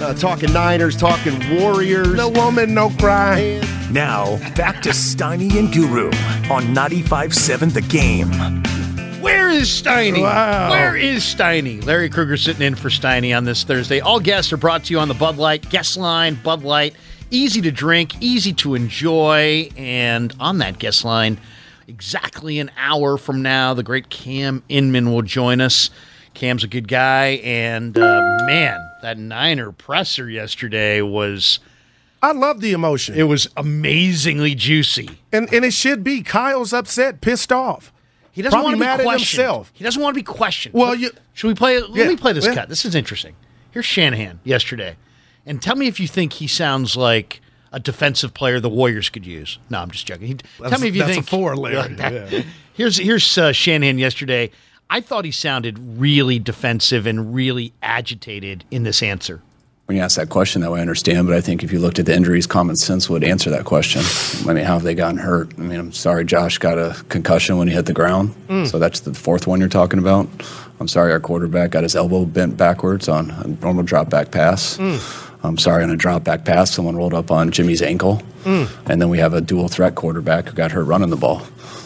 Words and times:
Uh, 0.00 0.14
talking 0.14 0.50
Niners, 0.54 0.96
talking 0.96 1.60
Warriors. 1.60 2.14
No 2.14 2.30
woman, 2.30 2.72
no 2.72 2.88
cry. 2.88 3.60
Now, 3.90 4.38
back 4.54 4.80
to 4.82 4.90
Steiny 4.90 5.58
and 5.58 5.70
Guru 5.72 6.06
on 6.50 6.74
95.7 6.74 7.72
The 7.74 7.82
Game. 7.82 8.30
Where 9.20 9.50
is 9.50 9.68
Steiny? 9.68 10.22
Wow. 10.22 10.70
Where 10.70 10.96
is 10.96 11.22
Steiny? 11.24 11.84
Larry 11.84 12.08
Krueger 12.08 12.36
sitting 12.36 12.62
in 12.62 12.74
for 12.74 12.88
Steiny 12.88 13.36
on 13.36 13.44
this 13.44 13.64
Thursday. 13.64 14.00
All 14.00 14.20
guests 14.20 14.52
are 14.52 14.56
brought 14.56 14.84
to 14.84 14.94
you 14.94 14.98
on 14.98 15.08
the 15.08 15.14
Bud 15.14 15.36
Light 15.36 15.68
guest 15.68 15.96
line. 15.96 16.36
Bud 16.36 16.62
Light, 16.62 16.94
easy 17.30 17.60
to 17.62 17.70
drink, 17.70 18.20
easy 18.20 18.52
to 18.54 18.74
enjoy. 18.74 19.70
And 19.76 20.34
on 20.40 20.58
that 20.58 20.78
guest 20.78 21.04
line, 21.04 21.38
exactly 21.86 22.58
an 22.58 22.70
hour 22.76 23.16
from 23.16 23.42
now, 23.42 23.74
the 23.74 23.82
great 23.82 24.08
Cam 24.10 24.62
Inman 24.68 25.12
will 25.12 25.22
join 25.22 25.60
us. 25.60 25.90
Cam's 26.34 26.62
a 26.64 26.68
good 26.68 26.88
guy. 26.88 27.40
And 27.44 27.96
uh, 27.98 28.38
man, 28.46 28.78
that 29.02 29.18
Niner 29.18 29.72
presser 29.72 30.28
yesterday 30.30 31.02
was. 31.02 31.58
I 32.20 32.32
love 32.32 32.60
the 32.60 32.72
emotion. 32.72 33.14
It 33.14 33.24
was 33.24 33.46
amazingly 33.56 34.54
juicy. 34.56 35.08
and 35.32 35.52
and 35.54 35.64
it 35.64 35.72
should 35.72 36.02
be. 36.02 36.22
Kyle's 36.22 36.72
upset, 36.72 37.20
pissed 37.20 37.52
off. 37.52 37.92
He 38.32 38.42
doesn't 38.42 38.56
Probably 38.56 38.72
want 38.72 38.74
to 38.76 38.80
be 38.80 38.86
mad 38.86 39.00
at 39.00 39.04
questioned. 39.04 39.38
himself. 39.42 39.70
He 39.74 39.84
doesn't 39.84 40.00
want 40.02 40.14
to 40.14 40.18
be 40.18 40.24
questioned. 40.24 40.72
Well, 40.74 40.94
you- 40.94 41.10
should 41.34 41.46
we 41.48 41.54
play? 41.54 41.80
Let 41.80 41.90
Yeah, 41.94 42.08
me 42.08 42.16
play 42.16 42.32
this 42.32 42.44
yeah. 42.46 42.54
cut. 42.54 42.68
This 42.68 42.84
is 42.84 42.94
interesting. 42.96 43.34
Here's 43.72 43.84
Shanahan 43.86 44.38
yesterday, 44.44 44.96
and 45.48 45.60
tell 45.62 45.74
me 45.74 45.88
if 45.88 45.98
you 45.98 46.06
think 46.06 46.34
he 46.34 46.46
sounds 46.46 46.96
like 46.96 47.40
a 47.72 47.80
defensive 47.80 48.34
player 48.34 48.60
the 48.60 48.68
Warriors 48.68 49.08
could 49.08 49.26
use. 49.26 49.58
No, 49.70 49.80
I'm 49.80 49.90
just 49.90 50.06
joking. 50.06 50.28
He, 50.28 50.34
tell 50.34 50.78
me 50.78 50.88
if 50.88 50.94
you 50.94 51.02
that's 51.02 51.12
a 51.12 51.14
think 51.14 51.28
four, 51.28 51.56
Larry. 51.56 51.94
Yeah. 51.96 52.42
Here's 52.74 52.96
here's 52.96 53.36
uh, 53.36 53.50
Shanahan 53.50 53.98
yesterday. 53.98 54.52
I 54.88 55.00
thought 55.00 55.24
he 55.24 55.32
sounded 55.32 55.80
really 55.98 56.38
defensive 56.38 57.08
and 57.08 57.34
really 57.34 57.72
agitated 57.82 58.64
in 58.70 58.84
this 58.84 59.02
answer. 59.02 59.42
When 59.86 59.96
you 59.96 60.02
ask 60.02 60.16
that 60.16 60.28
question, 60.28 60.62
that 60.62 60.70
way 60.70 60.78
I 60.78 60.82
understand. 60.82 61.26
But 61.26 61.34
I 61.34 61.40
think 61.40 61.64
if 61.64 61.72
you 61.72 61.80
looked 61.80 61.98
at 61.98 62.06
the 62.06 62.14
injuries, 62.14 62.46
common 62.46 62.76
sense 62.76 63.10
would 63.10 63.24
answer 63.24 63.50
that 63.50 63.64
question. 63.64 64.02
I 64.48 64.52
mean, 64.52 64.64
how 64.64 64.74
have 64.74 64.84
they 64.84 64.94
gotten 64.94 65.16
hurt? 65.16 65.50
I 65.58 65.62
mean, 65.62 65.80
I'm 65.80 65.92
sorry, 65.92 66.24
Josh 66.24 66.58
got 66.58 66.78
a 66.78 66.94
concussion 67.08 67.58
when 67.58 67.66
he 67.66 67.74
hit 67.74 67.86
the 67.86 67.92
ground. 67.92 68.32
So 68.68 68.78
that's 68.78 69.00
the 69.00 69.12
fourth 69.12 69.48
one 69.48 69.58
you're 69.58 69.68
talking 69.68 69.98
about. 69.98 70.28
I'm 70.78 70.88
sorry, 70.88 71.10
our 71.10 71.20
quarterback 71.20 71.70
got 71.70 71.82
his 71.82 71.96
elbow 71.96 72.26
bent 72.26 72.56
backwards 72.56 73.08
on 73.08 73.30
a 73.30 73.48
normal 73.48 73.82
drop 73.82 74.08
back 74.08 74.30
pass. 74.30 74.78
I'm 75.44 75.56
sorry, 75.58 75.84
on 75.84 75.90
a 75.90 75.96
drop 75.96 76.24
back 76.24 76.44
pass, 76.44 76.70
someone 76.70 76.96
rolled 76.96 77.14
up 77.14 77.30
on 77.30 77.50
Jimmy's 77.50 77.82
ankle. 77.82 78.22
And 78.44 79.00
then 79.00 79.10
we 79.10 79.18
have 79.18 79.34
a 79.34 79.42
dual 79.42 79.68
threat 79.68 79.94
quarterback 79.94 80.46
who 80.46 80.54
got 80.54 80.72
hurt 80.72 80.84
running 80.84 81.10
the 81.10 81.16
ball. 81.16 81.42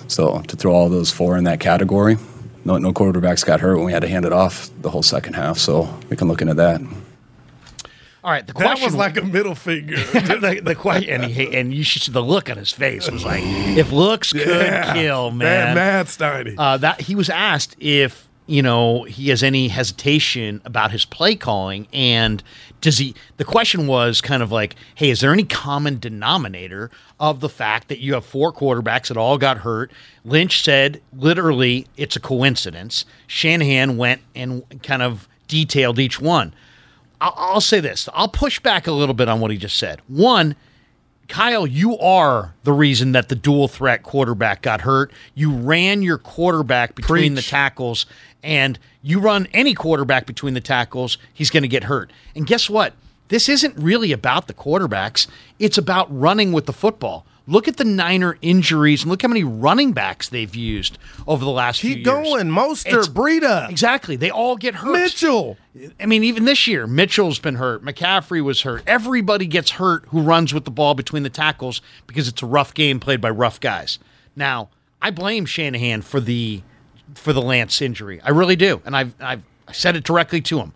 So 0.07 0.41
to 0.43 0.57
throw 0.57 0.73
all 0.73 0.89
those 0.89 1.11
four 1.11 1.37
in 1.37 1.43
that 1.45 1.59
category, 1.59 2.17
no, 2.65 2.79
no 2.79 2.93
quarterbacks 2.93 3.45
got 3.45 3.59
hurt 3.61 3.77
when 3.77 3.87
we 3.87 3.93
had 3.93 4.03
to 4.03 4.09
hand 4.09 4.25
it 4.25 4.33
off 4.33 4.71
the 4.81 4.89
whole 4.89 5.03
second 5.03 5.35
half. 5.35 5.59
So 5.59 5.93
we 6.09 6.17
can 6.17 6.29
look 6.29 6.41
into 6.41 6.55
that. 6.55 6.81
All 8.25 8.31
right, 8.31 8.47
the 8.47 8.53
question 8.53 8.69
That 8.71 8.79
question 8.79 8.87
was 8.87 8.95
like 8.95 9.17
a 9.17 9.23
middle 9.27 9.57
finger. 9.57 9.97
the, 10.13 10.61
the 10.63 10.77
question, 10.77 11.11
and, 11.23 11.25
he, 11.25 11.57
and 11.57 11.75
you 11.75 11.83
should 11.83 12.03
see 12.03 12.13
the 12.13 12.23
look 12.23 12.49
on 12.49 12.57
his 12.57 12.71
face. 12.71 13.11
Was 13.11 13.25
like, 13.25 13.43
if 13.45 13.91
looks 13.91 14.33
could 14.33 14.47
Yeah. 14.47 14.93
kill, 14.95 15.33
Mad, 15.33 15.45
man. 15.45 15.75
mad 15.75 16.07
Steiny. 16.07 16.55
Uh, 16.57 16.77
that 16.77 17.01
he 17.01 17.17
was 17.17 17.29
asked 17.29 17.75
if 17.81 18.29
you 18.47 18.63
know 18.63 19.05
he 19.05 19.29
has 19.29 19.43
any 19.43 19.69
hesitation 19.69 20.61
about 20.65 20.91
his 20.91 21.05
play 21.05 21.37
calling, 21.37 21.87
and 21.93 22.43
does 22.81 22.99
he? 22.99 23.15
The 23.37 23.45
question 23.45 23.87
was 23.87 24.21
kind 24.21 24.43
of 24.43 24.51
like, 24.51 24.77
hey, 24.95 25.11
is 25.11 25.21
there 25.21 25.33
any 25.33 25.45
common 25.45 25.99
denominator 25.99 26.91
of 27.21 27.41
the 27.41 27.49
fact 27.49 27.89
that 27.89 28.01
you 28.01 28.15
have 28.15 28.25
four 28.25 28.53
quarterbacks 28.53 29.09
that 29.09 29.17
all 29.17 29.39
got 29.39 29.59
hurt? 29.59 29.93
Lynch 30.25 30.63
said, 30.63 31.01
literally, 31.17 31.87
it's 31.97 32.17
a 32.17 32.21
coincidence. 32.21 33.05
Shanahan 33.27 33.97
went 33.97 34.23
and 34.35 34.65
kind 34.83 35.03
of 35.03 35.29
detailed 35.49 35.99
each 35.99 36.21
one. 36.21 36.55
I'll, 37.21 37.35
I'll 37.37 37.61
say 37.61 37.81
this. 37.81 38.09
I'll 38.13 38.29
push 38.29 38.59
back 38.59 38.87
a 38.87 38.93
little 38.93 39.15
bit 39.15 39.29
on 39.29 39.41
what 39.41 39.51
he 39.51 39.57
just 39.57 39.77
said. 39.77 40.01
One, 40.09 40.57
Kyle, 41.29 41.67
you 41.67 41.97
are 41.99 42.55
the 42.65 42.73
reason 42.73 43.13
that 43.13 43.29
the 43.29 43.35
dual 43.35 43.69
threat 43.69 44.03
quarterback 44.03 44.61
got 44.61 44.83
hurt. 44.83 45.13
You 45.35 45.53
ran 45.53 46.03
your 46.03 46.19
quarterback 46.19 46.95
between 46.95 47.35
the 47.35 47.43
tackles, 47.43 48.07
and 48.43 48.79
you 49.03 49.21
run 49.21 49.47
any 49.53 49.75
quarterback 49.75 50.27
between 50.27 50.55
the 50.55 50.61
tackles, 50.61 51.19
he's 51.33 51.51
going 51.51 51.63
to 51.63 51.69
get 51.69 51.85
hurt. 51.85 52.13
And 52.35 52.47
guess 52.47 52.69
what? 52.71 52.95
This 53.29 53.49
isn't 53.49 53.77
really 53.79 54.13
about 54.13 54.47
the 54.47 54.55
quarterbacks, 54.55 55.27
it's 55.59 55.79
about 55.79 56.07
running 56.17 56.53
with 56.53 56.67
the 56.67 56.73
football. 56.73 57.25
Look 57.49 57.67
at 57.67 57.77
the 57.77 57.85
Niner 57.85 58.39
injuries 58.41 59.03
and 59.03 59.11
look 59.11 59.23
how 59.23 59.27
many 59.29 59.43
running 59.43 59.93
backs 59.93 60.29
they've 60.29 60.55
used 60.55 60.97
over 61.27 61.45
the 61.45 61.51
last 61.51 61.81
few 61.81 61.91
years. 61.91 61.97
Keep 61.97 62.05
going. 62.05 62.47
Mostert, 62.49 62.87
It's- 62.87 63.09
Breida, 63.09 63.69
Exactly. 63.69 64.15
They 64.15 64.31
all 64.31 64.57
get 64.57 64.77
hurt. 64.77 64.93
Mitchell. 64.93 65.57
I 65.99 66.07
mean, 66.07 66.23
even 66.23 66.45
this 66.45 66.69
year, 66.69 66.87
Mitchell's 66.87 67.41
been 67.41 67.57
hurt. 67.57 67.85
McCaffrey 67.85 68.45
was 68.45 68.63
hurt. 68.63 68.85
Everybody 68.87 69.47
gets 69.47 69.71
hurt 69.73 70.05
who 70.11 70.21
runs 70.23 70.55
with 70.55 70.65
the 70.65 70.71
ball 70.71 70.95
between 70.95 71.25
the 71.25 71.31
tackles 71.31 71.83
because 72.07 72.29
it's 72.29 72.43
a 72.43 72.47
rough 72.47 72.75
game 72.75 73.01
played 73.01 73.21
by 73.21 73.31
rough 73.31 73.59
guys. 73.59 73.99
Now, 74.37 74.69
I 75.01 75.11
blame 75.11 75.45
Shanahan 75.45 76.03
for 76.03 76.21
the 76.21 76.63
for 77.15 77.33
the 77.33 77.43
Lance 77.43 77.81
injury. 77.83 78.21
I 78.23 78.31
really 78.31 78.57
do, 78.57 78.81
and 78.85 78.97
I've 78.97 79.15
I've 79.21 79.43
I 79.69 79.73
said 79.73 79.97
it 79.97 80.05
directly 80.05 80.41
to 80.43 80.59
him. 80.61 80.73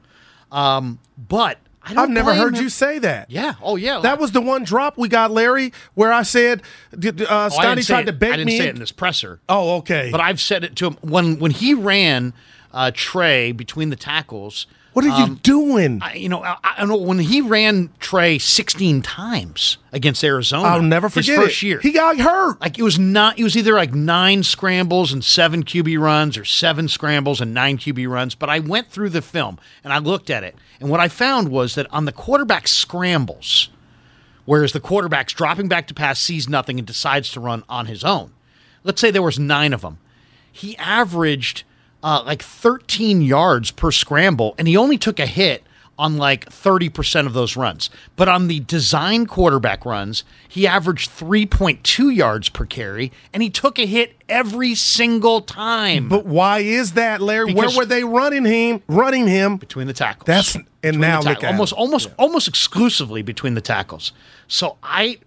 Um, 0.52 0.98
but 1.16 1.58
I 1.82 1.94
I've 2.02 2.10
never 2.10 2.34
heard 2.34 2.54
him. 2.56 2.62
you 2.64 2.69
say 2.69 2.98
that. 3.00 3.30
Yeah. 3.30 3.54
Oh 3.62 3.76
yeah. 3.76 4.00
That 4.00 4.19
was 4.19 4.32
the 4.32 4.41
one 4.41 4.64
drop 4.64 4.96
we 4.98 5.08
got, 5.08 5.30
Larry, 5.30 5.72
where 5.94 6.12
I 6.12 6.22
said 6.22 6.62
uh, 6.92 6.96
Oh, 7.28 7.36
I 7.36 7.48
Steiny 7.48 7.62
didn't 7.75 7.82
say 7.84 7.92
tried 7.94 8.00
it- 8.02 8.06
to 8.06 8.12
bait 8.12 8.28
I 8.32 8.36
didn't 8.36 8.46
me. 8.46 8.58
say 8.58 8.64
in- 8.64 8.69
it 8.70 8.75
in 8.75 8.80
this 8.80 8.92
presser. 8.92 9.41
oh, 9.48 9.76
okay. 9.78 10.08
But 10.10 10.20
I've 10.20 10.41
said 10.41 10.64
it 10.64 10.76
to 10.76 10.86
him 10.88 10.98
when 11.02 11.38
when 11.38 11.50
he 11.50 11.75
ran 11.75 12.32
uh, 12.72 12.91
Trey 12.94 13.52
between 13.52 13.91
the 13.91 13.96
tackles. 13.96 14.66
What 14.96 15.04
are 15.04 15.08
you 15.08 15.24
um, 15.24 15.34
doing? 15.42 15.98
I, 16.00 16.14
you 16.14 16.30
know, 16.30 16.42
I, 16.42 16.56
I 16.64 16.86
know 16.86 16.96
when 16.96 17.18
he 17.18 17.42
ran 17.42 17.90
Trey 18.00 18.38
16 18.38 19.02
times 19.02 19.76
against 19.92 20.24
Arizona. 20.24 20.68
I'll 20.68 20.80
never 20.80 21.08
his 21.08 21.26
forget 21.26 21.38
first 21.38 21.62
it. 21.62 21.66
year. 21.66 21.80
He 21.80 21.92
got 21.92 22.16
hurt. 22.16 22.58
like 22.62 22.78
it 22.78 22.82
was 22.82 22.98
not. 22.98 23.38
It 23.38 23.42
was 23.42 23.58
either 23.58 23.74
like 23.74 23.92
nine 23.92 24.42
scrambles 24.42 25.12
and 25.12 25.22
seven 25.22 25.64
QB 25.64 26.00
runs, 26.00 26.38
or 26.38 26.46
seven 26.46 26.88
scrambles 26.88 27.42
and 27.42 27.52
nine 27.52 27.76
QB 27.76 28.08
runs. 28.08 28.34
But 28.34 28.48
I 28.48 28.58
went 28.58 28.88
through 28.88 29.10
the 29.10 29.20
film 29.20 29.58
and 29.84 29.92
I 29.92 29.98
looked 29.98 30.30
at 30.30 30.42
it, 30.42 30.56
and 30.80 30.88
what 30.88 31.00
I 31.00 31.08
found 31.08 31.50
was 31.50 31.74
that 31.74 31.92
on 31.92 32.06
the 32.06 32.12
quarterback 32.12 32.66
scrambles, 32.66 33.68
whereas 34.46 34.72
the 34.72 34.80
quarterback's 34.80 35.34
dropping 35.34 35.68
back 35.68 35.88
to 35.88 35.94
pass, 35.94 36.18
sees 36.18 36.48
nothing, 36.48 36.78
and 36.78 36.86
decides 36.86 37.30
to 37.32 37.40
run 37.40 37.64
on 37.68 37.84
his 37.84 38.02
own. 38.02 38.32
Let's 38.82 39.02
say 39.02 39.10
there 39.10 39.20
was 39.20 39.38
nine 39.38 39.74
of 39.74 39.82
them. 39.82 39.98
He 40.50 40.74
averaged 40.78 41.64
uh, 42.06 42.22
like 42.25 42.41
13 42.41 43.21
yards 43.21 43.72
per 43.72 43.91
scramble, 43.91 44.55
and 44.59 44.69
he 44.69 44.77
only 44.77 44.97
took 44.97 45.19
a 45.19 45.27
hit 45.27 45.65
on 45.99 46.17
like 46.19 46.49
30% 46.49 47.27
of 47.27 47.33
those 47.33 47.56
runs. 47.56 47.91
But 48.15 48.28
on 48.28 48.47
the 48.47 48.61
design 48.61 49.27
quarterback 49.27 49.84
runs, 49.84 50.22
he 50.47 50.67
averaged 50.69 51.11
3.2 51.11 52.15
yards 52.15 52.49
per 52.49 52.65
carry, 52.65 53.11
and 53.32 53.43
he 53.43 53.50
took 53.50 53.79
a 53.81 53.87
hit 53.87 54.14
every 54.29 54.76
single 54.76 55.41
time 55.41 56.08
But 56.08 56.26
why 56.26 56.61
is 56.61 56.93
that, 56.93 57.20
Larry? 57.20 57.47
Because- 57.53 57.75
Where 57.75 57.82
were 57.82 57.87
they 57.87 58.05
running 58.05 58.44
him? 58.44 58.82
Running 58.87 59.26
him? 59.26 59.56
between 59.56 59.88
the 59.88 59.93
tackles. 59.93 60.26
That's- 60.26 60.55
and 60.55 60.64
Between 60.82 61.00
now 61.00 61.20
look 61.23 61.43
at 61.43 61.50
almost 61.50 61.73
almost 61.73 62.11
almost 62.17 62.47
exclusively 62.47 63.23
between 63.23 63.55
the 63.55 63.61
tackles. 63.61 64.12
So 64.47 64.76
I 64.85 65.19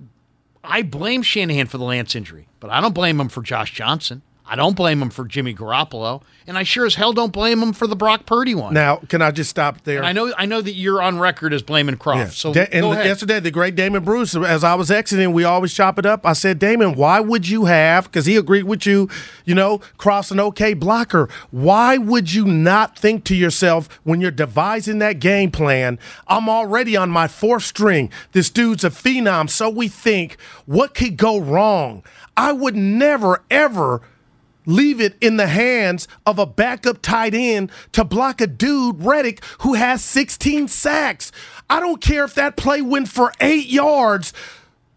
I 0.64 0.84
blame 0.84 1.22
Shanahan 1.22 1.66
for 1.68 1.78
the 1.78 1.84
Lance 1.84 2.16
injury, 2.16 2.48
but 2.62 2.70
I 2.70 2.80
don't 2.80 2.94
blame 2.94 3.20
him 3.20 3.28
for 3.28 3.42
Josh 3.42 3.74
Johnson. 3.74 4.22
I 4.50 4.56
don't 4.56 4.75
blame 4.75 5.01
him 5.01 5.12
for 5.12 5.25
Jimmy 5.25 5.54
Garoppolo, 5.54 6.24
and 6.48 6.57
I 6.57 6.63
sure 6.63 6.86
as 6.88 6.96
hell 6.96 7.13
don't 7.13 7.31
blame 7.31 7.62
him 7.62 7.72
for 7.72 7.86
the 7.86 7.96
Brock 7.96 8.25
Purdy 8.25 8.56
one. 8.56 8.74
Now, 8.74 8.96
can 8.98 9.22
I 9.22 9.30
just 9.30 9.50
stop 9.51 9.84
there? 9.84 10.00
And 10.00 10.07
I 10.07 10.12
know 10.12 10.34
I 10.38 10.48
know 10.48 10.60
that 10.60 10.74
you're 10.74 11.01
on 11.01 11.19
record 11.19 11.54
as 11.54 11.62
blaming 11.62 11.98
Kroft. 11.98 12.31
So 12.34 12.51
Da- 12.54 12.68
and 12.72 12.86
yesterday, 12.88 13.40
the 13.40 13.51
great 13.51 13.75
Damon 13.75 14.04
Bruce, 14.04 14.36
as 14.36 14.63
I 14.63 14.74
was 14.74 14.90
exiting, 14.90 15.34
we 15.34 15.44
always 15.44 15.74
chop 15.74 16.00
it 16.00 16.06
up. 16.06 16.25
I 16.25 16.34
said, 16.34 16.57
Damon, 16.57 16.96
why 16.96 17.19
would 17.19 17.48
you 17.48 17.66
have, 17.66 18.06
because 18.06 18.25
he 18.25 18.36
agreed 18.36 18.63
with 18.63 18.88
you, 18.88 19.07
you 19.46 19.54
know, 19.54 19.81
cross 19.98 20.31
an 20.31 20.40
okay 20.40 20.74
blocker. 20.74 21.30
Why 21.51 21.98
would 21.98 22.34
you 22.34 22.46
not 22.46 22.98
think 22.98 23.25
to 23.25 23.36
yourself 23.36 23.88
when 24.04 24.19
you're 24.19 24.31
devising 24.31 24.98
that 25.00 25.19
game 25.19 25.51
plan, 25.51 26.00
I'm 26.28 26.50
already 26.50 26.98
on 26.98 27.12
my 27.12 27.28
fourth 27.28 27.63
string. 27.63 28.10
This 28.31 28.50
dude's 28.50 28.84
a 28.84 28.90
phenom, 28.90 29.50
so 29.50 29.69
we 29.69 29.88
think, 29.88 30.38
what 30.66 30.96
could 30.96 31.18
go 31.18 31.40
wrong? 31.40 32.04
I 32.36 32.51
would 32.54 32.75
never, 32.75 33.44
ever 33.51 34.01
leave 34.69 35.01
it 35.01 35.18
in 35.19 35.38
the 35.38 35.48
hands 35.48 36.07
of 36.25 36.39
a 36.39 36.45
backup 36.45 37.01
tight 37.01 37.33
end 37.33 37.71
to 37.92 38.04
block 38.04 38.39
a 38.39 38.48
dude, 38.48 39.04
Reddick, 39.04 39.44
who 39.60 39.74
has 39.74 40.04
16 40.04 40.68
sacks. 40.68 41.31
I 41.69 41.80
don't 41.80 42.01
care 42.01 42.24
if 42.24 42.36
that 42.36 42.56
play 42.56 42.81
went 42.81 43.10
for 43.10 43.33
eight 43.42 43.68
yards. 43.68 44.31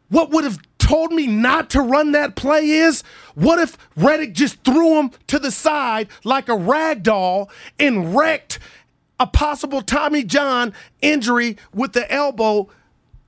What 0.09 0.31
would 0.31 0.45
have 0.45 0.59
told 0.79 1.13
me 1.13 1.27
not 1.27 1.71
to 1.71 1.81
run 1.81 2.13
that 2.13 2.37
play 2.37 2.69
is 2.69 3.03
what 3.35 3.59
if 3.59 3.79
Reddick 3.97 4.35
just 4.35 4.63
threw 4.63 4.99
him 4.99 5.11
to 5.29 5.39
the 5.39 5.51
side 5.51 6.09
like 6.23 6.49
a 6.49 6.57
rag 6.57 7.03
doll 7.03 7.51
and 7.79 8.15
wrecked 8.15 8.59
a 9.19 9.27
possible 9.27 9.81
Tommy 9.81 10.23
John 10.25 10.75
injury 11.01 11.57
with 11.73 11.93
the 11.93 12.11
elbow? 12.13 12.69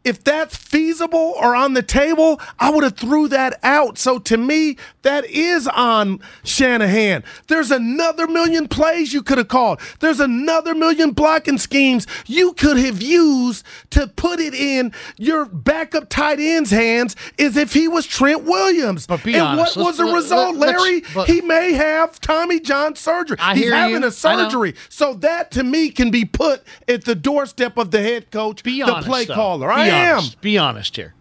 if 0.05 0.23
that's 0.23 0.55
feasible 0.55 1.35
or 1.40 1.56
on 1.56 1.73
the 1.73 1.82
table, 1.82 2.40
I 2.58 2.70
would 2.70 2.85
have 2.85 2.97
threw 2.97 3.26
that 3.29 3.58
out. 3.62 3.97
So 3.99 4.19
to 4.20 4.37
me, 4.37 4.76
that 5.05 5.25
is 5.27 5.67
on 5.69 6.21
Shanahan. 6.43 7.25
There's 7.47 7.71
another 7.71 8.27
million 8.27 8.69
plays 8.69 9.12
you 9.15 9.23
could 9.23 9.39
have 9.39 9.49
called. 9.49 9.81
There's 10.01 10.21
another 10.21 10.75
million 10.75 11.12
blocking 11.12 11.56
schemes 11.59 12.06
you 12.27 12.53
could 12.53 12.77
have 12.77 13.01
used 13.01 13.65
to 13.91 14.09
put 14.09 14.41
it 14.41 14.53
in 14.55 14.93
your 15.17 15.45
backup 15.47 16.09
tight 16.11 16.41
end's 16.41 16.71
hands 16.71 17.15
as 17.39 17.56
if 17.56 17.73
he 17.73 17.87
was 17.89 18.06
Trent 18.06 18.43
Williams. 18.45 19.06
But 19.06 19.23
be 19.23 19.35
and 19.35 19.43
honest, 19.43 19.77
what 19.77 19.87
was 19.87 19.97
the 19.99 20.05
result, 20.05 20.56
let- 20.56 20.77
Larry? 20.79 21.03
he 21.27 21.41
may 21.41 21.73
have 21.73 22.21
Tommy 22.21 22.59
John 22.61 22.97
surgery. 22.97 23.37
I 23.41 23.55
He's 23.55 23.65
hear 23.65 23.75
having 23.75 24.03
you. 24.03 24.09
a 24.09 24.11
surgery. 24.11 24.75
So 24.89 25.15
that 25.15 25.50
to 25.53 25.62
me 25.62 25.91
can 25.91 26.11
be 26.11 26.25
put 26.25 26.62
at 26.89 27.05
the 27.05 27.15
doorstep 27.15 27.77
of 27.79 27.93
the 27.93 28.03
head 28.03 28.31
coach, 28.33 28.62
Be 28.65 28.83
the 28.83 28.91
honest, 28.91 29.07
play 29.09 29.25
though. 29.25 29.35
caller. 29.35 29.69
Be 29.69 29.75
I 29.75 29.87
am. 29.87 30.23
Be 30.41 30.59
honest 30.59 30.97
here. 30.97 31.15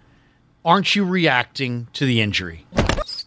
Aren't 0.65 0.95
you 0.95 1.03
reacting 1.03 1.87
to 1.93 2.05
the 2.05 2.21
injury? 2.21 2.65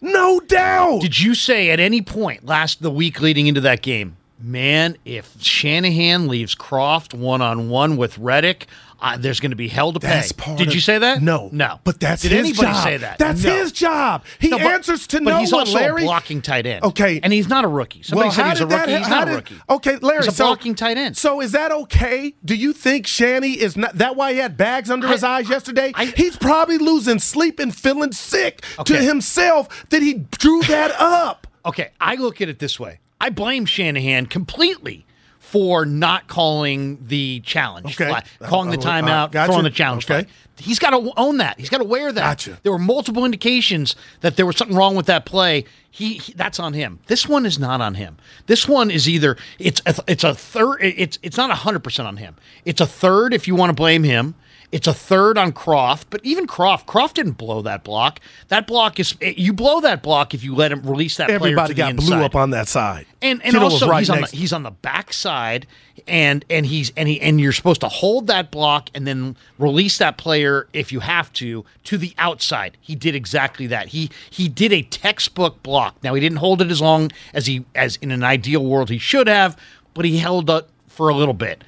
No 0.01 0.39
doubt. 0.39 1.01
Did 1.01 1.19
you 1.19 1.35
say 1.35 1.69
at 1.69 1.79
any 1.79 2.01
point 2.01 2.45
last 2.45 2.81
the 2.81 2.91
week 2.91 3.21
leading 3.21 3.47
into 3.47 3.61
that 3.61 3.81
game, 3.81 4.17
man, 4.39 4.97
if 5.05 5.35
Shanahan 5.41 6.27
leaves 6.27 6.55
Kroft 6.55 7.13
one 7.13 7.41
on 7.41 7.69
one 7.69 7.97
with 7.97 8.17
Reddick, 8.17 8.67
uh, 8.99 9.17
there's 9.17 9.39
going 9.39 9.51
to 9.51 9.55
be 9.57 9.67
hell 9.67 9.93
to 9.93 9.99
pay. 9.99 10.07
That's 10.07 10.31
part 10.31 10.57
Did 10.57 10.69
of- 10.69 10.73
you 10.75 10.81
say 10.81 10.97
that? 10.97 11.21
No, 11.21 11.49
no. 11.51 11.79
But 11.83 11.99
that's 11.99 12.21
Did 12.21 12.31
his 12.31 12.39
anybody 12.39 12.67
job. 12.73 12.83
say 12.83 12.97
that? 12.97 13.17
That's 13.17 13.43
No. 13.43 13.55
his 13.55 13.71
job. 13.71 14.23
He 14.39 14.49
No, 14.49 14.57
but- 14.57 14.67
answers 14.67 15.07
to 15.07 15.17
but 15.21 15.29
no 15.31 15.37
he's 15.39 15.51
one, 15.51 15.61
also 15.61 15.73
Larry. 15.75 16.03
a 16.03 16.05
blocking 16.05 16.41
tight 16.41 16.65
end. 16.65 16.83
Okay. 16.83 17.19
and 17.23 17.31
he's 17.33 17.47
not 17.47 17.63
a 17.65 17.67
rookie. 17.67 18.03
Somebody 18.03 18.27
well, 18.29 18.35
said 18.35 18.49
he's 18.49 18.59
a 18.61 18.63
did 18.65 18.69
that 18.71 18.79
rookie. 18.87 18.97
he's 18.99 19.09
not 19.09 19.27
a 19.29 19.31
rookie. 19.35 19.55
Okay, 19.69 19.95
Larry. 19.97 20.17
He's 20.23 20.27
a 20.27 20.31
so, 20.35 20.45
blocking 20.45 20.75
tight 20.75 20.97
end. 20.97 21.17
So 21.17 21.41
is 21.41 21.51
that 21.53 21.71
okay? 21.71 22.33
Do 22.45 22.55
you 22.55 22.73
think 22.73 23.07
Shanny 23.07 23.53
is 23.53 23.75
not 23.77 23.97
that 23.97 24.15
why 24.15 24.33
he 24.33 24.39
had 24.39 24.57
bags 24.57 24.89
under 24.89 25.07
his 25.07 25.23
eyes 25.23 25.49
yesterday? 25.49 25.91
I- 25.95 26.05
He's 26.05 26.35
probably 26.37 26.77
losing 26.77 27.19
sleep 27.19 27.59
and 27.59 27.75
feeling 27.75 28.11
sick 28.11 28.61
to 28.85 28.97
himself 28.97 29.85
that 29.89 30.01
he 30.01 30.15
drew 30.37 30.61
that 30.63 30.91
up. 30.99 31.47
Okay, 31.65 31.89
I 31.99 32.15
look 32.15 32.41
at 32.41 32.49
it 32.49 32.59
this 32.59 32.79
way. 32.79 32.99
I 33.19 33.29
blame 33.31 33.65
Shanahan 33.65 34.27
completely 34.27 35.05
for 35.51 35.85
not 35.85 36.27
calling 36.27 36.97
the 37.07 37.39
challenge, 37.41 37.95
Okay. 37.99 38.09
flag, 38.09 38.23
calling 38.43 38.69
the 38.69 38.77
Uh, 38.77 38.81
uh, 38.81 38.83
timeout, 39.01 39.31
gotcha. 39.31 39.47
throwing 39.51 39.63
the 39.63 39.69
challenge. 39.69 40.03
Okay. 40.05 40.23
flag. 40.23 40.27
He's 40.59 40.79
got 40.79 40.89
to 40.89 41.11
own 41.17 41.37
that. 41.37 41.59
He's 41.59 41.69
got 41.69 41.77
to 41.77 41.83
wear 41.83 42.11
that. 42.11 42.21
Gotcha. 42.21 42.57
There 42.63 42.71
were 42.71 42.79
multiple 42.79 43.23
indications 43.23 43.95
that 44.21 44.35
there 44.37 44.45
was 44.45 44.57
something 44.57 44.75
wrong 44.75 44.95
with 44.95 45.05
that 45.05 45.25
play. 45.25 45.63
He, 45.91 46.15
he- 46.15 46.33
that's 46.33 46.59
on 46.59 46.73
him. 46.73 46.99
This 47.07 47.27
one 47.29 47.45
is 47.45 47.57
not 47.59 47.79
on 47.79 47.93
him. 47.93 48.17
This 48.47 48.67
one 48.67 48.91
is 48.91 49.07
either 49.07 49.37
it's 49.59 49.81
a, 49.85 49.95
it's 50.07 50.23
a 50.23 50.33
third. 50.33 50.79
It's 50.81 51.17
it's 51.21 51.37
not 51.37 51.49
hundred 51.51 51.79
percent 51.83 52.07
on 52.07 52.17
him. 52.17 52.35
It's 52.65 52.81
a 52.81 52.85
third 52.87 53.33
if 53.33 53.47
you 53.47 53.55
want 53.55 53.69
to 53.69 53.73
blame 53.75 54.03
him. 54.03 54.35
It's 54.69 54.85
a 54.87 54.93
third 54.93 55.37
on 55.37 55.53
Kroft, 55.53 56.05
but 56.09 56.19
even 56.25 56.45
Kroft, 56.45 56.87
Kroft 56.87 57.13
didn't 57.13 57.37
blow 57.37 57.61
that 57.61 57.85
block. 57.85 58.19
That 58.49 58.67
block 58.67 58.99
is 58.99 59.15
eh, 59.21 59.33
you 59.37 59.53
blow 59.53 59.79
that 59.79 60.03
block 60.03 60.33
if 60.33 60.43
you 60.43 60.55
let 60.55 60.73
him 60.73 60.81
release 60.81 61.15
that. 61.17 61.27
player 61.27 61.35
Everybody 61.35 61.73
to 61.73 61.73
the 61.73 61.93
got 61.93 61.95
blew 61.95 62.17
up 62.17 62.35
on 62.35 62.49
that 62.49 62.67
side. 62.67 63.05
And 63.21 63.41
and 63.43 63.53
Kittle 63.53 63.71
also 63.71 63.87
right 63.87 63.99
he's 63.99 64.09
on 64.09 64.21
the 64.21 64.27
he's 64.27 64.51
on 64.51 64.63
the 64.63 64.71
backside 64.71 65.67
and 66.05 66.43
and 66.49 66.65
he's 66.65 66.91
and 66.97 67.07
he 67.07 67.21
and 67.21 67.39
you're 67.39 67.53
supposed 67.53 67.79
to 67.79 67.87
hold 67.87 68.27
that 68.27 68.51
block 68.51 68.89
and 68.93 69.07
then 69.07 69.37
release 69.57 69.99
that 69.99 70.17
player 70.17 70.67
if 70.73 70.91
you 70.91 70.99
have 70.99 71.31
to 71.33 71.63
to 71.85 71.97
the 71.97 72.13
outside. 72.17 72.77
He 72.81 72.93
did 72.93 73.15
exactly 73.15 73.67
that. 73.67 73.87
He 73.87 74.09
he 74.29 74.49
did 74.49 74.73
a 74.73 74.81
textbook 74.81 75.63
block. 75.63 75.95
Now 76.03 76.13
he 76.13 76.19
didn't 76.19 76.39
hold 76.39 76.61
it 76.61 76.71
as 76.71 76.81
long 76.81 77.11
as 77.33 77.45
he 77.45 77.63
as 77.73 77.95
in 77.97 78.11
an 78.11 78.23
ideal 78.23 78.65
world 78.65 78.89
he 78.89 78.97
should 78.97 79.27
have, 79.27 79.57
but 79.93 80.03
he 80.03 80.17
held 80.17 80.49
it 80.49 80.67
for 80.89 81.07
a 81.07 81.15
little 81.15 81.33
bit. 81.33 81.63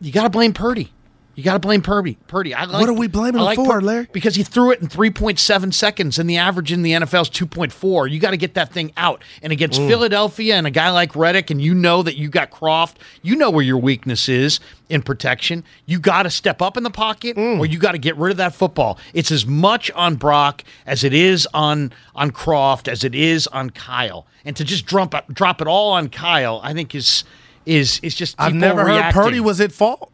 You 0.00 0.12
got 0.12 0.24
to 0.24 0.30
blame 0.30 0.52
Purdy. 0.52 0.92
You 1.38 1.44
got 1.44 1.52
to 1.52 1.60
blame 1.60 1.82
Purdy. 1.82 2.18
Purdy. 2.26 2.52
I 2.52 2.64
like, 2.64 2.80
What 2.80 2.88
are 2.88 2.94
we 2.94 3.06
blaming 3.06 3.40
I 3.40 3.54
him 3.54 3.64
for, 3.64 3.80
Larry? 3.80 4.08
Because 4.10 4.34
he 4.34 4.42
threw 4.42 4.72
it 4.72 4.80
in 4.80 4.88
3.7 4.88 5.72
seconds, 5.72 6.18
and 6.18 6.28
the 6.28 6.36
average 6.36 6.72
in 6.72 6.82
the 6.82 6.90
NFL 6.90 7.22
is 7.22 7.30
2.4. 7.30 8.10
You 8.10 8.18
got 8.18 8.32
to 8.32 8.36
get 8.36 8.54
that 8.54 8.72
thing 8.72 8.92
out. 8.96 9.22
And 9.40 9.52
against 9.52 9.80
mm. 9.80 9.86
Philadelphia 9.86 10.56
and 10.56 10.66
a 10.66 10.72
guy 10.72 10.90
like 10.90 11.14
Reddick, 11.14 11.50
and 11.50 11.62
you 11.62 11.74
know 11.74 12.02
that 12.02 12.16
you 12.16 12.28
got 12.28 12.50
Kroft, 12.50 12.94
you 13.22 13.36
know 13.36 13.50
where 13.50 13.62
your 13.62 13.78
weakness 13.78 14.28
is 14.28 14.58
in 14.88 15.00
protection. 15.00 15.62
You 15.86 16.00
got 16.00 16.24
to 16.24 16.30
step 16.30 16.60
up 16.60 16.76
in 16.76 16.82
the 16.82 16.90
pocket, 16.90 17.36
mm. 17.36 17.60
or 17.60 17.66
you 17.66 17.78
got 17.78 17.92
to 17.92 17.98
get 17.98 18.16
rid 18.16 18.32
of 18.32 18.38
that 18.38 18.52
football. 18.52 18.98
It's 19.14 19.30
as 19.30 19.46
much 19.46 19.92
on 19.92 20.16
Brock 20.16 20.64
as 20.86 21.04
it 21.04 21.14
is 21.14 21.46
on 21.54 21.92
on 22.16 22.32
Kroft 22.32 22.88
as 22.88 23.04
it 23.04 23.14
is 23.14 23.46
on 23.46 23.70
Kyle. 23.70 24.26
And 24.44 24.56
to 24.56 24.64
just 24.64 24.86
drop 24.86 25.14
it, 25.14 25.32
drop 25.32 25.60
it 25.60 25.68
all 25.68 25.92
on 25.92 26.08
Kyle, 26.08 26.60
I 26.64 26.74
think 26.74 26.96
is 26.96 27.22
is 27.64 28.00
is 28.02 28.16
just 28.16 28.34
I've 28.40 28.54
never 28.54 28.80
heard 28.80 28.88
reacting. 28.88 29.22
Purdy 29.22 29.38
was 29.38 29.60
at 29.60 29.70
fault. 29.70 30.10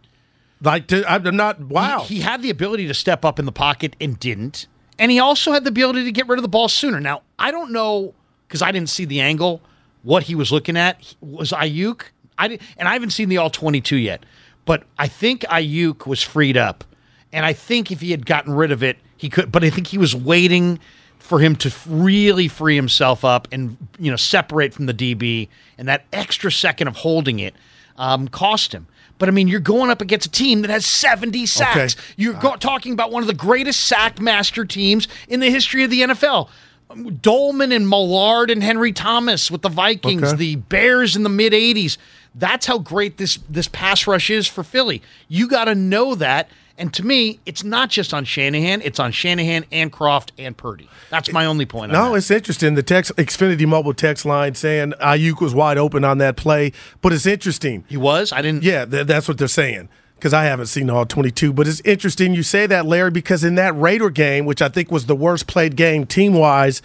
Like 0.65 0.87
to, 0.89 1.05
I'm 1.11 1.37
not. 1.37 1.61
Wow. 1.61 2.01
He, 2.01 2.17
he 2.17 2.21
had 2.21 2.43
the 2.43 2.51
ability 2.51 2.87
to 2.89 2.95
step 2.95 3.25
up 3.25 3.39
in 3.39 3.45
the 3.45 3.53
pocket 3.53 3.97
and 4.01 4.19
didn't. 4.19 4.67
And 4.99 5.11
he 5.11 5.19
also 5.19 5.53
had 5.53 5.65
the 5.65 5.69
ability 5.71 6.05
to 6.05 6.13
get 6.13 6.29
rid 6.29 6.39
of 6.39 6.43
the 6.43 6.49
ball 6.49 6.69
sooner. 6.69 7.01
Now, 7.01 7.23
I 7.39 7.51
don't 7.51 7.73
know 7.73 8.15
because 8.47 8.63
I 8.63 8.71
didn't 8.73 8.91
see 8.91 9.05
the 9.05 9.21
angle 9.21 9.61
what 10.03 10.25
he 10.25 10.35
was 10.35 10.53
looking 10.53 10.77
at. 10.77 11.01
He- 11.01 11.17
Was 11.21 11.51
Aiyuk? 11.51 12.03
I 12.39 12.49
did, 12.49 12.61
and 12.77 12.89
I 12.89 12.93
haven't 12.93 13.11
seen 13.11 13.29
the 13.29 13.39
all 13.39 13.51
22 13.51 13.97
yet. 13.97 14.25
But 14.65 14.85
I 14.99 15.09
think 15.09 15.43
Aiyuk 15.43 16.07
was 16.07 16.23
freed 16.23 16.57
up. 16.57 16.85
And 17.33 17.45
I 17.45 17.53
think 17.53 17.91
if 17.91 18.01
he 18.01 18.13
had 18.13 18.25
gotten 18.27 18.55
rid 18.55 18.71
of 18.71 18.83
it, 18.83 18.97
he 19.17 19.29
could 19.29 19.51
but 19.51 19.65
I 19.65 19.71
think 19.71 19.89
he 19.89 19.99
was 19.99 20.15
waiting 20.15 20.79
for 21.19 21.41
him 21.41 21.57
to 21.57 21.73
really 21.89 22.49
free 22.49 22.77
himself 22.77 23.25
up 23.25 23.49
and 23.51 23.77
you 23.99 24.11
know 24.11 24.17
separate 24.17 24.75
from 24.75 24.87
the 24.87 24.95
DB 24.95 25.49
and 25.79 25.89
that 25.89 26.05
extra 26.13 26.53
second 26.53 26.87
of 26.87 26.97
holding 26.97 27.39
it 27.41 27.55
um, 27.97 28.29
cost 28.29 28.73
him. 28.73 28.87
But 29.19 29.29
I 29.29 29.33
mean, 29.33 29.47
you're 29.49 29.61
going 29.61 29.91
up 29.91 30.01
against 30.01 30.27
a 30.27 30.31
team 30.31 30.63
that 30.63 30.71
has 30.71 30.85
70 30.87 31.47
sacks. 31.47 31.95
Okay. 31.95 32.05
You're 32.17 32.35
go- 32.35 32.57
talking 32.57 32.93
about 32.93 33.13
one 33.13 33.23
of 33.23 33.27
the 33.27 33.35
greatest 33.35 33.81
sack 33.87 34.21
master 34.21 34.65
teams 34.65 35.07
in 35.29 35.41
the 35.41 35.51
history 35.51 35.85
of 35.85 35.91
the 35.91 36.03
NFL. 36.03 36.49
Um, 36.91 37.15
Doleman 37.17 37.71
and 37.73 37.89
Millard 37.89 38.51
and 38.51 38.63
Henry 38.63 38.93
Thomas 38.93 39.51
with 39.51 39.63
the 39.63 39.69
Vikings, 39.69 40.23
Okay. 40.25 40.37
the 40.37 40.57
Bears 40.57 41.17
in 41.17 41.23
the 41.23 41.29
mid 41.29 41.53
80s. 41.53 41.97
That's 42.35 42.67
how 42.67 42.79
great 42.79 43.17
this 43.17 43.39
this 43.49 43.69
pass 43.69 44.07
rush 44.09 44.29
is 44.31 44.47
for 44.49 44.65
Philly. 44.65 45.01
You 45.29 45.49
got 45.49 45.67
to 45.67 45.75
know 45.77 46.15
that. 46.17 46.49
And 46.77 46.93
to 46.95 47.05
me, 47.07 47.39
it's 47.47 47.63
not 47.63 47.89
just 47.89 48.13
on 48.13 48.25
Shanahan; 48.25 48.83
it's 48.83 48.99
on 48.99 49.13
Shanahan 49.13 49.65
and 49.71 49.93
Kroft 49.93 50.31
and 50.39 50.57
Purdy. 50.57 50.89
That's 51.11 51.33
my 51.33 51.47
only 51.47 51.67
point. 51.67 51.93
on 51.93 51.99
No, 52.07 52.13
that. 52.13 52.19
it's 52.19 52.31
interesting. 52.31 52.75
The 52.75 52.83
text 52.83 53.15
Xfinity 53.17 53.67
mobile 53.67 53.95
text 53.95 54.25
line 54.25 54.55
saying 54.57 54.93
Aiyuk 55.01 55.41
was 55.41 55.55
wide 55.55 55.79
open 55.79 56.03
on 56.05 56.19
that 56.19 56.37
play, 56.37 56.73
but 57.01 57.13
it's 57.13 57.27
interesting. 57.27 57.85
he 57.89 57.97
was. 57.97 58.33
I 58.33 58.43
didn't. 58.43 58.65
Yeah, 58.65 58.85
th- 58.87 59.07
that's 59.07 59.29
what 59.29 59.39
they're 59.39 59.47
saying. 59.49 59.89
Because 60.17 60.33
I 60.33 60.45
haven't 60.45 60.67
seen 60.67 60.89
all 60.89 61.05
22, 61.05 61.53
but 61.53 61.69
it's 61.69 61.81
interesting 61.85 62.35
you 62.35 62.43
say 62.43 62.67
that, 62.67 62.87
Larry, 62.87 63.11
because 63.11 63.45
in 63.45 63.57
that 63.57 63.77
Raider 63.79 64.09
game, 64.09 64.47
which 64.47 64.63
I 64.63 64.69
think 64.71 64.91
was 64.91 65.05
the 65.07 65.15
worst 65.17 65.47
played 65.47 65.77
game 65.77 66.07
team 66.07 66.33
wise 66.33 66.81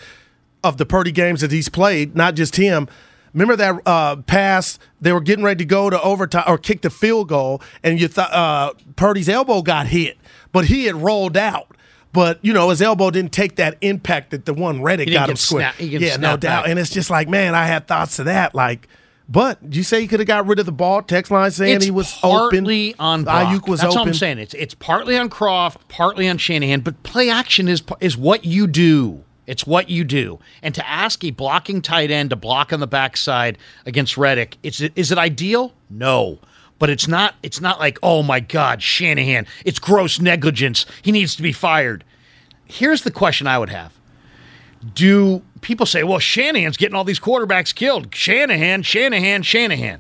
of 0.64 0.78
the 0.78 0.86
Purdy 0.86 1.12
games 1.14 1.40
that 1.42 1.52
he's 1.52 1.70
played, 1.70 2.16
not 2.18 2.36
just 2.36 2.58
him. 2.58 2.90
Remember 3.34 3.56
that 3.56 3.82
uh, 3.86 4.16
pass? 4.18 4.80
They 5.02 5.12
were 5.14 5.22
getting 5.22 5.44
ready 5.46 5.60
to 5.60 5.66
go 5.66 5.90
to 5.90 6.02
overtime 6.02 6.44
or 6.48 6.58
kick 6.58 6.82
the 6.82 6.90
field 6.90 7.30
goal, 7.30 7.62
and 7.84 8.00
you 8.00 8.08
thought 8.08 8.32
uh, 8.34 8.74
Purdy's 8.96 9.30
elbow 9.30 9.62
got 9.62 9.88
hit, 9.88 10.18
but 10.52 10.66
he 10.66 10.86
had 10.86 10.96
rolled 10.96 11.38
out. 11.38 11.68
But 12.12 12.40
you 12.42 12.54
know 12.54 12.70
his 12.72 12.82
elbow 12.82 13.12
didn't 13.12 13.32
take 13.34 13.58
that 13.58 13.78
impact 13.82 14.32
that 14.32 14.46
the 14.46 14.54
one 14.54 14.82
Reddick 14.82 15.12
got 15.14 15.30
him 15.30 15.36
square. 15.36 15.62
snap- 15.62 15.76
he 15.76 15.90
didn't 15.92 16.08
Yeah, 16.08 16.18
no 16.18 16.38
doubt. 16.38 16.64
back. 16.64 16.70
And 16.72 16.80
it's 16.80 16.90
just 16.90 17.12
like, 17.12 17.30
man, 17.30 17.54
I 17.54 17.66
had 17.68 17.88
thoughts 17.88 18.18
of 18.18 18.26
that. 18.26 18.56
Like, 18.56 18.88
but 19.30 19.60
you 19.70 19.84
say 19.84 20.02
he 20.02 20.08
could 20.08 20.20
have 20.20 20.26
got 20.28 20.48
rid 20.48 20.58
of 20.58 20.66
the 20.66 20.72
ball. 20.72 21.04
Text 21.04 21.32
line 21.32 21.52
saying 21.52 21.76
it's 21.76 21.86
he 21.86 21.92
was 21.92 22.12
partly 22.16 22.94
open. 22.96 23.00
on 23.00 23.24
Brock. 23.26 23.48
Aiyuk 23.54 23.68
was 23.70 23.82
That's 23.82 23.94
open. 23.94 24.00
all 24.00 24.08
I'm 24.08 24.14
saying. 24.16 24.40
It's 24.40 24.56
it's 24.56 24.74
partly 24.74 25.18
on 25.20 25.30
Kroft, 25.30 25.76
partly 25.88 26.28
on 26.28 26.40
Shanahan, 26.40 26.80
but 26.82 27.04
play 27.04 27.30
action 27.30 27.68
is 27.68 27.84
is 28.00 28.18
what 28.18 28.44
you 28.44 28.66
do. 28.66 29.24
It's 29.50 29.66
what 29.66 29.90
you 29.90 30.04
do. 30.04 30.38
And 30.62 30.76
to 30.76 30.88
ask 30.88 31.24
a 31.24 31.32
blocking 31.32 31.82
tight 31.82 32.12
end 32.12 32.30
to 32.30 32.36
block 32.36 32.72
on 32.72 32.80
the 32.80 32.88
backside 32.88 33.58
against 33.84 34.16
Reddick, 34.16 34.58
is 34.62 34.80
it 34.82 35.18
ideal? 35.18 35.74
No. 35.90 36.38
But 36.78 36.92
it's 36.92 37.08
not 37.08 37.34
it's 37.42 37.60
not 37.60 37.80
like, 37.80 37.98
oh 38.04 38.22
my 38.22 38.42
God, 38.42 38.84
Shanahan, 38.84 39.48
it's 39.66 39.80
gross 39.80 40.20
negligence. 40.20 40.86
He 41.02 41.12
needs 41.12 41.36
to 41.36 41.42
be 41.42 41.52
fired. 41.52 42.04
Here's 42.66 43.02
the 43.02 43.10
question 43.10 43.48
I 43.48 43.58
would 43.58 43.70
have. 43.70 43.92
Do 44.94 45.42
people 45.62 45.88
say, 45.88 46.04
well, 46.04 46.20
Shanahan's 46.20 46.78
getting 46.78 46.96
all 46.96 47.04
these 47.04 47.20
quarterbacks 47.20 47.74
killed? 47.74 48.14
Shanahan, 48.14 48.84
Shanahan, 48.84 49.42
Shanahan. 49.42 50.00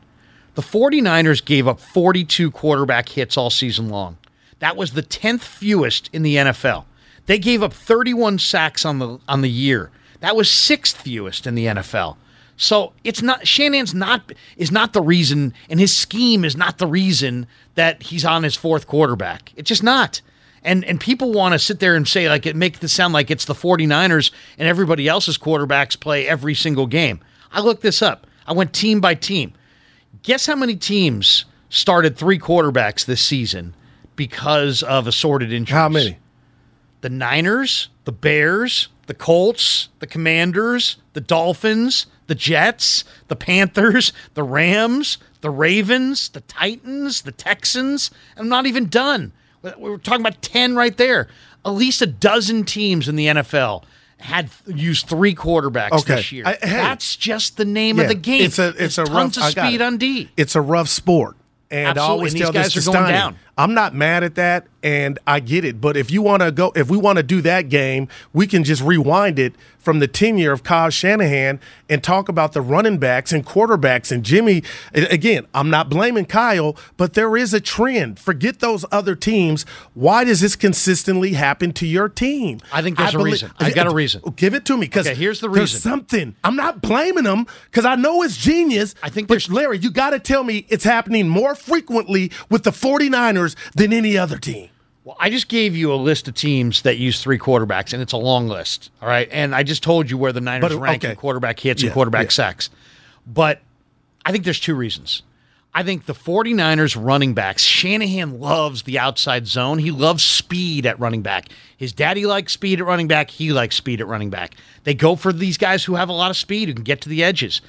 The 0.53 0.61
49ers 0.61 1.43
gave 1.43 1.67
up 1.67 1.79
42 1.79 2.51
quarterback 2.51 3.09
hits 3.09 3.35
all 3.35 3.49
season 3.49 3.89
long. 3.89 4.17
That 4.59 4.77
was 4.77 4.91
the 4.91 5.03
10th 5.03 5.41
fewest 5.41 6.09
in 6.13 6.21
the 6.21 6.35
NFL. 6.35 6.85
They 7.29 7.37
gave 7.37 7.61
up 7.61 7.73
31 7.73 8.39
sacks 8.39 8.83
on 8.85 8.97
the 8.97 9.19
on 9.27 9.41
the 9.41 9.51
year. 9.51 9.91
That 10.19 10.35
was 10.35 10.49
sixth 10.49 10.97
fewest 10.97 11.45
in 11.45 11.53
the 11.53 11.67
NFL. 11.67 12.17
So 12.57 12.93
it's 13.03 13.21
not 13.21 13.45
Shanahan's 13.45 13.93
not 13.93 14.33
is 14.57 14.71
not 14.71 14.93
the 14.93 15.01
reason, 15.03 15.53
and 15.69 15.79
his 15.79 15.95
scheme 15.95 16.43
is 16.43 16.57
not 16.57 16.79
the 16.79 16.87
reason 16.87 17.45
that 17.75 18.01
he's 18.01 18.25
on 18.25 18.41
his 18.41 18.55
fourth 18.55 18.87
quarterback. 18.87 19.53
It's 19.55 19.67
just 19.67 19.83
not. 19.83 20.21
And 20.63 20.83
and 20.85 20.99
people 20.99 21.31
want 21.31 21.53
to 21.53 21.59
sit 21.59 21.79
there 21.79 21.95
and 21.95 22.07
say 22.07 22.27
like 22.27 22.47
it 22.47 22.55
make 22.55 22.81
it 22.83 22.87
sound 22.87 23.13
like 23.13 23.29
it's 23.29 23.45
the 23.45 23.53
49ers 23.53 24.31
and 24.57 24.67
everybody 24.67 25.07
else's 25.07 25.37
quarterbacks 25.37 25.99
play 25.99 26.27
every 26.27 26.55
single 26.55 26.87
game. 26.87 27.19
I 27.51 27.61
looked 27.61 27.83
this 27.83 28.01
up. 28.01 28.25
I 28.47 28.53
went 28.53 28.73
team 28.73 29.01
by 29.01 29.13
team. 29.13 29.53
Guess 30.23 30.47
how 30.47 30.55
many 30.55 30.75
teams 30.75 31.45
started 31.69 32.17
three 32.17 32.39
quarterbacks 32.39 33.05
this 33.05 33.21
season 33.21 33.75
because 34.15 34.81
of 34.81 35.05
assorted 35.05 35.53
injuries? 35.53 35.75
How 35.75 35.89
many? 35.89 36.17
The 37.01 37.09
Niners, 37.09 37.89
the 38.05 38.11
Bears, 38.11 38.89
the 39.07 39.13
Colts, 39.13 39.89
the 39.99 40.07
Commanders, 40.07 40.97
the 41.13 41.21
Dolphins, 41.21 42.05
the 42.27 42.35
Jets, 42.35 43.03
the 43.27 43.35
Panthers, 43.35 44.13
the 44.33 44.43
Rams, 44.43 45.17
the 45.41 45.49
Ravens, 45.49 46.29
the 46.29 46.41
Titans, 46.41 47.21
the 47.21 47.31
Texans. 47.31 48.11
I'm 48.37 48.49
not 48.49 48.65
even 48.65 48.87
done. 48.87 49.31
We 49.61 49.71
were 49.89 49.97
talking 49.97 50.21
about 50.21 50.41
10 50.41 50.75
right 50.75 50.95
there. 50.95 51.27
At 51.65 51.71
least 51.71 52.01
a 52.01 52.07
dozen 52.07 52.63
teams 52.65 53.09
in 53.09 53.15
the 53.15 53.27
NFL 53.27 53.83
had 54.17 54.49
used 54.65 55.07
three 55.07 55.33
quarterbacks 55.35 55.91
Okay. 56.01 56.15
this 56.15 56.31
year. 56.31 56.43
I- 56.45 56.51
hey. 56.61 56.69
That's 56.71 57.15
just 57.15 57.57
the 57.57 57.65
name 57.65 57.97
Yeah, 57.97 58.03
of 58.03 58.09
the 58.09 58.15
game. 58.15 58.43
It's 58.43 58.59
a 58.59 58.69
it's 58.77 58.97
a 58.97 59.05
tons 59.05 59.37
rough 59.37 59.45
of 59.45 59.51
speed 59.51 59.81
on 59.81 59.97
D. 59.97 60.29
It's 60.37 60.55
a 60.55 60.61
rough 60.61 60.89
sport. 60.89 61.35
And 61.71 61.97
I 61.99 62.01
always 62.01 62.33
and 62.33 62.39
these 62.39 62.45
tell 62.45 62.51
guys 62.53 62.73
this 62.73 62.87
are 62.87 62.91
going 62.91 63.09
down. 63.11 63.37
I'm 63.59 63.73
not 63.73 63.93
mad 63.93 64.23
at 64.23 64.35
that, 64.35 64.67
and 64.81 65.19
I 65.27 65.41
get 65.41 65.65
it. 65.65 65.81
But 65.81 65.97
if 65.97 66.09
you 66.09 66.21
want 66.21 66.41
to 66.43 66.51
go, 66.51 66.71
if 66.75 66.89
we 66.89 66.97
want 66.97 67.17
to 67.17 67.23
do 67.23 67.41
that 67.41 67.67
game, 67.67 68.07
we 68.31 68.47
can 68.47 68.63
just 68.63 68.81
rewind 68.81 69.37
it 69.37 69.53
from 69.77 69.99
the 69.99 70.07
tenure 70.07 70.51
of 70.51 70.63
Kyle 70.63 70.89
Shanahan 70.89 71.59
and 71.89 72.03
talk 72.03 72.29
about 72.29 72.53
the 72.53 72.61
running 72.61 72.97
backs 72.99 73.31
and 73.33 73.45
quarterbacks 73.45 74.11
and 74.11 74.23
Jimmy. 74.23 74.61
Again, 74.93 75.45
I'm 75.53 75.69
not 75.69 75.89
blaming 75.89 76.25
Kyle, 76.25 76.75
but 76.97 77.13
there 77.15 77.35
is 77.35 77.53
a 77.53 77.59
trend. 77.61 78.19
Forget 78.19 78.59
those 78.59 78.85
other 78.91 79.15
teams. 79.15 79.65
Why 79.93 80.23
does 80.23 80.39
this 80.41 80.55
consistently 80.55 81.33
happen 81.33 81.71
to 81.73 81.85
your 81.87 82.07
team? 82.07 82.59
I 82.71 82.81
think 82.81 82.97
there's 82.97 83.13
a 83.13 83.17
belie- 83.17 83.31
reason. 83.31 83.51
I've 83.59 83.75
got 83.75 83.87
a 83.87 83.93
reason. 83.93 84.21
Give 84.37 84.53
it 84.53 84.63
to 84.65 84.75
me, 84.77 84.85
because 84.85 85.07
Okay, 85.07 85.15
here's 85.15 85.39
the 85.41 85.49
there's 85.49 85.73
reason. 85.73 85.79
something. 85.91 86.35
I'm 86.45 86.55
not 86.55 86.81
blaming 86.81 87.25
them 87.25 87.45
because 87.65 87.85
I 87.85 87.95
know 87.95 88.21
it's 88.23 88.37
genius. 88.37 88.95
I 89.03 89.09
think 89.09 89.27
but 89.27 89.49
Larry, 89.49 89.79
you 89.79 89.91
got 89.91 90.11
to 90.11 90.19
tell 90.19 90.43
me 90.45 90.65
it's 90.69 90.83
happening 90.85 91.27
more 91.27 91.55
frequently 91.55 92.31
with 92.49 92.63
the 92.63 92.71
49ers 92.71 93.48
than 93.75 93.93
any 93.93 94.17
other 94.17 94.37
team. 94.37 94.69
Well, 95.03 95.17
I 95.19 95.29
just 95.29 95.47
gave 95.47 95.75
you 95.75 95.93
a 95.93 95.95
list 95.95 96.27
of 96.27 96.35
teams 96.35 96.81
that 96.83 96.97
use 96.97 97.21
three 97.21 97.39
quarterbacks, 97.39 97.93
and 97.93 98.01
it's 98.01 98.13
a 98.13 98.17
long 98.17 98.47
list. 98.47 98.91
All 99.01 99.07
right. 99.07 99.27
And 99.31 99.55
I 99.55 99.63
just 99.63 99.81
told 99.81 100.09
you 100.09 100.17
where 100.17 100.33
the 100.33 100.41
Niners 100.41 100.73
But, 100.73 100.79
rank 100.79 101.03
in 101.03 101.15
quarterback 101.15 101.59
hits 101.59 101.81
and 101.81 101.91
quarterback 101.91 102.25
yeah. 102.25 102.31
sacks. 102.31 102.69
But 103.25 103.61
I 104.25 104.31
think 104.31 104.43
there's 104.43 104.59
two 104.59 104.75
reasons. 104.75 105.23
I 105.73 105.83
think 105.83 106.05
the 106.05 106.13
49ers 106.13 106.97
running 106.99 107.35
backs, 107.35 107.61
Shanahan 107.61 108.39
loves 108.39 108.83
the 108.83 108.97
outside 108.97 109.45
zone. 109.45 109.77
He 109.77 109.91
loves 109.91 110.23
speed 110.23 110.87
at 110.87 110.99
running 110.99 111.21
back. 111.21 111.49
His 111.77 111.93
daddy 111.93 112.25
likes 112.25 112.53
speed 112.53 112.79
at 112.79 112.87
running 112.87 113.07
back. 113.07 113.29
He 113.29 113.51
likes 113.51 113.75
speed 113.75 114.01
at 114.01 114.07
running 114.07 114.31
back. 114.31 114.55
They 114.83 114.95
go 114.95 115.15
for 115.15 115.31
these 115.31 115.57
guys 115.57 115.83
who 115.83 115.95
have 115.95 116.09
a 116.09 116.13
lot 116.13 116.31
of 116.31 116.37
speed, 116.37 116.69
who 116.69 116.73
can 116.73 116.83
get 116.83 117.01
to 117.01 117.09
the 117.09 117.23
edges. 117.23 117.61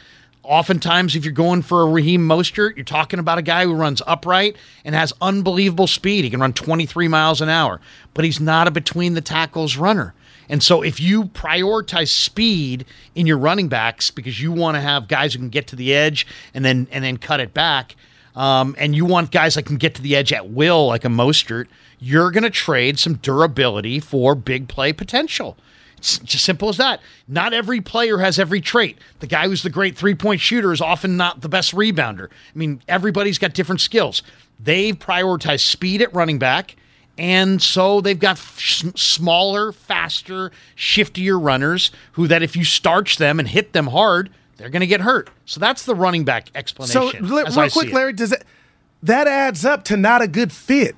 Oftentimes, 0.50 1.14
if 1.14 1.25
you're 1.25 1.33
going 1.33 1.62
for 1.62 1.83
a 1.83 1.87
Raheem 1.87 2.26
Mostert, 2.26 2.75
you're 2.75 2.85
talking 2.85 3.21
about 3.21 3.38
a 3.38 3.42
guy 3.42 3.62
who 3.62 3.73
runs 3.73 4.02
upright 4.04 4.57
and 4.85 4.97
has 4.97 5.12
unbelievable 5.23 5.87
speed. 5.87 6.25
He 6.25 6.30
can 6.30 6.40
run 6.40 6.52
23 6.52 7.07
miles 7.07 7.40
an 7.40 7.49
hour, 7.49 7.80
but 8.14 8.25
he's 8.25 8.40
not 8.40 8.66
a 8.66 8.73
between 8.73 9.14
the 9.14 9.21
tackles 9.21 9.76
runner. 9.76 10.12
And 10.49 10.61
so, 10.61 10.83
if 10.83 10.99
you 10.99 11.26
prioritize 11.26 12.09
speed 12.09 12.85
in 13.14 13.28
your 13.28 13.38
running 13.38 13.69
backs 13.69 14.11
because 14.11 14.42
you 14.42 14.50
want 14.50 14.75
to 14.75 14.80
have 14.80 15.07
guys 15.07 15.35
who 15.35 15.38
can 15.38 15.50
get 15.50 15.69
to 15.69 15.76
the 15.76 15.95
edge 15.95 16.26
and 16.52 16.64
then 16.64 16.88
and 16.90 17.04
then 17.04 17.16
cut 17.16 17.38
it 17.38 17.54
back, 17.54 17.95
um, 18.35 18.75
and 18.76 18.97
you 18.97 19.04
want 19.04 19.30
guys 19.30 19.54
that 19.54 19.66
can 19.66 19.76
get 19.76 19.95
to 19.95 20.02
the 20.02 20.16
edge 20.16 20.33
at 20.33 20.50
will, 20.50 20.88
like 20.88 21.04
a 21.04 21.09
Mostert, 21.09 21.66
you're 22.00 22.33
going 22.33 22.42
to 22.42 22.50
trade 22.50 22.99
some 22.99 23.14
durability 23.14 24.00
for 24.00 24.35
big 24.35 24.66
play 24.66 24.92
potential. 24.92 25.57
It's 26.00 26.19
just 26.21 26.47
simple 26.47 26.71
as 26.71 26.78
that. 26.78 27.00
Not 27.28 27.52
every 27.52 27.83
player 27.83 28.16
has 28.19 28.38
every 28.38 28.62
trait. 28.62 28.97
The 29.19 29.26
guy 29.26 29.47
who's 29.47 29.62
the 29.62 29.69
great 29.69 29.99
three 29.99 30.14
point 30.14 30.40
shooter 30.40 30.73
is 30.73 30.80
often 30.80 31.19
not 31.19 31.42
the 31.42 31.49
best 31.49 31.75
rebounder. 31.75 32.28
I 32.28 32.59
mean, 32.59 32.80
everybody's 32.88 33.37
got 33.37 33.52
different 33.52 33.83
skills. 33.83 34.23
They've 34.59 34.99
prioritized 34.99 35.61
speed 35.61 36.00
at 36.00 36.14
running 36.14 36.38
back, 36.38 36.76
and 37.19 37.61
so 37.61 38.00
they've 38.00 38.19
got 38.19 38.38
f- 38.38 38.59
smaller, 38.97 39.73
faster, 39.73 40.52
shiftier 40.75 41.38
runners 41.42 41.90
who, 42.12 42.26
that 42.28 42.42
if 42.42 42.57
you 42.57 42.64
starch 42.64 43.19
them 43.19 43.38
and 43.38 43.47
hit 43.47 43.75
them 43.75 43.88
hard, 43.88 44.30
they're 44.57 44.71
going 44.71 44.80
to 44.80 44.87
get 44.87 45.02
hurt. 45.02 45.28
So 45.45 45.61
that's 45.61 45.85
the 45.85 45.95
running 45.95 46.25
back 46.25 46.47
So, 46.47 46.52
explanation. 46.54 47.26
I 47.26 47.28
real 47.57 47.71
quick. 47.73 47.92
Larry, 47.92 48.12
does 48.14 48.33
it 48.33 48.42
that 49.02 49.26
adds 49.26 49.66
up 49.66 49.85
to 49.85 49.99
not 49.99 50.23
a 50.23 50.28
good 50.28 50.50
fit? 50.50 50.97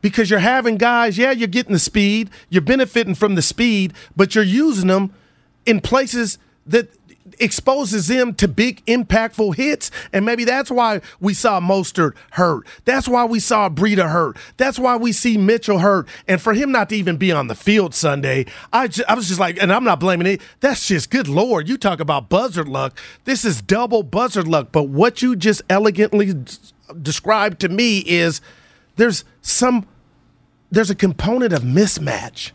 Because 0.00 0.30
you're 0.30 0.38
having 0.38 0.76
guys, 0.76 1.18
yeah, 1.18 1.32
you're 1.32 1.48
getting 1.48 1.72
the 1.72 1.78
speed, 1.78 2.30
you're 2.48 2.62
benefiting 2.62 3.14
from 3.14 3.34
the 3.34 3.42
speed, 3.42 3.92
but 4.16 4.34
you're 4.34 4.44
using 4.44 4.88
them 4.88 5.12
in 5.66 5.80
places 5.80 6.38
that 6.66 6.88
exposes 7.40 8.08
them 8.08 8.34
to 8.34 8.48
big 8.48 8.84
impactful 8.86 9.54
hits. 9.56 9.90
And 10.12 10.24
maybe 10.24 10.44
that's 10.44 10.70
why 10.70 11.00
we 11.20 11.34
saw 11.34 11.60
Mostert 11.60 12.12
hurt. 12.32 12.66
That's 12.84 13.08
why 13.08 13.24
we 13.24 13.40
saw 13.40 13.68
Breida 13.68 14.10
hurt. 14.10 14.36
That's 14.56 14.78
why 14.78 14.96
we 14.96 15.12
see 15.12 15.36
Mitchell 15.36 15.78
hurt. 15.78 16.08
And 16.26 16.40
for 16.40 16.54
him 16.54 16.72
not 16.72 16.88
to 16.90 16.96
even 16.96 17.16
be 17.16 17.32
on 17.32 17.48
the 17.48 17.54
field 17.54 17.94
Sunday 17.94 18.46
I, 18.72 18.88
ju- 18.88 19.04
I 19.08 19.14
was 19.14 19.28
just 19.28 19.40
like 19.40 19.60
and 19.60 19.72
I'm 19.72 19.84
not 19.84 20.00
blaming 20.00 20.26
it. 20.26 20.40
That's 20.60 20.86
just 20.86 21.10
good 21.10 21.28
lord 21.28 21.68
you 21.68 21.76
talk 21.76 22.00
about 22.00 22.28
buzzard 22.28 22.68
luck. 22.68 22.98
This 23.24 23.44
is 23.44 23.60
double 23.60 24.02
buzzard 24.02 24.48
luck. 24.48 24.68
But 24.72 24.84
what 24.84 25.22
you 25.22 25.36
just 25.36 25.62
elegantly 25.68 26.34
described 27.02 27.60
to 27.60 27.68
me 27.68 27.98
is 28.00 28.40
there's 28.98 29.24
some 29.40 29.86
there's 30.70 30.90
a 30.90 30.94
component 30.94 31.54
of 31.54 31.62
mismatch 31.62 32.50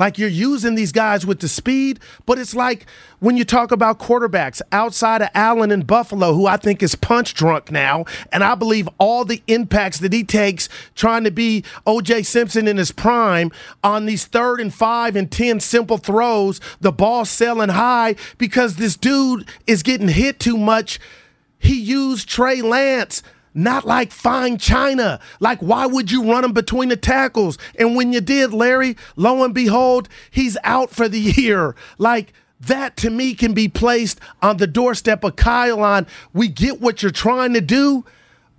like 0.00 0.16
you're 0.16 0.30
using 0.30 0.76
these 0.76 0.92
guys 0.92 1.26
with 1.26 1.40
the 1.40 1.46
speed, 1.46 2.00
but 2.24 2.38
it's 2.38 2.54
like 2.54 2.86
when 3.18 3.36
you 3.36 3.44
talk 3.44 3.70
about 3.70 3.98
quarterbacks 3.98 4.62
outside 4.72 5.20
of 5.20 5.28
Allen 5.34 5.70
and 5.70 5.86
Buffalo, 5.86 6.32
who 6.32 6.46
I 6.46 6.56
think 6.56 6.82
is 6.82 6.94
punch 6.94 7.34
drunk 7.34 7.70
now, 7.70 8.06
and 8.32 8.42
I 8.42 8.54
believe 8.54 8.88
all 8.96 9.26
the 9.26 9.42
impacts 9.46 9.98
that 9.98 10.14
he 10.14 10.24
takes 10.24 10.70
trying 10.94 11.24
to 11.24 11.30
be 11.30 11.64
OJ 11.86 12.24
Simpson 12.24 12.66
in 12.66 12.78
his 12.78 12.92
prime 12.92 13.52
on 13.84 14.06
these 14.06 14.24
third 14.24 14.58
and 14.58 14.72
five 14.72 15.16
and 15.16 15.30
10 15.30 15.60
simple 15.60 15.98
throws, 15.98 16.62
the 16.80 16.92
ball 16.92 17.26
selling 17.26 17.68
high 17.68 18.16
because 18.38 18.76
this 18.76 18.96
dude 18.96 19.46
is 19.66 19.82
getting 19.82 20.08
hit 20.08 20.40
too 20.40 20.56
much. 20.56 20.98
He 21.58 21.78
used 21.78 22.26
Trey 22.26 22.62
Lance 22.62 23.22
not 23.54 23.84
like 23.84 24.12
fine 24.12 24.58
china. 24.58 25.20
Like, 25.40 25.60
why 25.60 25.86
would 25.86 26.10
you 26.10 26.30
run 26.30 26.44
him 26.44 26.52
between 26.52 26.88
the 26.88 26.96
tackles? 26.96 27.58
And 27.78 27.96
when 27.96 28.12
you 28.12 28.20
did, 28.20 28.52
Larry, 28.52 28.96
lo 29.16 29.42
and 29.44 29.54
behold, 29.54 30.08
he's 30.30 30.56
out 30.64 30.90
for 30.90 31.08
the 31.08 31.20
year. 31.36 31.74
Like, 31.98 32.32
that 32.60 32.96
to 32.98 33.10
me 33.10 33.34
can 33.34 33.54
be 33.54 33.68
placed 33.68 34.20
on 34.42 34.58
the 34.58 34.66
doorstep 34.66 35.24
of 35.24 35.36
Kyle 35.36 35.82
on. 35.82 36.06
We 36.32 36.48
get 36.48 36.80
what 36.80 37.02
you're 37.02 37.10
trying 37.10 37.54
to 37.54 37.60
do, 37.60 38.04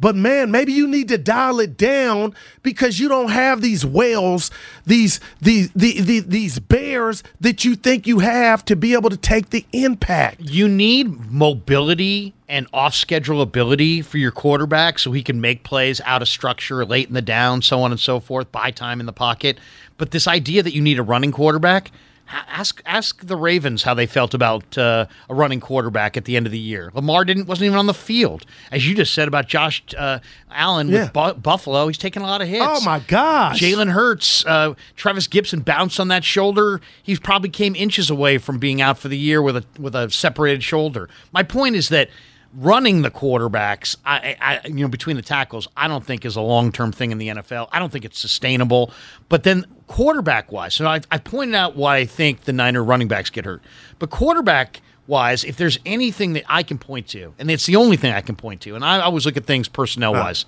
but 0.02 0.16
man, 0.16 0.50
maybe 0.50 0.74
you 0.74 0.88
need 0.88 1.08
to 1.10 1.18
dial 1.18 1.60
it 1.60 1.78
down 1.78 2.34
because 2.64 3.00
you 3.00 3.08
don't 3.08 3.30
have 3.30 3.62
these 3.62 3.86
whales, 3.86 4.50
these 4.86 5.20
these 5.40 5.72
the, 5.74 6.02
the, 6.02 6.20
these 6.22 6.58
bears 6.58 7.24
that 7.40 7.64
you 7.64 7.76
think 7.76 8.08
you 8.08 8.20
have 8.20 8.66
to 8.66 8.76
be 8.76 8.94
able 8.94 9.12
to 9.12 9.18
take 9.18 9.52
the 9.52 9.64
impact. 9.72 10.42
You 10.42 10.68
need 10.68 11.32
mobility 11.32 12.34
and 12.50 12.68
off 12.74 12.96
schedule 12.96 13.42
ability 13.42 14.02
for 14.02 14.18
your 14.18 14.32
quarterback 14.32 14.98
so 14.98 15.12
he 15.12 15.22
can 15.22 15.40
make 15.40 15.64
plays 15.64 16.02
out 16.02 16.24
of 16.24 16.28
structure 16.28 16.84
late 16.84 17.08
in 17.08 17.14
the 17.14 17.22
down, 17.22 17.62
so 17.62 17.84
on 17.84 17.92
and 17.92 18.00
so 18.00 18.20
forth, 18.20 18.52
buy 18.52 18.72
time 18.72 19.00
in 19.00 19.06
the 19.06 19.14
pocket. 19.14 19.60
But 19.98 20.10
this 20.10 20.28
idea 20.28 20.64
that 20.64 20.74
you 20.74 20.82
need 20.82 20.98
a 20.98 21.04
running 21.04 21.32
quarterback, 21.32 21.92
Ask 22.30 22.82
ask 22.86 23.26
the 23.26 23.36
Ravens 23.36 23.84
how 23.84 23.94
they 23.94 24.06
felt 24.06 24.34
about 24.34 24.78
uh, 24.78 25.06
a 25.30 25.36
running 25.36 25.60
quarterback 25.60 26.16
at 26.16 26.24
the 26.26 26.38
end 26.38 26.46
of 26.46 26.52
the 26.54 26.60
year. 26.60 26.90
Lamar 26.94 27.26
didn't 27.26 27.46
wasn't 27.48 27.66
even 27.66 27.78
on 27.78 27.88
the 27.88 27.94
field, 27.94 28.46
as 28.72 28.88
you 28.88 28.96
just 28.96 29.14
said 29.14 29.28
about 29.28 29.48
Josh 29.48 29.84
uh, 29.98 30.20
Allen 30.50 30.88
Yeah. 30.90 31.04
with 31.04 31.14
Bu- 31.14 31.34
Buffalo. 31.42 31.88
He's 31.88 31.98
taking 31.98 32.22
a 32.24 32.26
lot 32.26 32.42
of 32.42 32.48
hits. 32.48 32.64
Oh 32.66 32.80
my 32.86 33.00
gosh. 33.00 33.60
Jalen 33.60 33.92
Hurts, 33.92 34.46
uh, 34.46 34.76
Travis 34.96 35.28
Gibson 35.28 35.60
bounced 35.60 36.00
on 36.00 36.08
that 36.08 36.24
shoulder. 36.24 36.80
He 37.04 37.18
probably 37.18 37.50
came 37.50 37.76
inches 37.76 38.10
away 38.10 38.38
from 38.38 38.60
being 38.60 38.82
out 38.82 38.98
for 38.98 39.10
the 39.10 39.18
year 39.18 39.42
with 39.42 39.58
a 39.58 39.66
with 39.78 39.94
a 39.96 40.10
separated 40.10 40.64
shoulder. 40.64 41.10
My 41.34 41.44
point 41.44 41.76
is 41.76 41.90
that 41.90 42.10
running 42.54 43.02
the 43.02 43.12
quarterbacks, 43.12 43.96
I, 44.06 44.36
I 44.42 44.68
you 44.68 44.76
know 44.76 44.88
between 44.88 45.16
the 45.16 45.22
tackles, 45.22 45.68
I 45.78 45.88
don't 45.88 46.06
think 46.06 46.26
is 46.26 46.36
a 46.36 46.42
long 46.42 46.72
term 46.72 46.92
thing 46.92 47.12
in 47.12 47.18
the 47.18 47.30
NFL. 47.30 47.70
I 47.72 47.80
don't 47.80 47.92
think 47.92 48.06
it's 48.06 48.20
sustainable. 48.20 48.92
But 49.30 49.44
then 49.44 49.66
quarterback 49.88 50.52
wise, 50.52 50.74
so 50.74 50.86
I, 50.88 51.02
I 51.12 51.18
pointed 51.18 51.56
out 51.56 51.76
why 51.76 51.98
I 51.98 52.06
think 52.06 52.42
the 52.42 52.54
Niner 52.54 52.84
running 52.84 53.08
backs 53.08 53.30
get 53.30 53.46
hurt, 53.46 53.62
but 54.00 54.10
quarterback. 54.10 54.82
Wise, 55.08 55.44
if 55.44 55.58
there's 55.58 55.78
anything 55.86 56.34
that 56.34 56.44
I 56.48 56.64
can 56.64 56.78
point 56.78 57.08
to, 57.10 57.34
and 57.38 57.52
it's 57.52 57.66
the 57.66 57.76
only 57.76 57.98
thing 57.98 58.14
I 58.14 58.22
can 58.22 58.36
point 58.36 58.62
to, 58.62 58.76
and 58.76 58.86
I 58.86 59.02
always 59.02 59.26
look 59.26 59.36
at 59.36 59.46
things 59.46 59.68
personnel 59.68 60.14
wise, 60.14 60.46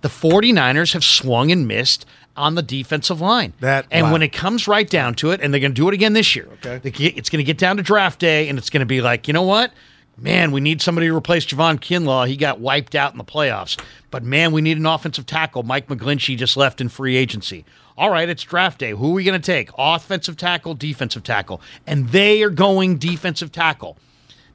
the 0.00 0.08
49ers 0.08 0.94
have 0.94 1.04
swung 1.04 1.52
and 1.52 1.68
missed 1.68 2.04
on 2.36 2.56
the 2.56 2.62
defensive 2.62 3.20
line. 3.20 3.52
That- 3.60 3.86
and 3.90 4.06
wow. 4.06 4.12
when 4.12 4.22
it 4.22 4.32
comes 4.32 4.66
right 4.66 4.88
down 4.88 5.14
to 5.16 5.30
it, 5.30 5.40
and 5.40 5.52
they're 5.52 5.60
going 5.60 5.72
to 5.72 5.80
do 5.80 5.86
it 5.88 5.94
again 5.94 6.12
this 6.12 6.34
year, 6.34 6.48
Okay. 6.64 6.80
it's 6.84 7.30
going 7.30 7.38
to 7.38 7.44
get 7.44 7.58
down 7.58 7.76
to 7.76 7.82
draft 7.82 8.18
day, 8.18 8.48
and 8.48 8.58
it's 8.58 8.70
going 8.70 8.80
to 8.80 8.86
be 8.86 9.00
like, 9.00 9.28
you 9.28 9.34
know 9.34 9.42
what? 9.42 9.70
Man, 10.16 10.52
we 10.52 10.60
need 10.60 10.80
somebody 10.80 11.08
to 11.08 11.16
replace 11.16 11.44
Javon 11.44 11.78
Kinlaw. 11.80 12.28
He 12.28 12.36
got 12.36 12.60
wiped 12.60 12.94
out 12.94 13.12
in 13.12 13.18
the 13.18 13.24
playoffs. 13.24 13.78
But 14.10 14.22
man, 14.22 14.52
we 14.52 14.62
need 14.62 14.76
an 14.78 14.86
offensive 14.86 15.26
tackle. 15.26 15.64
Mike 15.64 15.88
McGlinchey 15.88 16.36
just 16.36 16.56
left 16.56 16.80
in 16.80 16.88
free 16.88 17.16
agency. 17.16 17.64
All 17.98 18.10
right, 18.10 18.28
it's 18.28 18.42
draft 18.42 18.78
day. 18.78 18.90
Who 18.90 19.10
are 19.10 19.14
we 19.14 19.24
going 19.24 19.40
to 19.40 19.44
take? 19.44 19.70
Offensive 19.76 20.36
tackle, 20.36 20.74
defensive 20.74 21.22
tackle. 21.24 21.60
And 21.86 22.08
they 22.10 22.42
are 22.42 22.50
going 22.50 22.96
defensive 22.98 23.50
tackle. 23.52 23.96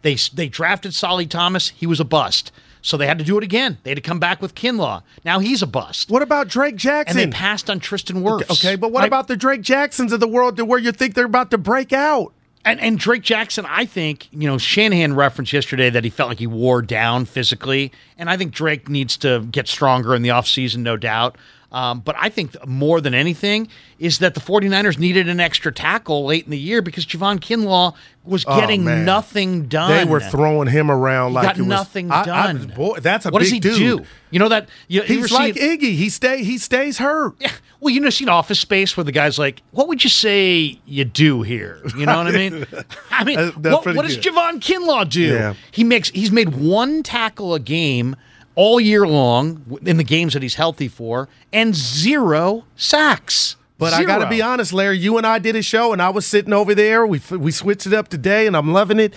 They 0.02 0.16
they 0.34 0.48
drafted 0.48 0.94
Solly 0.94 1.26
Thomas. 1.26 1.70
He 1.70 1.86
was 1.86 2.00
a 2.00 2.06
bust. 2.06 2.52
So 2.82 2.96
they 2.96 3.08
had 3.08 3.20
to 3.20 3.26
do 3.26 3.38
it 3.38 3.44
again. 3.44 3.78
They 3.84 3.90
had 3.92 3.98
to 3.98 4.02
come 4.02 4.20
back 4.22 4.42
with 4.42 4.56
Kinlaw. 4.56 5.04
Now 5.26 5.40
he's 5.40 5.62
a 5.62 5.68
bust. 5.68 6.10
What 6.10 6.22
about 6.22 6.48
Drake 6.48 6.72
And 6.74 6.80
Jackson? 6.80 7.18
they 7.18 7.28
passed 7.28 7.70
on 7.70 7.82
Tristan 7.82 8.24
Wirfs. 8.24 8.50
okay, 8.50 8.78
but 8.78 8.94
what 8.94 9.04
about 9.06 9.28
the 9.28 9.36
Drake 9.36 9.62
Jacksons 9.62 10.14
of 10.14 10.22
the 10.22 10.28
world 10.30 10.56
to 10.56 10.64
where 10.64 10.80
you 10.80 10.94
think 10.94 11.14
they're 11.16 11.26
about 11.26 11.52
to 11.52 11.58
break 11.58 11.92
out? 11.92 12.32
And, 12.66 12.80
and 12.82 13.00
Drake 13.00 13.24
Jackson, 13.24 13.66
I 13.68 13.86
think, 13.86 14.28
you 14.32 14.48
know, 14.48 14.58
Shanahan 14.58 15.16
referenced 15.16 15.54
yesterday 15.54 15.90
that 15.90 16.04
he 16.04 16.10
felt 16.10 16.30
like 16.30 16.40
he 16.40 16.48
wore 16.48 16.82
down 16.82 17.26
physically. 17.26 17.92
And 18.18 18.30
I 18.30 18.36
think 18.36 18.54
Drake 18.54 18.90
needs 18.90 19.16
to 19.18 19.48
get 19.52 19.68
stronger 19.68 20.14
in 20.14 20.22
the 20.22 20.30
offseason, 20.30 20.78
no 20.78 20.98
doubt. 20.98 21.38
Um, 21.72 22.00
but 22.00 22.16
I 22.18 22.30
think 22.30 22.56
more 22.68 23.00
than 23.00 23.14
anything 23.14 23.68
is 24.00 24.18
that 24.20 24.34
the 24.34 24.40
49ers 24.40 24.98
needed 24.98 25.30
an 25.30 25.40
extra 25.40 25.72
tackle 25.72 26.26
late 26.26 26.46
in 26.46 26.50
the 26.50 26.58
year 26.58 26.82
because 26.82 27.06
Javon 27.06 27.38
Kinlaw 27.40 27.94
was 28.24 28.44
getting 28.44 28.88
Oh, 28.88 29.04
nothing 29.04 29.68
done. 29.68 29.92
They 29.92 30.04
were 30.06 30.20
throwing 30.20 30.68
him 30.68 30.90
around 30.90 31.30
He 31.32 31.36
like 31.36 31.44
got 31.44 31.58
it 31.58 31.62
was, 31.62 31.68
nothing 31.68 32.10
I- 32.12 32.22
I- 32.22 32.26
done. 32.26 32.74
boy, 32.76 32.98
that's 33.00 33.28
a 33.28 33.30
what 33.30 33.40
big 33.44 33.46
does 33.46 33.52
he 33.52 33.60
dude. 33.60 34.00
do? 34.00 34.06
You 34.32 34.40
know 34.40 34.50
that 34.50 34.68
you 34.88 35.04
He's 35.04 35.32
like 35.32 35.56
seen- 35.58 35.80
Iggy. 35.80 35.94
He 35.96 36.10
stay. 36.10 36.44
He 36.44 36.58
stays 36.58 36.98
hurt. 36.98 37.36
Yeah. 37.40 37.52
Well, 37.80 37.94
you 37.94 38.00
know, 38.00 38.10
seen 38.10 38.30
Office 38.30 38.60
Space 38.60 38.98
where 38.98 39.04
the 39.04 39.12
guy's 39.12 39.38
like, 39.40 39.62
"What 39.72 39.88
would 39.88 40.04
you 40.04 40.10
say 40.10 40.80
you 40.86 41.06
do 41.06 41.44
here?" 41.44 41.82
You 41.98 42.06
know 42.08 42.18
what 42.18 42.28
I 42.28 42.32
mean? 42.32 42.66
I 43.12 43.24
mean, 43.24 43.38
what, 43.52 43.86
what 43.86 44.06
does. 44.06 44.18
Javon 44.18 44.60
Kinlaw 44.60 45.08
do? 45.10 45.22
Yeah. 45.22 45.54
He 45.72 45.84
makes 45.84 46.10
he's 46.10 46.32
made 46.32 46.56
one 46.56 47.04
tackle 47.04 47.54
a 47.54 47.60
game 47.60 48.16
all 48.56 48.80
year 48.80 49.08
long 49.08 49.80
in 49.86 49.98
the 49.98 50.04
games 50.04 50.34
that 50.34 50.42
he's 50.44 50.56
healthy 50.56 50.88
for, 50.88 51.30
and 51.54 51.76
zero 51.76 52.66
sacks. 52.76 53.56
But 53.78 53.94
I 53.94 54.04
got 54.04 54.18
to 54.20 54.30
be 54.30 54.42
honest, 54.42 54.74
Larry. 54.74 54.98
You 54.98 55.18
and 55.18 55.26
I 55.26 55.40
did 55.40 55.56
a 55.56 55.62
show, 55.62 55.94
and 55.94 56.02
I 56.02 56.10
was 56.10 56.26
sitting 56.26 56.52
over 56.52 56.76
there. 56.76 57.06
We 57.08 57.22
we 57.32 57.52
switched 57.52 57.88
it 57.88 57.94
up 57.94 58.10
today, 58.10 58.46
and 58.46 58.56
I'm 58.58 58.74
loving 58.74 59.00
it. 59.00 59.14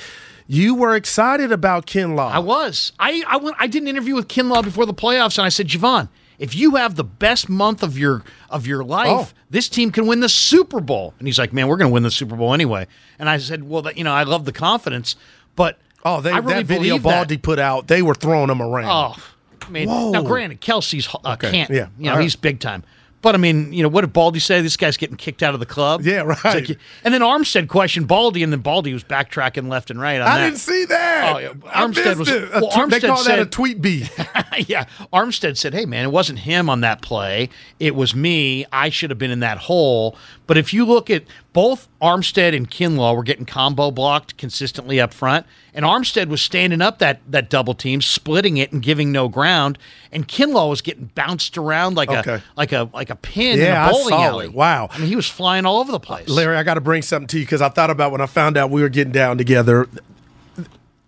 You 0.46 0.74
were 0.74 0.94
excited 0.94 1.50
about 1.50 1.86
Kinlaw. 1.86 2.30
I 2.30 2.38
was. 2.38 2.92
I 2.98 3.24
I 3.26 3.38
went. 3.38 3.56
I 3.58 3.66
did 3.66 3.82
an 3.82 3.88
interview 3.88 4.14
with 4.14 4.28
Kinlaw 4.28 4.62
before 4.62 4.86
the 4.86 4.94
playoffs, 4.94 5.36
and 5.38 5.44
I 5.44 5.48
said, 5.48 5.66
Javon, 5.66 6.08
if 6.38 6.54
you 6.54 6.76
have 6.76 6.94
the 6.94 7.02
best 7.04 7.48
month 7.48 7.82
of 7.82 7.98
your 7.98 8.22
of 8.50 8.64
your 8.66 8.84
life, 8.84 9.08
Oh. 9.10 9.28
this 9.50 9.68
team 9.68 9.90
can 9.90 10.06
win 10.06 10.20
the 10.20 10.28
Super 10.28 10.80
Bowl. 10.80 11.14
And 11.18 11.26
he's 11.26 11.38
like, 11.40 11.52
Man, 11.52 11.66
we're 11.66 11.76
going 11.76 11.90
to 11.90 11.92
win 11.92 12.02
the 12.04 12.10
Super 12.12 12.36
Bowl 12.36 12.54
anyway. 12.54 12.86
And 13.18 13.28
I 13.28 13.38
said, 13.38 13.64
Well, 13.64 13.82
that, 13.82 13.96
you 13.98 14.04
know, 14.04 14.12
I 14.12 14.22
love 14.22 14.44
the 14.44 14.52
confidence, 14.52 15.16
but 15.56 15.78
Oh, 16.04 16.20
they, 16.20 16.30
I 16.32 16.38
really 16.38 16.54
that 16.54 16.66
video 16.66 16.98
that. 16.98 17.02
Baldy 17.02 17.38
put 17.38 17.58
out, 17.58 17.86
they 17.86 18.02
were 18.02 18.14
throwing 18.14 18.50
him 18.50 18.60
around. 18.60 19.16
Oh, 19.18 19.22
I 19.62 19.70
mean, 19.70 19.88
Whoa. 19.88 20.10
now 20.10 20.22
granted, 20.22 20.60
Kelce's 20.60 21.08
uh, 21.24 21.36
can't. 21.36 21.70
yeah. 21.70 21.88
You 21.98 22.06
know, 22.06 22.14
right. 22.14 22.22
he's 22.22 22.36
big 22.36 22.58
time. 22.60 22.82
But 23.22 23.36
I 23.36 23.38
mean, 23.38 23.72
you 23.72 23.84
know, 23.84 23.88
what 23.88 24.00
did 24.00 24.12
Baldy 24.12 24.40
say? 24.40 24.62
This 24.62 24.76
guy's 24.76 24.96
getting 24.96 25.16
kicked 25.16 25.44
out 25.44 25.54
of 25.54 25.60
the 25.60 25.66
club. 25.66 26.02
Yeah, 26.02 26.22
right. 26.22 26.44
like- 26.44 26.78
and 27.04 27.14
then 27.14 27.20
Armstead 27.20 27.68
questioned 27.68 28.08
Baldy, 28.08 28.42
and 28.42 28.52
then 28.52 28.60
Baldy 28.62 28.92
was 28.92 29.04
backtracking 29.04 29.68
left 29.68 29.92
and 29.92 30.00
right 30.00 30.20
on 30.20 30.26
I 30.26 30.38
that. 30.38 30.44
didn't 30.46 30.58
see 30.58 30.84
that. 30.86 31.32
Oh, 31.32 31.38
yeah. 31.38 31.52
Armstead 31.52 32.16
was- 32.16 32.28
it. 32.28 32.50
Well, 32.50 32.68
tw- 32.68 32.90
they 32.90 32.98
Armstead 32.98 33.06
call 33.06 33.24
that 33.24 33.38
a 33.38 33.46
tweet 33.46 33.80
beat. 33.80 34.10
yeah, 34.66 34.86
Armstead 35.12 35.56
said, 35.56 35.72
"Hey, 35.72 35.86
man, 35.86 36.04
it 36.04 36.10
wasn't 36.10 36.40
him 36.40 36.68
on 36.68 36.80
that 36.80 37.00
play. 37.00 37.48
It 37.78 37.94
was 37.94 38.12
me. 38.12 38.66
I 38.72 38.88
should 38.90 39.10
have 39.10 39.18
been 39.20 39.30
in 39.30 39.38
that 39.40 39.58
hole." 39.58 40.16
But 40.48 40.56
if 40.58 40.74
you 40.74 40.84
look 40.84 41.08
at 41.08 41.22
both 41.52 41.88
Armstead 42.00 42.56
and 42.56 42.70
Kinlaw 42.70 43.14
were 43.14 43.22
getting 43.22 43.44
combo 43.44 43.90
blocked 43.90 44.38
consistently 44.38 44.98
up 45.00 45.12
front, 45.12 45.44
and 45.74 45.84
Armstead 45.84 46.28
was 46.28 46.40
standing 46.40 46.80
up 46.80 46.98
that 47.00 47.20
that 47.28 47.50
double 47.50 47.74
team, 47.74 48.00
splitting 48.00 48.56
it 48.56 48.72
and 48.72 48.82
giving 48.82 49.12
no 49.12 49.28
ground, 49.28 49.78
and 50.10 50.26
Kinlaw 50.26 50.70
was 50.70 50.80
getting 50.80 51.10
bounced 51.14 51.58
around 51.58 51.94
like 51.94 52.10
Okay. 52.10 52.34
a 52.36 52.42
like 52.56 52.72
a 52.72 52.88
like 52.94 53.10
a 53.10 53.16
pin 53.16 53.58
Yeah, 53.58 53.84
in 53.84 53.88
a 53.88 53.92
bowling 53.92 54.08
saw 54.08 54.22
alley. 54.24 54.44
it. 54.46 54.54
Wow. 54.54 54.88
I 54.90 54.98
mean, 54.98 55.08
he 55.08 55.16
was 55.16 55.28
flying 55.28 55.66
all 55.66 55.78
over 55.80 55.92
the 55.92 56.00
place. 56.00 56.28
Uh, 56.28 56.32
Larry, 56.34 56.56
I 56.56 56.62
got 56.62 56.74
to 56.74 56.80
bring 56.80 57.02
something 57.02 57.26
to 57.28 57.38
you 57.38 57.44
because 57.44 57.60
I 57.60 57.68
thought 57.68 57.90
about 57.90 58.12
when 58.12 58.20
I 58.22 58.26
found 58.26 58.56
out 58.56 58.70
we 58.70 58.80
were 58.82 58.88
getting 58.88 59.12
down 59.12 59.36
together. 59.38 59.88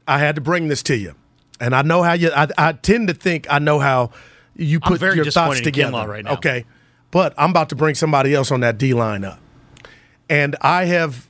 I 0.06 0.18
had 0.18 0.34
to 0.34 0.40
bring 0.42 0.68
this 0.68 0.82
to 0.84 0.96
you, 0.96 1.14
and 1.60 1.74
I 1.74 1.80
know 1.82 2.02
how 2.02 2.12
you. 2.12 2.30
I, 2.36 2.48
I 2.58 2.72
tend 2.72 3.08
to 3.08 3.14
think 3.14 3.46
I 3.48 3.58
know 3.58 3.78
how 3.78 4.10
you 4.56 4.78
put 4.80 5.00
your 5.00 5.24
thoughts 5.30 5.60
together. 5.62 5.90
Kinlaw 5.96 6.06
right 6.06 6.24
now. 6.24 6.34
Okay, 6.34 6.66
but 7.10 7.32
I'm 7.38 7.48
about 7.50 7.70
to 7.70 7.76
bring 7.76 7.94
somebody 7.94 8.34
else 8.34 8.50
on 8.50 8.60
that 8.60 8.76
D 8.76 8.92
line 8.92 9.24
up, 9.24 9.38
and 10.28 10.56
I 10.60 10.86
have 10.86 11.28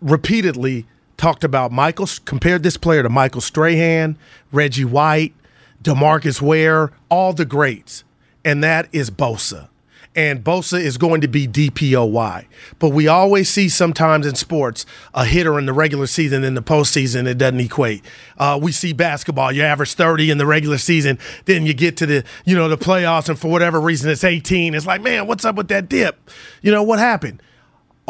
repeatedly 0.00 0.86
talked 1.16 1.44
about 1.44 1.72
Michael. 1.72 2.08
Compared 2.24 2.62
this 2.62 2.76
player 2.76 3.02
to 3.02 3.08
Michael 3.08 3.40
Strahan, 3.40 4.16
Reggie 4.52 4.84
White, 4.84 5.34
Demarcus 5.82 6.40
Ware, 6.40 6.90
all 7.08 7.32
the 7.32 7.44
greats, 7.44 8.04
and 8.44 8.62
that 8.64 8.88
is 8.92 9.10
Bosa. 9.10 9.68
And 10.16 10.42
Bosa 10.42 10.80
is 10.80 10.98
going 10.98 11.20
to 11.20 11.28
be 11.28 11.46
DPOY. 11.46 12.46
But 12.80 12.88
we 12.88 13.06
always 13.06 13.48
see 13.48 13.68
sometimes 13.68 14.26
in 14.26 14.34
sports 14.34 14.84
a 15.14 15.24
hitter 15.24 15.56
in 15.56 15.66
the 15.66 15.72
regular 15.72 16.08
season, 16.08 16.42
in 16.42 16.54
the 16.54 16.62
postseason, 16.62 17.28
it 17.28 17.38
doesn't 17.38 17.60
equate. 17.60 18.04
Uh, 18.36 18.58
we 18.60 18.72
see 18.72 18.92
basketball, 18.92 19.52
you 19.52 19.62
average 19.62 19.94
30 19.94 20.32
in 20.32 20.38
the 20.38 20.46
regular 20.46 20.78
season, 20.78 21.16
then 21.44 21.64
you 21.64 21.74
get 21.74 21.96
to 21.98 22.06
the, 22.06 22.24
you 22.44 22.56
know, 22.56 22.68
the 22.68 22.76
playoffs, 22.76 23.28
and 23.28 23.38
for 23.38 23.48
whatever 23.52 23.80
reason 23.80 24.10
it's 24.10 24.24
18. 24.24 24.74
It's 24.74 24.84
like, 24.84 25.00
man, 25.00 25.28
what's 25.28 25.44
up 25.44 25.54
with 25.54 25.68
that 25.68 25.88
dip? 25.88 26.28
You 26.60 26.72
know, 26.72 26.82
what 26.82 26.98
happened? 26.98 27.40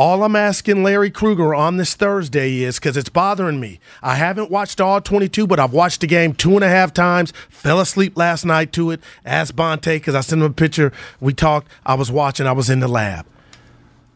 All 0.00 0.24
I'm 0.24 0.34
asking 0.34 0.82
Larry 0.82 1.10
Krueger 1.10 1.54
on 1.54 1.76
this 1.76 1.92
Thursday 1.92 2.62
is 2.62 2.78
because 2.78 2.96
it's 2.96 3.10
bothering 3.10 3.60
me. 3.60 3.80
I 4.02 4.14
haven't 4.14 4.50
watched 4.50 4.80
all 4.80 4.98
22, 4.98 5.46
but 5.46 5.60
I've 5.60 5.74
watched 5.74 6.00
the 6.00 6.06
game 6.06 6.32
two 6.32 6.54
and 6.54 6.64
a 6.64 6.70
half 6.70 6.94
times. 6.94 7.34
Fell 7.50 7.78
asleep 7.78 8.16
last 8.16 8.46
night 8.46 8.72
to 8.72 8.92
it. 8.92 9.02
Asked 9.26 9.56
Bonta 9.56 9.96
because 9.96 10.14
I 10.14 10.22
sent 10.22 10.40
him 10.40 10.46
a 10.46 10.54
picture. 10.54 10.90
We 11.20 11.34
talked. 11.34 11.68
I 11.84 11.96
was 11.96 12.10
watching. 12.10 12.46
I 12.46 12.52
was 12.52 12.70
in 12.70 12.80
the 12.80 12.88
lab. 12.88 13.26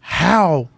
How 0.01 0.71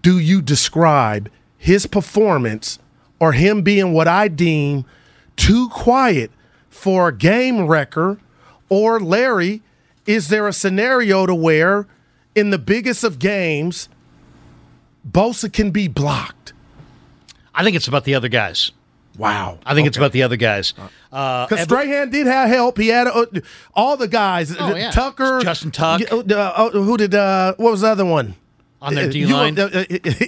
do 0.00 0.18
you 0.18 0.40
describe 0.40 1.30
his 1.58 1.86
performance 1.86 2.78
or 3.20 3.32
him 3.32 3.60
being 3.60 3.92
what 3.92 4.08
I 4.08 4.28
deem 4.28 4.86
too 5.36 5.68
quiet 5.68 6.30
for 6.70 7.08
a 7.08 7.14
game 7.14 7.66
wrecker? 7.66 8.18
Or 8.70 8.98
Larry, 8.98 9.60
is 10.06 10.28
there 10.28 10.48
a 10.48 10.54
scenario 10.54 11.26
to 11.26 11.34
where 11.34 11.86
in 12.34 12.48
the 12.48 12.58
biggest 12.58 13.04
of 13.04 13.18
games, 13.18 13.90
Bosa 15.10 15.52
can 15.52 15.70
be 15.70 15.88
blocked? 15.88 16.52
I 17.54 17.64
think 17.64 17.76
it's 17.76 17.88
about 17.88 18.04
the 18.04 18.14
other 18.14 18.28
guys. 18.28 18.72
Wow. 19.16 19.58
I 19.66 19.74
think 19.74 19.88
it's 19.88 19.96
about 19.96 20.12
the 20.12 20.22
other 20.22 20.36
guys. 20.36 20.74
Uh, 21.10 21.46
Because 21.46 21.62
Evan- 21.62 21.68
Strahan 21.78 22.10
did 22.10 22.26
have 22.28 22.48
help. 22.48 22.78
He 22.78 22.88
had 22.88 23.08
uh, 23.08 23.26
all 23.74 23.96
the 23.96 24.06
guys. 24.06 24.54
Oh, 24.56 24.76
yeah. 24.76 24.92
Tucker, 24.92 25.40
Justin 25.42 25.72
Tuck. 25.72 26.02
Uh, 26.12 26.18
uh, 26.18 26.70
who 26.70 26.96
did? 26.96 27.14
Uh, 27.16 27.54
what 27.56 27.72
was 27.72 27.80
the 27.80 27.88
other 27.88 28.04
one? 28.04 28.36
on 28.80 28.94
their 28.94 29.08
Uh, 29.08 29.10
D 29.10 29.18
you- 29.18 29.26
line. 29.34 29.58
uh, 29.58 29.68
uh, 29.74 29.84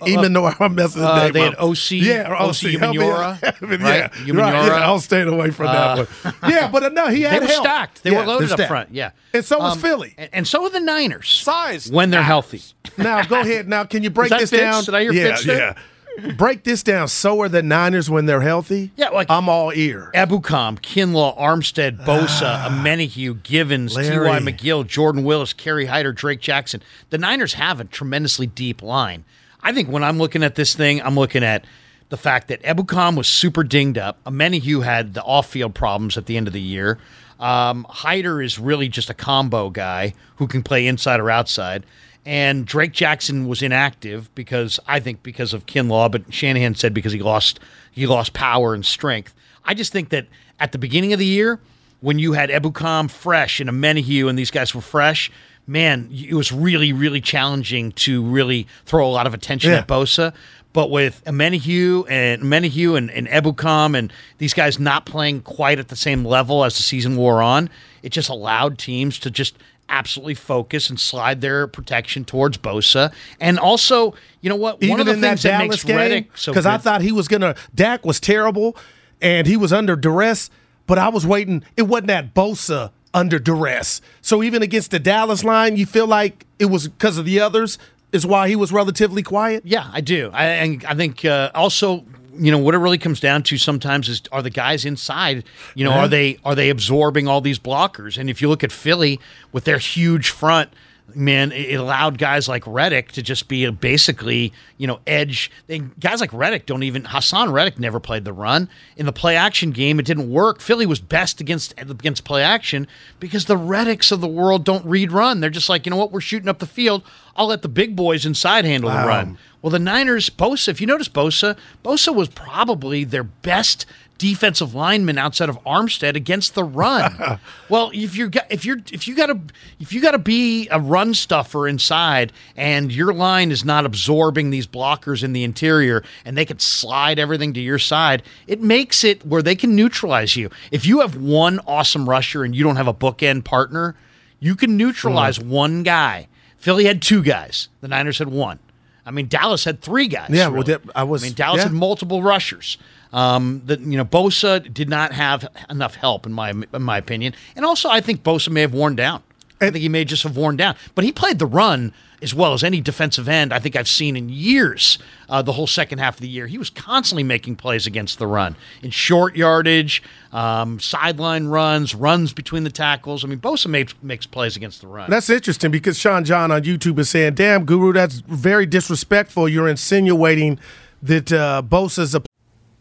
even 0.09 0.33
though 0.33 0.47
I'm 0.47 0.75
messing 0.75 1.03
his 1.03 1.09
Uh, 1.09 1.23
name 1.23 1.33
they 1.35 1.41
had. 1.43 1.55
OC 1.61 1.91
yeah, 1.93 2.23
OC 2.33 2.73
help 2.81 2.97
me 2.97 3.01
Umenyiora, 3.01 3.45
out. 3.45 3.61
right? 3.63 3.81
yeah, 4.27 4.35
right. 4.35 4.67
Yeah, 4.67 4.87
I'll 4.87 4.99
stay 4.99 5.23
away 5.23 5.53
from 5.53 5.67
that 5.67 5.99
one. 5.99 6.35
Yeah, 6.51 6.67
but 6.67 6.83
uh, 6.83 6.89
no, 6.89 7.07
he 7.11 7.23
had 7.23 7.35
They 7.35 7.39
were 7.39 7.47
help. 7.47 7.65
stacked. 7.65 8.03
They 8.03 8.11
Yeah, 8.11 8.19
were 8.19 8.27
loaded 8.27 8.51
up 8.51 8.61
front. 8.67 8.89
Yeah, 8.91 9.11
and 9.33 9.45
so 9.45 9.61
was 9.61 9.75
Um, 9.75 9.79
Philly. 9.79 10.15
and, 10.19 10.31
and 10.33 10.49
so 10.49 10.65
are 10.65 10.71
the 10.71 10.81
Niners. 10.81 11.31
Size 11.31 11.93
when 11.93 12.11
they're 12.11 12.25
healthy. 12.25 12.61
Now 12.97 13.25
go 13.25 13.41
ahead. 13.41 13.69
Now 13.69 13.85
can 13.85 14.03
you 14.03 14.11
break 14.11 14.31
this 14.31 14.51
Fitz? 14.51 14.63
down? 14.63 14.85
Did 14.85 14.95
I 14.95 15.03
hear 15.03 15.13
yeah, 15.13 15.37
there? 15.45 15.57
yeah. 15.59 16.33
Break 16.37 16.65
this 16.65 16.83
down. 16.83 17.09
So 17.09 17.41
are 17.41 17.49
the 17.49 17.63
Niners 17.63 18.11
when 18.11 18.27
they're 18.27 18.41
healthy. 18.41 18.91
Yeah, 18.97 19.11
like- 19.11 19.31
I'm 19.31 19.49
all 19.49 19.73
ear. 19.73 20.11
Ebukam, 20.15 20.79
Kinlaw, 20.81 21.39
Armstead, 21.39 22.05
Bosa, 22.05 22.67
Omenihu, 22.67 23.43
Givens, 23.43 23.95
T.Y. 23.95 24.07
Ah. 24.29 24.41
McGill, 24.41 24.87
Jordan 24.87 25.23
Willis, 25.25 25.53
Kerry 25.53 25.87
Hyder, 25.87 26.13
Drake 26.13 26.41
Jackson. 26.41 26.83
The 27.11 27.19
Niners 27.19 27.55
have 27.55 27.81
a 27.81 27.85
tremendously 27.85 28.47
deep 28.49 28.83
line. 28.83 29.25
I 29.63 29.73
think 29.73 29.89
when 29.89 30.03
I'm 30.03 30.19
looking 30.19 30.43
at 30.43 30.57
this 30.57 30.75
thing, 30.75 31.01
I'm 31.01 31.15
looking 31.15 31.45
at 31.45 31.65
the 32.09 32.17
fact 32.17 32.49
that 32.49 32.61
Ebukam 32.65 33.17
was 33.17 33.29
super 33.29 33.63
dinged 33.63 33.97
up. 33.97 34.23
Omenihu 34.25 34.83
had 34.85 35.15
the 35.15 35.23
off-field 35.23 35.75
problems 35.75 36.19
at 36.19 36.27
the 36.27 36.37
end 36.37 36.49
of 36.49 36.53
the 36.53 36.61
year. 36.61 36.99
Um, 37.39 37.87
Hyder 37.89 38.43
is 38.43 38.59
really 38.59 38.89
just 38.89 39.11
a 39.11 39.15
combo 39.15 39.71
guy 39.71 40.15
who 40.37 40.47
can 40.49 40.63
play 40.63 40.87
inside 40.87 41.21
or 41.21 41.31
outside. 41.31 41.85
And 42.27 42.67
Drake 42.67 42.93
Jackson 42.93 43.49
was 43.49 43.63
inactive 43.63 44.33
because 44.35 44.79
I 44.87 45.01
think 45.01 45.23
because 45.23 45.55
of 45.55 45.67
Kinlaw, 45.67 46.11
but 46.13 46.33
Shanahan 46.33 46.75
said 46.75 46.93
because 46.93 47.13
he 47.13 47.21
lost 47.21 47.61
he 47.91 48.07
lost 48.07 48.35
power 48.35 48.75
and 48.75 48.85
strength. 48.85 49.35
I 49.65 49.75
just 49.75 49.91
think 49.93 50.11
that 50.11 50.27
at 50.59 50.73
the 50.73 50.79
beginning 50.79 51.13
of 51.13 51.19
the 51.19 51.27
year, 51.27 51.59
when 52.01 52.19
you 52.19 52.33
had 52.35 52.51
Ebukam 52.51 53.11
fresh 53.11 53.59
and 53.61 53.69
Omenihu 53.71 54.29
and 54.29 54.39
these 54.39 54.51
guys 54.51 54.75
were 54.75 54.81
fresh, 54.81 55.31
man, 55.67 56.09
it 56.13 56.35
was 56.35 56.53
really, 56.53 56.93
really 56.93 57.21
challenging 57.21 57.93
to 57.93 58.23
really 58.23 58.67
throw 58.85 59.07
a 59.07 59.11
lot 59.11 59.27
of 59.27 59.35
attention 59.35 59.71
Yeah. 59.73 59.79
at 59.79 59.89
Bosa. 59.89 60.35
But 60.73 60.91
with 60.91 61.23
Omenihu 61.25 62.09
and 62.09 62.43
Omenihu 62.43 62.97
and, 62.97 63.11
and 63.11 63.27
Ebukam 63.29 63.99
and 63.99 64.13
these 64.39 64.55
guys 64.55 64.79
not 64.79 65.05
playing 65.05 65.41
quite 65.43 65.79
at 65.81 65.89
the 65.89 65.97
same 65.97 66.25
level 66.25 66.65
as 66.65 66.77
the 66.77 66.83
season 66.85 67.17
wore 67.17 67.43
on, 67.43 67.69
it 68.03 68.11
just 68.11 68.29
allowed 68.29 68.79
teams 68.79 69.19
to 69.21 69.31
just 69.31 69.57
absolutely 69.91 70.35
focus 70.35 70.89
and 70.89 70.99
slide 70.99 71.41
their 71.41 71.67
protection 71.67 72.25
towards 72.25 72.57
Bosa. 72.57 73.13
And 73.41 73.59
also, 73.59 74.15
you 74.41 74.49
know 74.49 74.57
what? 74.57 74.79
Even 74.81 74.91
One 74.91 75.01
of 75.01 75.07
the 75.07 75.13
in 75.13 75.21
that 75.21 75.29
things 75.29 75.43
that 75.43 75.51
Dallas 75.51 75.69
makes 75.69 75.85
game, 75.85 75.97
Reddick 75.97 76.37
so 76.37 76.53
because 76.53 76.67
I 76.67 76.79
thought 76.79 77.03
he 77.03 77.13
was 77.13 77.29
gonna. 77.29 77.55
Dak 77.75 78.07
was 78.07 78.21
terrible, 78.21 78.77
and 79.21 79.47
he 79.47 79.57
was 79.57 79.73
under 79.73 79.97
duress. 79.97 80.49
But 80.87 80.99
I 80.99 81.09
was 81.09 81.27
waiting. 81.27 81.65
It 81.77 81.83
wasn't 81.83 82.09
that 82.09 82.35
Bosa 82.35 82.93
under 83.13 83.39
duress. 83.39 84.01
So 84.23 84.43
even 84.43 84.63
against 84.63 84.91
the 84.91 84.99
Dallas 84.99 85.45
line, 85.45 85.77
you 85.77 85.87
feel 85.87 86.07
like 86.07 86.47
it 86.59 86.67
was 86.67 86.89
because 86.89 87.19
of 87.19 87.25
the 87.25 87.41
others. 87.41 87.79
Is 88.13 88.27
why 88.27 88.49
he 88.49 88.57
was 88.57 88.73
relatively 88.73 89.23
quiet. 89.23 89.63
Yeah, 89.65 89.89
I 89.93 90.01
do. 90.01 90.31
I 90.33 90.47
and 90.47 90.85
I 90.85 90.97
think 90.97 91.25
uh, 91.25 91.53
also, 91.55 92.05
you 92.39 92.51
know, 92.51 92.59
what 92.59 92.75
it 92.75 92.79
really 92.79 92.99
comes 92.99 93.21
down 93.21 93.43
to 93.45 93.59
sometimes 93.59 94.09
is 94.09 94.23
are 94.33 94.43
the 94.43 94.51
guys 94.51 94.85
inside, 94.85 95.45
you 95.75 95.85
know, 95.85 95.93
are 95.93 96.09
they 96.09 96.39
are 96.45 96.55
they 96.55 96.71
absorbing 96.71 97.29
all 97.29 97.41
these 97.41 97.59
blockers? 97.59 98.19
And 98.19 98.31
if 98.31 98.41
you 98.41 98.49
look 98.49 98.65
at 98.65 98.73
Philly 98.73 99.21
with 99.53 99.65
their 99.65 99.79
huge 99.79 100.31
front, 100.31 100.71
man, 101.15 101.53
it 101.53 101.75
allowed 101.75 102.19
guys 102.19 102.49
like 102.49 102.63
Reddick 102.67 103.13
to 103.13 103.23
just 103.23 103.49
be 103.49 103.65
a 103.65 103.73
basically, 103.73 104.53
you 104.79 104.87
know, 104.87 105.01
edge. 105.07 105.51
They, 105.67 105.79
guys 105.79 106.21
like 106.21 106.33
Reddick 106.33 106.67
don't 106.67 106.83
even 106.83 107.05
Haason 107.05 107.53
Reddick 107.53 107.79
never 107.79 108.01
played 108.01 108.25
the 108.25 108.33
run 108.33 108.69
in 108.97 109.07
the 109.07 109.13
play 109.13 109.37
action 109.37 109.71
game. 109.71 109.99
It 109.99 110.07
didn't 110.07 110.31
work. 110.31 110.61
Philly 110.61 110.87
was 110.87 111.01
best 111.01 111.41
against 111.41 111.75
against 111.79 112.25
play 112.25 112.43
action 112.43 112.87
because 113.19 113.47
the 113.47 113.57
Reddicks 113.57 114.13
of 114.13 114.21
the 114.21 114.29
world 114.29 114.65
don't 114.65 114.85
read 114.85 115.13
run. 115.13 115.41
They're 115.41 115.51
just 115.51 115.69
like, 115.69 115.87
you 115.87 115.91
know 115.91 115.97
what, 115.97 116.13
we're 116.13 116.21
shooting 116.21 116.49
up 116.49 116.59
the 116.59 116.67
field. 116.67 117.03
I'll 117.41 117.47
let 117.47 117.63
the 117.63 117.69
big 117.69 117.97
boys 117.97 118.27
inside 118.27 118.67
handle 118.67 118.91
the 118.91 118.97
run. 118.97 119.39
Well, 119.63 119.71
the 119.71 119.79
Niners, 119.79 120.29
Bosa, 120.29 120.69
if 120.69 120.79
you 120.79 120.87
notice 120.87 121.09
Bosa, 121.09 121.57
Bosa 121.83 122.15
was 122.15 122.29
probably 122.29 123.03
their 123.05 123.25
best 123.25 123.87
defensive 124.19 124.75
lineman 124.75 125.17
outside 125.17 125.49
of 125.49 125.59
Armstead 125.65 126.17
against 126.17 126.55
the 126.55 126.63
run. 126.65 127.39
well, 127.71 127.91
if 127.95 128.15
you're 128.15 128.29
got- 128.29 128.45
if 128.53 128.67
you're 128.67 128.77
if 128.93 129.09
you 129.09 129.15
got 129.15 129.29
to 129.29 129.41
if 129.79 129.95
you 129.95 130.03
got 130.03 130.11
to 130.11 130.19
be 130.19 130.69
a 130.71 130.79
run 130.79 131.15
stuffer 131.15 131.67
inside 131.67 132.31
and 132.59 132.93
your 132.93 133.15
line 133.15 133.51
is 133.51 133.65
not 133.65 133.87
absorbing 133.87 134.51
these 134.51 134.67
blockers 134.67 135.25
in 135.25 135.33
the 135.33 135.43
interior 135.43 136.05
and 136.27 136.37
they 136.37 136.45
can 136.45 136.59
slide 136.59 137.19
everything 137.19 137.55
to 137.55 137.61
your 137.61 137.79
side, 137.79 138.23
it 138.47 138.61
makes 138.61 139.03
it 139.05 139.25
where 139.25 139.41
they 139.41 139.55
can 139.57 139.75
neutralize 139.75 140.37
you. 140.37 140.51
If 140.71 140.85
you 140.85 141.01
have 141.01 141.17
one 141.17 141.59
awesome 141.67 142.07
rusher 142.07 142.45
and 142.45 142.55
you 142.55 142.63
don't 142.63 142.77
have 142.77 142.89
a 142.89 142.93
bookend 142.95 143.45
partner, 143.45 143.97
you 144.39 144.55
can 144.57 144.77
neutralize 144.77 145.39
Mm. 145.39 145.47
one 145.47 145.83
guy. 145.83 146.27
Philly 146.61 146.85
had 146.85 147.03
two 147.03 147.23
guys. 147.23 147.69
The 147.81 147.89
Niners 147.89 148.19
had 148.19 148.29
one. 148.29 148.59
I 149.05 149.11
mean, 149.11 149.27
Dallas 149.29 149.65
had 149.65 149.81
three 149.81 150.07
guys. 150.07 150.31
Yeah, 150.31 150.49
well, 150.49 150.63
that- 150.63 150.83
I 150.95 151.03
was- 151.03 151.23
I 151.23 151.27
mean, 151.27 151.35
Dallas 151.35 151.59
yeah. 151.59 151.65
had 151.65 151.73
multiple 151.73 152.23
rushers. 152.23 152.77
Um, 153.13 153.63
that 153.65 153.81
you 153.81 153.97
know, 153.97 154.05
Bosa 154.05 154.73
did 154.73 154.89
not 154.89 155.13
have 155.13 155.49
enough 155.69 155.97
help 155.97 156.27
in 156.27 156.33
my 156.33 156.51
in 156.51 156.83
my 156.83 156.97
opinion, 156.97 157.35
and 157.57 157.65
also 157.65 157.89
I 157.89 158.01
think 158.01 158.23
Bosa 158.23 158.51
may 158.51 158.61
have 158.61 158.73
worn 158.73 158.95
down. 158.95 159.25
I 159.61 159.71
think 159.71 159.83
he 159.83 159.89
may 159.89 160.05
just 160.05 160.23
have 160.23 160.37
worn 160.37 160.57
down, 160.57 160.75
but 160.95 161.05
he 161.05 161.13
played 161.13 161.39
the 161.39 161.47
run 161.47 161.93
as 162.23 162.35
well 162.35 162.53
as 162.53 162.63
any 162.63 162.81
defensive 162.81 163.29
end 163.29 163.53
I 163.53 163.59
think 163.59 163.77
I've 163.77 163.89
seen 163.89 164.17
in 164.17 164.29
years. 164.29 164.99
Uh, 165.29 165.43
the 165.43 165.53
whole 165.53 165.67
second 165.67 165.99
half 165.99 166.17
of 166.17 166.21
the 166.21 166.29
year, 166.29 166.47
he 166.47 166.59
was 166.59 166.71
constantly 166.71 167.23
making 167.23 167.57
plays 167.57 167.87
against 167.87 168.19
the 168.19 168.27
run 168.27 168.57
in 168.83 168.91
short 168.91 169.37
yardage, 169.37 170.03
um, 170.33 170.81
sideline 170.81 171.47
runs, 171.47 171.95
runs 171.95 172.33
between 172.33 172.65
the 172.65 172.71
tackles. 172.71 173.25
I 173.25 173.29
mean, 173.29 173.39
Bosa 173.39 173.69
makes 173.69 173.95
makes 174.03 174.27
plays 174.27 174.57
against 174.57 174.81
the 174.81 174.87
run. 174.87 175.11
That's 175.11 175.31
interesting 175.31 175.71
because 175.71 175.99
Sean 175.99 176.25
John 176.25 176.51
on 176.51 176.63
YouTube 176.63 176.99
is 176.99 177.11
saying, 177.11 177.35
"Damn, 177.35 177.65
Guru, 177.65 177.93
that's 177.93 178.17
very 178.21 178.67
disrespectful. 178.67 179.49
You're 179.49 179.69
insinuating 179.69 180.59
that 181.03 181.33
uh, 181.33 181.63
Bosa's 181.67 182.15
a 182.15 182.23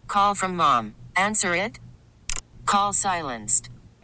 Call 0.08 0.34
from 0.34 0.56
mom. 0.56 0.96
Answer 1.16 1.54
it. 1.54 1.80
Call 2.66 2.94
silenced. 2.94 3.70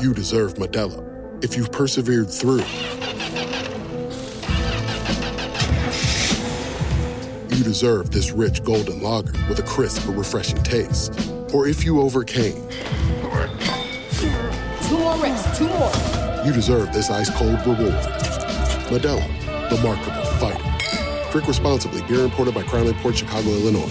You 0.00 0.12
deserve 0.12 0.54
Modelo, 0.54 1.02
if 1.42 1.56
you've 1.56 1.72
persevered 1.72 2.30
through, 2.30 2.62
you 7.56 7.64
deserve 7.64 8.10
this 8.10 8.30
rich 8.32 8.62
golden 8.62 9.02
lager 9.02 9.32
with 9.48 9.58
a 9.58 9.62
crisp 9.62 10.06
but 10.06 10.12
refreshing 10.14 10.62
taste. 10.62 11.12
Or 11.54 11.66
if 11.66 11.84
you 11.84 12.00
overcame, 12.00 12.62
Two 14.88 14.98
more 14.98 15.16
reps, 15.18 15.58
two 15.58 15.66
more. 15.68 15.90
you 16.44 16.52
deserve 16.52 16.92
this 16.92 17.10
ice 17.10 17.30
cold 17.30 17.58
reward. 17.66 17.94
Modelo, 18.88 19.26
the 19.70 19.80
Markable 19.82 20.24
Fighter. 20.38 21.30
Drink 21.32 21.48
responsibly. 21.48 22.02
Beer 22.02 22.24
imported 22.24 22.54
by 22.54 22.62
Crown 22.62 22.92
Port 22.94 23.16
Chicago, 23.16 23.48
Illinois. 23.48 23.90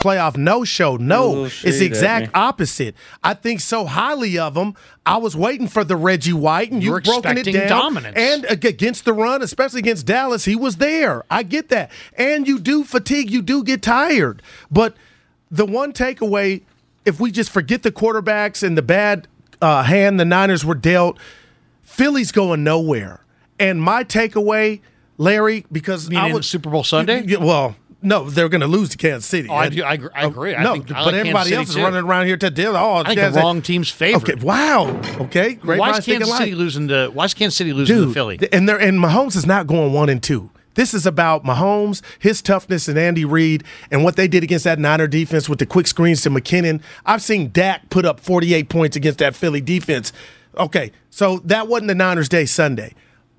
playoff 0.00 0.36
no 0.36 0.64
show. 0.64 0.96
No, 0.96 1.44
it's 1.44 1.62
the 1.62 1.84
exact 1.84 2.30
opposite. 2.34 2.94
I 3.22 3.34
think 3.34 3.60
so 3.60 3.84
highly 3.84 4.38
of 4.38 4.56
him. 4.56 4.74
I 5.06 5.18
was 5.18 5.36
waiting 5.36 5.68
for 5.68 5.84
the 5.84 5.96
Reggie 5.96 6.32
White, 6.32 6.72
and 6.72 6.82
You 6.82 6.94
you've 6.94 7.04
broken 7.04 7.32
it 7.38 7.46
expecting 7.46 7.68
down. 7.68 7.68
dominance. 7.68 8.16
And 8.16 8.44
against 8.46 9.04
the 9.04 9.12
run, 9.12 9.42
especially 9.42 9.80
against 9.80 10.06
Dallas, 10.06 10.44
he 10.44 10.56
was 10.56 10.76
there. 10.76 11.24
I 11.30 11.42
get 11.42 11.68
that. 11.68 11.90
And 12.16 12.48
you 12.48 12.58
do 12.58 12.82
fatigue, 12.84 13.30
you 13.30 13.42
do 13.42 13.62
get 13.62 13.82
tired. 13.82 14.42
But 14.70 14.96
the 15.50 15.66
one 15.66 15.92
takeaway, 15.92 16.62
if 17.04 17.20
we 17.20 17.30
just 17.30 17.50
forget 17.50 17.82
the 17.82 17.92
quarterbacks 17.92 18.62
and 18.62 18.76
the 18.76 18.82
bad 18.82 19.28
uh, 19.60 19.82
hand 19.82 20.18
the 20.18 20.24
Niners 20.24 20.64
were 20.64 20.74
dealt, 20.74 21.18
Philly's 21.82 22.32
going 22.32 22.64
nowhere. 22.64 23.20
And 23.58 23.82
my 23.82 24.04
takeaway, 24.04 24.80
Larry, 25.18 25.66
because 25.70 26.12
I 26.14 26.32
was 26.32 26.46
Super 26.48 26.70
Bowl 26.70 26.84
Sunday? 26.84 27.36
Well, 27.36 27.76
no, 28.02 28.30
they're 28.30 28.48
going 28.48 28.60
to 28.62 28.66
lose 28.66 28.88
to 28.90 28.96
Kansas 28.96 29.26
City. 29.26 29.48
Oh, 29.48 29.54
I 29.54 29.68
do- 29.68 29.82
I 29.82 29.94
agree- 29.94 30.10
I 30.14 30.24
uh, 30.24 30.28
agree. 30.28 30.54
I 30.54 30.62
no, 30.62 30.72
think- 30.74 30.88
but 30.88 31.06
like 31.06 31.14
everybody 31.14 31.54
else 31.54 31.68
is 31.70 31.74
too. 31.74 31.82
running 31.82 32.02
around 32.04 32.26
here 32.26 32.36
to 32.38 32.50
deal. 32.50 32.76
Oh, 32.76 32.94
I 32.96 33.04
think 33.04 33.18
Kansas- 33.20 33.34
the 33.34 33.40
wrong 33.40 33.62
team's 33.62 33.90
favorite. 33.90 34.36
Okay, 34.36 34.44
wow. 34.44 35.00
Okay, 35.20 35.54
great. 35.54 35.78
why 35.78 35.90
is 35.96 36.04
Kansas. 36.04 36.36
City 36.36 36.54
losing 36.54 36.88
to? 36.88 37.10
Why 37.12 37.24
is 37.26 37.34
Kansas 37.34 37.56
City 37.56 37.72
losing 37.72 37.96
to 37.96 38.12
Philly? 38.12 38.38
and 38.52 38.68
they're 38.68 38.78
and 38.80 38.98
Mahomes 38.98 39.36
is 39.36 39.46
not 39.46 39.66
going 39.66 39.92
one 39.92 40.08
and 40.08 40.22
two. 40.22 40.50
This 40.74 40.94
is 40.94 41.04
about 41.04 41.44
Mahomes, 41.44 42.00
his 42.20 42.40
toughness, 42.40 42.86
and 42.86 42.96
Andy 42.96 43.24
Reid, 43.24 43.64
and 43.90 44.04
what 44.04 44.14
they 44.16 44.28
did 44.28 44.44
against 44.44 44.64
that 44.64 44.78
Niner 44.78 45.08
defense 45.08 45.48
with 45.48 45.58
the 45.58 45.66
quick 45.66 45.86
screens 45.88 46.22
to 46.22 46.30
McKinnon. 46.30 46.80
I've 47.04 47.20
seen 47.22 47.50
Dak 47.52 47.90
put 47.90 48.04
up 48.06 48.20
48 48.20 48.68
points 48.68 48.96
against 48.96 49.18
that 49.18 49.34
Philly 49.34 49.60
defense. 49.60 50.12
Okay, 50.56 50.92
so 51.10 51.38
that 51.44 51.66
wasn't 51.68 51.88
the 51.88 51.94
Niners' 51.94 52.28
day 52.28 52.44
Sunday. 52.46 52.94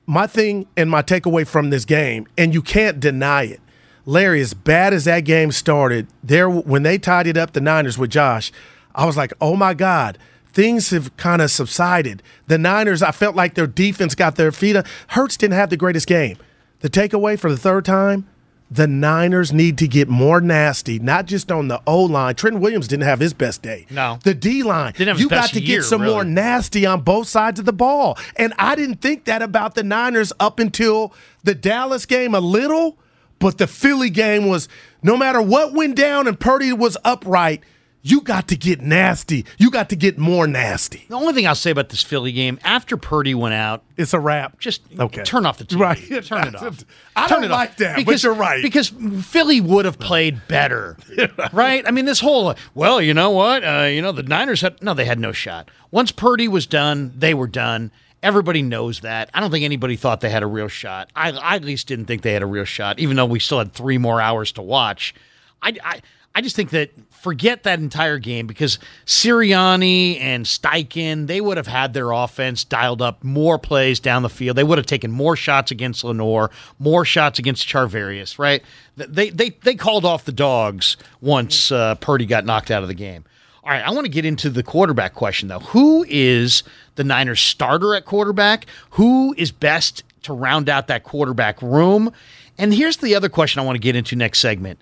my 0.05 0.27
thing 0.27 0.67
and 0.75 0.89
my 0.89 1.01
takeaway 1.01 1.47
from 1.47 1.69
this 1.69 1.85
game, 1.85 2.27
and 2.37 2.53
you 2.53 2.61
can't 2.61 2.99
deny 2.99 3.43
it. 3.43 3.61
Larry, 4.05 4.41
as 4.41 4.53
bad 4.53 4.93
as 4.93 5.05
that 5.05 5.21
game 5.21 5.51
started, 5.51 6.07
there 6.23 6.49
when 6.49 6.83
they 6.83 6.97
tied 6.97 7.27
it 7.27 7.37
up, 7.37 7.53
the 7.53 7.61
Niners 7.61 7.97
with 7.97 8.09
Josh, 8.09 8.51
I 8.95 9.05
was 9.05 9.15
like, 9.17 9.33
oh 9.39 9.55
my 9.55 9.73
God, 9.73 10.17
things 10.51 10.89
have 10.89 11.15
kind 11.17 11.41
of 11.41 11.51
subsided. 11.51 12.23
The 12.47 12.57
Niners, 12.57 13.01
I 13.01 13.11
felt 13.11 13.35
like 13.35 13.53
their 13.53 13.67
defense 13.67 14.15
got 14.15 14.35
their 14.35 14.51
feet 14.51 14.75
up. 14.75 14.85
Hurts 15.09 15.37
didn't 15.37 15.53
have 15.53 15.69
the 15.69 15.77
greatest 15.77 16.07
game. 16.07 16.37
The 16.79 16.89
takeaway 16.89 17.39
for 17.39 17.51
the 17.51 17.57
third 17.57 17.85
time, 17.85 18.27
the 18.71 18.87
Niners 18.87 19.51
need 19.51 19.77
to 19.79 19.87
get 19.87 20.07
more 20.07 20.39
nasty, 20.39 20.97
not 20.97 21.25
just 21.25 21.51
on 21.51 21.67
the 21.67 21.81
O 21.85 22.03
line. 22.03 22.35
Trent 22.35 22.59
Williams 22.61 22.87
didn't 22.87 23.03
have 23.03 23.19
his 23.19 23.33
best 23.33 23.61
day. 23.61 23.85
No. 23.89 24.17
The 24.23 24.33
D 24.33 24.63
line. 24.63 24.93
Didn't 24.93 25.09
have 25.09 25.17
his 25.17 25.23
You 25.23 25.29
got 25.29 25.49
to 25.49 25.61
year, 25.61 25.79
get 25.81 25.85
some 25.85 26.05
more 26.05 26.23
nasty 26.23 26.85
on 26.85 27.01
both 27.01 27.27
sides 27.27 27.59
of 27.59 27.65
the 27.65 27.73
ball. 27.73 28.17
And 28.37 28.53
I 28.57 28.75
didn't 28.75 29.01
think 29.01 29.25
that 29.25 29.41
about 29.41 29.75
the 29.75 29.83
Niners 29.83 30.31
up 30.39 30.57
until 30.57 31.13
the 31.43 31.53
Dallas 31.53 32.05
game 32.05 32.33
a 32.33 32.39
little, 32.39 32.97
but 33.41 33.57
the 33.57 33.67
Philly 33.67 34.09
game 34.09 34.47
was 34.47 34.69
no 35.03 35.17
matter 35.17 35.41
what 35.41 35.73
went 35.73 35.95
down 35.97 36.27
and 36.27 36.39
Purdy 36.39 36.71
was 36.71 36.95
upright, 37.03 37.61
you 38.03 38.21
got 38.21 38.47
to 38.47 38.55
get 38.55 38.81
nasty. 38.81 39.45
You 39.59 39.69
got 39.69 39.89
to 39.89 39.95
get 39.95 40.17
more 40.17 40.47
nasty. 40.47 41.05
The 41.07 41.15
only 41.15 41.33
thing 41.33 41.45
I'll 41.45 41.53
say 41.53 41.69
about 41.69 41.89
this 41.89 42.01
Philly 42.01 42.31
game, 42.31 42.59
after 42.63 42.97
Purdy 42.97 43.35
went 43.35 43.53
out, 43.53 43.83
It's 43.95 44.15
a 44.15 44.19
wrap. 44.19 44.59
just 44.59 44.81
Okay. 44.99 45.21
turn 45.21 45.45
off 45.45 45.59
the 45.59 45.65
TV. 45.65 45.79
Right. 45.79 46.25
Turn 46.25 46.47
it 46.47 46.55
off. 46.55 46.83
I 47.15 47.27
Turn 47.27 47.41
don't 47.41 47.43
it 47.43 47.51
off. 47.51 47.57
like 47.59 47.77
that, 47.77 48.03
but 48.03 48.23
you're 48.23 48.33
right. 48.33 48.63
Because 48.63 48.89
Philly 48.89 49.61
would 49.61 49.85
have 49.85 49.99
played 49.99 50.47
better, 50.47 50.97
right? 51.53 51.83
I 51.85 51.91
mean, 51.91 52.05
this 52.05 52.21
whole 52.21 52.55
well, 52.73 52.99
you 53.01 53.13
know 53.13 53.29
what? 53.29 53.63
Uh, 53.63 53.83
you 53.83 54.01
know, 54.01 54.11
the 54.11 54.23
Niners 54.23 54.61
had 54.61 54.81
no, 54.81 54.95
they 54.95 55.05
had 55.05 55.19
no 55.19 55.31
shot. 55.31 55.69
Once 55.91 56.11
Purdy 56.11 56.47
was 56.47 56.65
done, 56.65 57.13
they 57.15 57.35
were 57.35 57.47
done. 57.47 57.91
Everybody 58.23 58.61
knows 58.61 59.01
that. 59.01 59.29
I 59.33 59.39
don't 59.39 59.49
think 59.49 59.65
anybody 59.65 59.95
thought 59.95 60.21
they 60.21 60.29
had 60.29 60.43
a 60.43 60.47
real 60.47 60.67
shot. 60.67 61.09
I, 61.15 61.31
I 61.31 61.55
at 61.55 61.63
least 61.63 61.87
didn't 61.87 62.05
think 62.05 62.21
they 62.21 62.33
had 62.33 62.43
a 62.43 62.47
real 62.47 62.65
shot, 62.65 62.99
even 62.99 63.17
though 63.17 63.25
we 63.25 63.39
still 63.39 63.57
had 63.57 63.73
three 63.73 63.97
more 63.97 64.21
hours 64.21 64.51
to 64.53 64.61
watch. 64.61 65.15
I, 65.61 65.75
I, 65.83 66.01
I 66.33 66.41
just 66.41 66.55
think 66.55 66.69
that 66.69 66.91
forget 67.09 67.63
that 67.63 67.79
entire 67.79 68.19
game 68.19 68.47
because 68.47 68.79
Sirianni 69.05 70.19
and 70.19 70.45
Steichen, 70.45 71.27
they 71.27 71.41
would 71.41 71.57
have 71.57 71.67
had 71.67 71.93
their 71.93 72.11
offense 72.11 72.63
dialed 72.63 73.01
up 73.01 73.23
more 73.23 73.59
plays 73.59 73.99
down 73.99 74.21
the 74.21 74.29
field. 74.29 74.55
They 74.55 74.63
would 74.63 74.77
have 74.77 74.87
taken 74.87 75.11
more 75.11 75.35
shots 75.35 75.71
against 75.71 76.03
Lenoir, 76.03 76.51
more 76.79 77.05
shots 77.05 77.37
against 77.37 77.67
Charvarius, 77.67 78.39
right? 78.39 78.63
They, 78.95 79.29
they, 79.29 79.49
they 79.49 79.75
called 79.75 80.05
off 80.05 80.25
the 80.25 80.31
dogs 80.31 80.95
once 81.21 81.71
uh, 81.71 81.95
Purdy 81.95 82.25
got 82.25 82.45
knocked 82.45 82.71
out 82.71 82.81
of 82.81 82.87
the 82.87 82.95
game. 82.95 83.25
All 83.63 83.69
right, 83.69 83.83
I 83.85 83.91
want 83.91 84.05
to 84.05 84.11
get 84.11 84.25
into 84.25 84.49
the 84.49 84.63
quarterback 84.63 85.13
question, 85.13 85.47
though. 85.47 85.59
Who 85.59 86.03
is 86.09 86.63
the 86.95 87.03
Niners 87.03 87.39
starter 87.39 87.93
at 87.93 88.05
quarterback? 88.05 88.65
Who 88.91 89.35
is 89.37 89.51
best 89.51 90.03
to 90.23 90.33
round 90.33 90.67
out 90.67 90.87
that 90.87 91.03
quarterback 91.03 91.61
room? 91.61 92.11
And 92.57 92.73
here's 92.73 92.97
the 92.97 93.13
other 93.13 93.29
question 93.29 93.59
I 93.59 93.65
want 93.65 93.75
to 93.75 93.81
get 93.81 93.95
into 93.95 94.15
next 94.15 94.39
segment. 94.39 94.79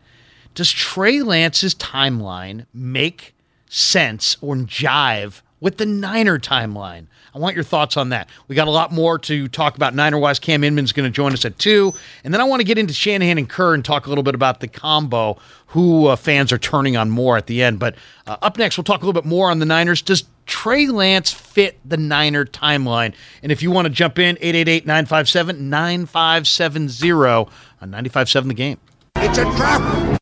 Does 0.56 0.72
Trey 0.72 1.22
Lance's 1.22 1.76
timeline 1.76 2.66
make 2.74 3.36
sense 3.68 4.38
or 4.42 4.56
jive 4.56 5.42
with 5.60 5.78
the 5.78 5.86
Niner 5.86 6.40
timeline? 6.40 7.08
I 7.34 7.40
want 7.40 7.56
your 7.56 7.64
thoughts 7.64 7.98
on 7.98 8.10
that. 8.10 8.30
We 8.48 8.56
got 8.56 8.68
a 8.68 8.72
lot 8.72 8.92
more 8.92 9.20
to 9.20 9.48
talk 9.48 9.76
about 9.76 9.94
Niner 9.94 10.18
wise. 10.18 10.40
Cam 10.40 10.64
Inman's 10.64 10.92
going 10.92 11.10
to 11.10 11.14
join 11.14 11.34
us 11.34 11.46
at 11.46 11.60
two. 11.60 11.94
And 12.24 12.34
then 12.34 12.42
I 12.42 12.44
want 12.44 12.60
to 12.62 12.64
get 12.64 12.78
into 12.78 12.94
Shanahan 12.94 13.38
and 13.38 13.50
Kerr 13.50 13.74
and 13.74 13.86
talk 13.86 14.06
a 14.06 14.10
little 14.10 14.24
bit 14.24 14.36
about 14.36 14.60
the 14.60 14.68
combo, 14.68 15.38
who 15.68 16.08
uh, 16.08 16.16
fans 16.16 16.52
are 16.52 16.58
turning 16.58 16.98
on 16.98 17.10
more 17.10 17.38
at 17.38 17.48
the 17.48 17.62
end. 17.62 17.80
But 17.80 17.96
uh, 18.26 18.38
up 18.42 18.58
next, 18.58 18.78
we'll 18.78 18.84
talk 18.84 19.04
a 19.04 19.06
little 19.06 19.20
bit 19.22 19.28
more 19.28 19.52
on 19.52 19.60
the 19.60 19.66
Niners. 19.66 20.02
Does 20.02 20.24
Trey 20.46 20.88
Lance 20.88 21.32
fit 21.32 21.80
the 21.86 21.98
Niner 21.98 22.46
timeline? 22.46 23.14
And 23.44 23.52
if 23.52 23.62
you 23.62 23.70
want 23.70 23.86
to 23.86 23.94
jump 23.94 24.18
in, 24.18 24.38
888 24.42 24.86
957 24.86 25.70
9570 25.70 27.12
on 27.82 27.92
957 27.92 28.48
The 28.48 28.54
Game. 28.54 28.78
It's 29.18 29.38
a 29.38 29.44
trap. 29.56 30.19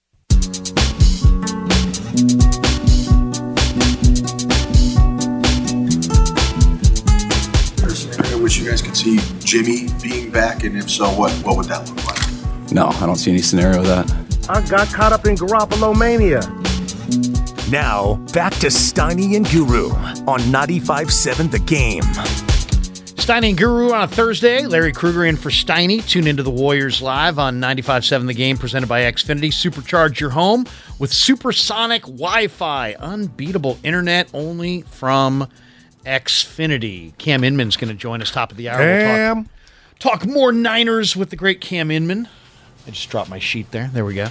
There's 8.47 8.55
a 8.55 8.59
scenario 8.59 8.77
in 8.77 8.77
which 8.77 8.81
you 8.81 8.81
guys 8.81 8.81
could 8.81 8.95
see 8.95 9.19
Jimmy 9.39 9.89
being 10.01 10.31
back, 10.31 10.63
and 10.63 10.77
if 10.77 10.89
so, 10.89 11.09
what 11.09 11.31
what 11.43 11.57
would 11.57 11.65
that 11.65 11.85
look 11.89 12.05
like? 12.05 12.71
No, 12.71 12.87
I 12.87 13.05
don't 13.05 13.17
see 13.17 13.31
any 13.31 13.41
scenario 13.41 13.79
of 13.79 13.85
that. 13.87 14.49
I 14.49 14.65
got 14.69 14.87
caught 14.87 15.11
up 15.11 15.25
in 15.25 15.35
Garoppolo 15.35 15.97
mania. 15.97 16.39
Now, 17.69 18.15
back 18.33 18.53
to 18.59 18.67
Steiny 18.67 19.35
and 19.35 19.45
Guru 19.49 19.89
on 20.25 20.39
95.7 20.39 21.51
The 21.51 21.59
Game. 21.59 22.03
Steiny 23.17 23.49
and 23.49 23.57
Guru 23.57 23.91
on 23.91 24.03
a 24.03 24.07
Thursday. 24.07 24.65
Larry 24.65 24.93
Kruger 24.93 25.25
in 25.25 25.35
for 25.35 25.49
Steiny. 25.49 26.07
Tune 26.07 26.27
into 26.27 26.43
the 26.43 26.49
Warriors 26.49 27.01
live 27.01 27.39
on 27.39 27.59
95.7 27.59 28.27
The 28.27 28.33
Game, 28.33 28.57
presented 28.57 28.87
by 28.87 29.01
Xfinity. 29.01 29.49
Supercharge 29.49 30.21
your 30.21 30.29
home 30.29 30.65
with 30.99 31.11
supersonic 31.11 32.03
Wi-Fi. 32.03 32.93
Unbeatable 32.93 33.77
internet 33.83 34.29
only 34.33 34.83
from 34.83 35.49
Xfinity. 36.07 37.15
Cam 37.17 37.43
Inman's 37.43 37.77
going 37.77 37.89
to 37.89 37.93
join 37.93 38.21
us 38.21 38.31
top 38.31 38.51
of 38.51 38.57
the 38.57 38.69
hour. 38.69 38.79
We'll 38.79 39.45
talk, 39.99 40.21
talk 40.21 40.25
more 40.25 40.51
Niners 40.51 41.15
with 41.15 41.29
the 41.29 41.35
great 41.35 41.61
Cam 41.61 41.91
Inman. 41.91 42.27
I 42.87 42.91
just 42.91 43.09
dropped 43.09 43.29
my 43.29 43.39
sheet 43.39 43.71
there. 43.71 43.89
There 43.91 44.05
we 44.05 44.15
go. 44.15 44.29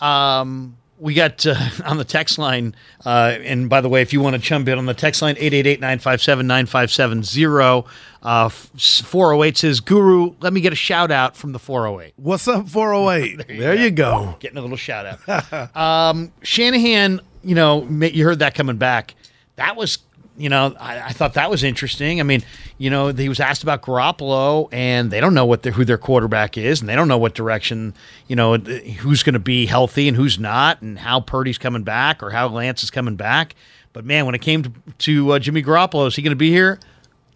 Um, 0.00 0.76
we 0.98 1.14
got 1.14 1.46
uh, 1.46 1.54
on 1.84 1.98
the 1.98 2.04
text 2.04 2.38
line, 2.38 2.74
uh, 3.04 3.36
and 3.42 3.68
by 3.68 3.80
the 3.80 3.88
way, 3.88 4.02
if 4.02 4.12
you 4.12 4.20
want 4.20 4.36
to 4.36 4.42
chum 4.42 4.66
in 4.66 4.78
on 4.78 4.86
the 4.86 4.94
text 4.94 5.22
line, 5.22 5.36
888-957-9570. 5.36 7.86
Uh, 8.22 8.48
408 8.48 9.56
says, 9.56 9.80
Guru, 9.80 10.34
let 10.40 10.52
me 10.52 10.60
get 10.60 10.72
a 10.72 10.76
shout 10.76 11.10
out 11.10 11.36
from 11.36 11.52
the 11.52 11.58
408. 11.58 12.14
What's 12.16 12.46
up, 12.48 12.68
408? 12.68 13.46
there, 13.58 13.74
you 13.74 13.90
go. 13.90 14.36
Getting 14.40 14.58
a 14.58 14.62
little 14.62 14.76
shout 14.76 15.18
out. 15.28 15.76
um, 15.76 16.32
Shanahan, 16.42 17.20
you 17.42 17.54
know, 17.54 17.84
you 17.84 18.24
heard 18.24 18.40
that 18.40 18.54
coming 18.54 18.76
back. 18.76 19.14
That 19.56 19.76
was, 19.76 19.98
you 20.36 20.48
know, 20.48 20.74
I, 20.80 21.00
I 21.00 21.12
thought 21.12 21.34
that 21.34 21.48
was 21.50 21.62
interesting. 21.62 22.20
I 22.20 22.24
mean, 22.24 22.42
you 22.78 22.90
know, 22.90 23.08
he 23.08 23.28
was 23.28 23.38
asked 23.40 23.62
about 23.62 23.82
Garoppolo, 23.82 24.68
and 24.72 25.10
they 25.10 25.20
don't 25.20 25.34
know 25.34 25.46
what 25.46 25.62
their, 25.62 25.72
who 25.72 25.84
their 25.84 25.98
quarterback 25.98 26.58
is, 26.58 26.80
and 26.80 26.88
they 26.88 26.96
don't 26.96 27.08
know 27.08 27.18
what 27.18 27.34
direction, 27.34 27.94
you 28.26 28.34
know, 28.36 28.56
who's 28.56 29.22
going 29.22 29.34
to 29.34 29.38
be 29.38 29.66
healthy 29.66 30.08
and 30.08 30.16
who's 30.16 30.38
not, 30.38 30.82
and 30.82 30.98
how 30.98 31.20
Purdy's 31.20 31.58
coming 31.58 31.82
back 31.84 32.22
or 32.22 32.30
how 32.30 32.48
Lance 32.48 32.82
is 32.82 32.90
coming 32.90 33.14
back. 33.16 33.54
But 33.92 34.04
man, 34.04 34.26
when 34.26 34.34
it 34.34 34.40
came 34.40 34.64
to, 34.64 34.72
to 34.98 35.32
uh, 35.32 35.38
Jimmy 35.38 35.62
Garoppolo, 35.62 36.08
is 36.08 36.16
he 36.16 36.22
going 36.22 36.32
to 36.32 36.36
be 36.36 36.50
here? 36.50 36.80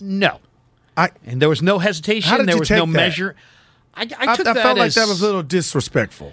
No. 0.01 0.41
I, 0.97 1.11
and 1.25 1.41
there 1.41 1.49
was 1.49 1.63
no 1.63 1.79
hesitation. 1.79 2.29
How 2.29 2.39
did 2.39 2.49
there 2.49 2.57
you 2.57 2.61
was 2.61 2.71
no 2.71 2.81
that? 2.81 2.87
measure. 2.89 3.37
I, 3.95 4.03
I 4.03 4.05
I, 4.27 4.33
I 4.33 4.37
that 4.43 4.57
felt 4.57 4.79
like 4.79 4.93
that 4.95 5.07
was 5.07 5.23
a 5.23 5.25
little 5.25 5.45
disrespectful. 5.45 6.33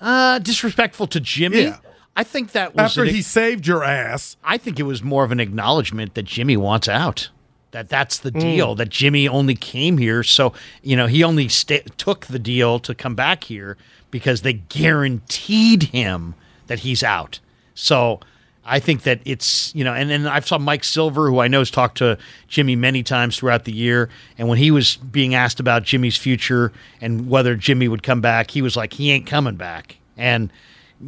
uh, 0.00 0.38
disrespectful 0.40 1.06
to 1.06 1.20
Jimmy. 1.20 1.62
Yeah. 1.62 1.78
I 2.14 2.24
think 2.24 2.52
that 2.52 2.74
was 2.74 2.84
After 2.90 3.04
an- 3.04 3.14
he 3.14 3.22
saved 3.22 3.66
your 3.66 3.82
ass. 3.84 4.36
I 4.44 4.58
think 4.58 4.78
it 4.78 4.82
was 4.84 5.02
more 5.02 5.24
of 5.24 5.32
an 5.32 5.40
acknowledgement 5.40 6.14
that 6.14 6.24
Jimmy 6.24 6.56
wants 6.56 6.88
out. 6.88 7.30
That 7.70 7.88
that's 7.88 8.18
the 8.18 8.30
Mm. 8.30 8.40
deal. 8.40 8.74
That 8.74 8.90
Jimmy 8.90 9.26
only 9.26 9.54
came 9.54 9.96
here, 9.96 10.22
so 10.22 10.52
you 10.82 10.94
know 10.94 11.06
he 11.06 11.24
only 11.24 11.48
sta 11.48 11.80
took 11.96 12.26
the 12.26 12.38
deal 12.38 12.78
to 12.80 12.94
come 12.94 13.14
back 13.14 13.44
here 13.44 13.78
because 14.10 14.42
they 14.42 14.52
guaranteed 14.52 15.84
him 15.84 16.34
that 16.66 16.80
he's 16.80 17.02
out. 17.02 17.40
So 17.74 18.20
I 18.64 18.78
think 18.78 19.04
that 19.04 19.20
it's 19.24 19.72
you 19.74 19.84
know, 19.84 19.94
and 19.94 20.10
then 20.10 20.26
I 20.26 20.40
saw 20.40 20.58
Mike 20.58 20.84
Silver, 20.84 21.28
who 21.30 21.40
I 21.40 21.48
know 21.48 21.60
has 21.60 21.70
talked 21.70 21.96
to 21.98 22.18
Jimmy 22.46 22.76
many 22.76 23.02
times 23.02 23.38
throughout 23.38 23.64
the 23.64 23.72
year, 23.72 24.10
and 24.36 24.48
when 24.48 24.58
he 24.58 24.70
was 24.70 24.96
being 24.96 25.34
asked 25.34 25.58
about 25.58 25.82
Jimmy's 25.82 26.18
future 26.18 26.72
and 27.00 27.28
whether 27.28 27.56
Jimmy 27.56 27.88
would 27.88 28.02
come 28.02 28.20
back, 28.20 28.50
he 28.50 28.60
was 28.60 28.76
like, 28.76 28.92
he 28.92 29.10
ain't 29.10 29.26
coming 29.26 29.56
back, 29.56 29.96
and 30.18 30.52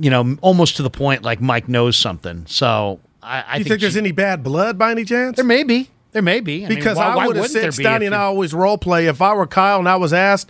you 0.01 0.11
know, 0.11 0.37
almost 0.41 0.77
to 0.77 0.83
the 0.83 0.91
point 0.91 1.23
like 1.23 1.41
Mike 1.41 1.69
knows 1.69 1.97
something. 1.97 2.45
So 2.47 3.01
I, 3.23 3.43
I 3.43 3.57
you 3.59 3.65
think, 3.65 3.81
there's 3.81 3.95
Ji- 3.95 4.01
any 4.01 4.13
bad 4.13 4.43
blood 4.43 4.79
by 4.79 4.91
any 4.91 5.05
chance? 5.05 5.37
there 5.37 5.45
may 5.45 5.63
be. 5.63 5.91
There 6.13 6.23
may 6.23 6.41
be. 6.41 6.65
I 6.65 6.69
mean, 6.69 6.79
because 6.79 6.97
why- 6.97 7.07
I 7.07 7.27
would 7.27 7.37
have 7.37 7.43
wouldn't 7.45 7.53
there 7.55 7.73
said 7.73 7.85
Steiny 7.85 8.07
and 8.07 8.15
I 8.15 8.23
always 8.23 8.55
role 8.55 8.79
play. 8.79 9.07
If 9.07 9.21
I 9.21 9.35
were 9.35 9.47
Kyle 9.47 9.79
and 9.79 9.89
I 9.89 9.97
was 9.97 10.13
asked, 10.13 10.49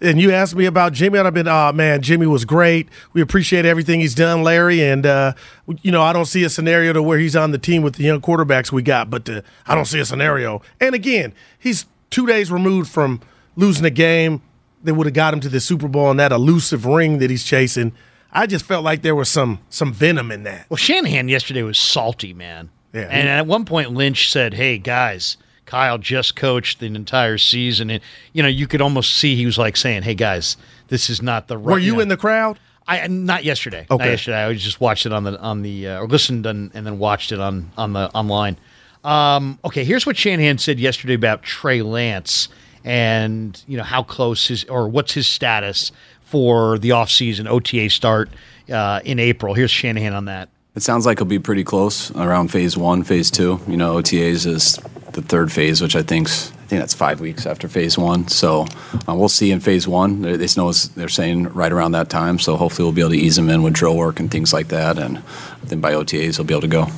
and 0.00 0.20
you 0.20 0.32
asked 0.32 0.56
me 0.56 0.64
about 0.64 0.92
Jimmy, 0.92 1.18
I'd 1.18 1.24
have 1.24 1.34
been, 1.34 1.46
oh 1.48 1.72
man, 1.72 2.02
Jimmy 2.02 2.26
was 2.26 2.44
great. 2.44 2.88
We 3.12 3.20
appreciate 3.20 3.64
everything 3.64 4.00
he's 4.00 4.14
done, 4.14 4.42
Larry. 4.42 4.82
And 4.82 5.06
uh, 5.06 5.34
you 5.82 5.92
know, 5.92 6.02
I 6.02 6.12
don't 6.12 6.24
see 6.24 6.42
a 6.44 6.50
scenario 6.50 6.92
to 6.92 7.02
where 7.02 7.18
he's 7.18 7.36
on 7.36 7.52
the 7.52 7.58
team 7.58 7.82
with 7.82 7.94
the 7.94 8.04
young 8.04 8.20
quarterbacks 8.20 8.72
we 8.72 8.82
got, 8.82 9.08
but 9.10 9.28
uh, 9.28 9.42
I 9.66 9.74
don't 9.74 9.84
see 9.84 10.00
a 10.00 10.04
scenario. 10.04 10.62
And 10.80 10.94
again, 10.94 11.32
he's 11.58 11.86
two 12.10 12.26
days 12.26 12.50
removed 12.50 12.90
from 12.90 13.20
losing 13.56 13.84
a 13.84 13.90
game 13.90 14.42
that 14.82 14.94
would 14.94 15.06
have 15.06 15.14
got 15.14 15.32
him 15.32 15.40
to 15.40 15.48
the 15.48 15.60
Super 15.60 15.88
Bowl 15.88 16.10
and 16.10 16.18
that 16.20 16.32
elusive 16.32 16.86
ring 16.86 17.18
that 17.18 17.30
he's 17.30 17.44
chasing. 17.44 17.92
I 18.34 18.46
just 18.46 18.64
felt 18.64 18.84
like 18.84 19.02
there 19.02 19.14
was 19.14 19.28
some 19.28 19.60
some 19.70 19.92
venom 19.92 20.30
in 20.32 20.42
that. 20.42 20.66
Well, 20.68 20.76
Shanahan 20.76 21.28
yesterday 21.28 21.62
was 21.62 21.78
salty, 21.78 22.34
man. 22.34 22.70
Yeah. 22.92 23.02
And 23.02 23.28
at 23.28 23.46
one 23.46 23.64
point, 23.64 23.92
Lynch 23.92 24.30
said, 24.30 24.54
"Hey 24.54 24.78
guys, 24.78 25.36
Kyle 25.66 25.98
just 25.98 26.36
coached 26.36 26.80
the 26.80 26.86
entire 26.86 27.38
season, 27.38 27.90
and 27.90 28.00
you 28.32 28.42
know 28.42 28.48
you 28.48 28.66
could 28.66 28.80
almost 28.80 29.14
see 29.14 29.36
he 29.36 29.46
was 29.46 29.58
like 29.58 29.76
saying, 29.76 30.02
"Hey 30.02 30.14
guys, 30.14 30.56
this 30.88 31.08
is 31.08 31.22
not 31.22 31.48
the 31.48 31.56
right." 31.56 31.72
Were 31.74 31.78
you 31.78 31.94
know, 31.94 32.00
in 32.00 32.08
the 32.08 32.16
crowd? 32.16 32.58
I 32.86 33.06
not 33.06 33.44
yesterday. 33.44 33.86
Not 33.88 34.00
Okay. 34.00 34.10
yesterday. 34.10 34.44
I 34.44 34.52
just 34.54 34.80
watched 34.80 35.06
it 35.06 35.12
on 35.12 35.24
the 35.24 35.40
on 35.40 35.62
the 35.62 35.88
uh, 35.88 36.00
or 36.00 36.06
listened 36.08 36.44
and, 36.44 36.70
and 36.74 36.84
then 36.86 36.98
watched 36.98 37.32
it 37.32 37.40
on 37.40 37.70
on 37.78 37.92
the 37.92 38.10
online. 38.14 38.58
Um, 39.04 39.58
okay, 39.64 39.84
here's 39.84 40.06
what 40.06 40.16
Shanahan 40.16 40.58
said 40.58 40.78
yesterday 40.80 41.14
about 41.14 41.42
Trey 41.42 41.82
Lance 41.82 42.48
and 42.84 43.62
you 43.66 43.76
know 43.76 43.82
how 43.82 44.02
close 44.02 44.50
is 44.50 44.64
or 44.64 44.88
what's 44.88 45.12
his 45.14 45.26
status 45.26 45.90
for 46.34 46.78
the 46.80 46.88
offseason 46.88 47.48
OTA 47.48 47.88
start 47.88 48.28
uh, 48.68 49.00
in 49.04 49.20
April. 49.20 49.54
Here's 49.54 49.70
Shanahan 49.70 50.14
on 50.14 50.24
that. 50.24 50.48
It 50.74 50.82
sounds 50.82 51.06
like 51.06 51.20
he'll 51.20 51.26
be 51.26 51.38
pretty 51.38 51.62
close 51.62 52.10
around 52.16 52.48
phase 52.48 52.76
one, 52.76 53.04
phase 53.04 53.30
two. 53.30 53.60
You 53.68 53.76
know, 53.76 53.94
OTAs 54.02 54.44
is 54.44 54.80
the 55.12 55.22
third 55.22 55.52
phase, 55.52 55.80
which 55.80 55.94
I 55.94 56.02
think's 56.02 56.50
I 56.50 56.66
think 56.66 56.80
that's 56.82 56.92
five 56.92 57.20
weeks 57.20 57.46
after 57.46 57.68
phase 57.68 57.96
one. 57.96 58.26
So 58.26 58.66
uh, 59.08 59.14
we'll 59.14 59.28
see 59.28 59.52
in 59.52 59.60
phase 59.60 59.86
one. 59.86 60.22
They, 60.22 60.36
they 60.36 60.48
know 60.56 60.72
they're 60.72 61.08
saying 61.08 61.50
right 61.50 61.70
around 61.70 61.92
that 61.92 62.10
time. 62.10 62.40
So 62.40 62.56
hopefully 62.56 62.84
we'll 62.84 62.94
be 62.94 63.02
able 63.02 63.10
to 63.10 63.16
ease 63.16 63.36
them 63.36 63.48
in 63.48 63.62
with 63.62 63.74
drill 63.74 63.96
work 63.96 64.18
and 64.18 64.28
things 64.28 64.52
like 64.52 64.66
that, 64.68 64.98
and 64.98 65.22
then 65.62 65.80
by 65.80 65.92
OTAs 65.92 66.34
he'll 66.34 66.44
be 66.44 66.54
able 66.54 66.62
to 66.62 66.66
go. 66.66 66.88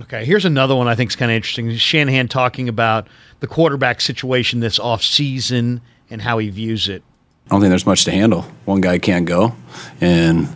Okay, 0.00 0.24
here's 0.24 0.44
another 0.44 0.74
one 0.74 0.88
I 0.88 0.96
think 0.96 1.10
is 1.10 1.16
kind 1.16 1.30
of 1.30 1.36
interesting. 1.36 1.72
Shanahan 1.76 2.26
talking 2.26 2.68
about 2.68 3.06
the 3.38 3.46
quarterback 3.46 4.00
situation 4.00 4.58
this 4.58 4.80
off 4.80 5.04
season 5.04 5.80
and 6.10 6.20
how 6.20 6.38
he 6.38 6.50
views 6.50 6.88
it. 6.88 7.04
I 7.50 7.54
don't 7.54 7.62
think 7.62 7.70
there's 7.70 7.86
much 7.86 8.04
to 8.04 8.12
handle. 8.12 8.42
One 8.64 8.80
guy 8.80 8.98
can't 8.98 9.26
go, 9.26 9.52
and 10.00 10.48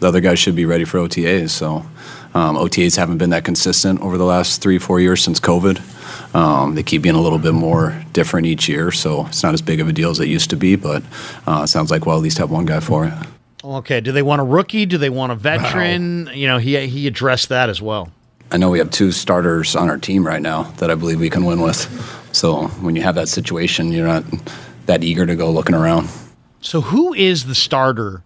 the 0.00 0.08
other 0.08 0.20
guy 0.20 0.34
should 0.34 0.56
be 0.56 0.64
ready 0.64 0.84
for 0.84 0.98
OTAs. 0.98 1.50
So 1.50 1.86
um, 2.34 2.56
OTAs 2.56 2.96
haven't 2.96 3.18
been 3.18 3.30
that 3.30 3.44
consistent 3.44 4.00
over 4.00 4.18
the 4.18 4.24
last 4.24 4.60
three, 4.60 4.78
four 4.78 4.98
years 4.98 5.22
since 5.22 5.38
COVID. 5.38 6.34
Um, 6.34 6.74
they 6.74 6.82
keep 6.82 7.02
being 7.02 7.14
a 7.14 7.20
little 7.20 7.38
bit 7.38 7.54
more 7.54 7.96
different 8.12 8.48
each 8.48 8.68
year, 8.68 8.90
so 8.90 9.26
it's 9.26 9.44
not 9.44 9.54
as 9.54 9.62
big 9.62 9.80
of 9.80 9.88
a 9.88 9.92
deal 9.92 10.10
as 10.10 10.18
it 10.18 10.26
used 10.26 10.50
to 10.50 10.56
be. 10.56 10.74
But 10.74 11.04
uh, 11.46 11.62
it 11.64 11.68
sounds 11.68 11.92
like 11.92 12.04
we'll 12.04 12.16
at 12.16 12.22
least 12.22 12.38
have 12.38 12.50
one 12.50 12.66
guy 12.66 12.80
for 12.80 13.06
it. 13.06 13.14
Okay. 13.62 14.00
Do 14.00 14.10
they 14.10 14.22
want 14.22 14.40
a 14.40 14.44
rookie? 14.44 14.86
Do 14.86 14.98
they 14.98 15.10
want 15.10 15.30
a 15.30 15.36
veteran? 15.36 16.24
Wow. 16.24 16.32
You 16.32 16.46
know, 16.48 16.58
he 16.58 16.84
he 16.88 17.06
addressed 17.06 17.48
that 17.50 17.68
as 17.68 17.80
well. 17.80 18.10
I 18.50 18.56
know 18.56 18.70
we 18.70 18.80
have 18.80 18.90
two 18.90 19.12
starters 19.12 19.76
on 19.76 19.88
our 19.88 19.98
team 19.98 20.26
right 20.26 20.42
now 20.42 20.64
that 20.78 20.90
I 20.90 20.96
believe 20.96 21.20
we 21.20 21.30
can 21.30 21.44
win 21.44 21.60
with. 21.60 21.86
So 22.32 22.66
when 22.80 22.96
you 22.96 23.02
have 23.02 23.14
that 23.14 23.28
situation, 23.28 23.92
you're 23.92 24.08
not 24.08 24.24
that 24.86 25.04
eager 25.04 25.24
to 25.26 25.36
go 25.36 25.52
looking 25.52 25.76
around. 25.76 26.08
So 26.60 26.80
who 26.82 27.14
is 27.14 27.46
the 27.46 27.54
starter 27.54 28.22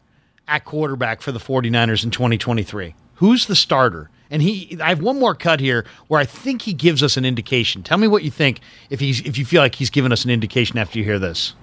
at 0.49 0.65
quarterback 0.65 1.23
for 1.23 1.33
the 1.33 1.39
49ers 1.39 2.05
in 2.05 2.11
2023? 2.11 2.95
Who's 3.17 3.47
the 3.47 3.57
starter? 3.57 4.11
And 4.31 4.43
he, 4.43 4.77
I 4.83 4.89
have 4.89 5.01
one 5.01 5.21
more 5.21 5.35
cut 5.35 5.61
here 5.61 5.85
where 6.09 6.21
I 6.21 6.25
think 6.25 6.63
he 6.63 6.73
gives 6.73 7.03
us 7.03 7.17
an 7.17 7.25
indication. 7.25 7.83
Tell 7.83 7.99
me 7.99 8.09
what 8.09 8.25
you 8.25 8.31
think 8.31 8.61
if 8.91 8.99
he's 8.99 9.21
if 9.21 9.39
you 9.39 9.45
feel 9.45 9.63
like 9.63 9.77
he's 9.77 9.91
given 9.91 10.11
us 10.11 10.25
an 10.25 10.31
indication 10.31 10.79
after 10.79 10.99
you 10.99 11.05
hear 11.05 11.19
this. 11.19 11.55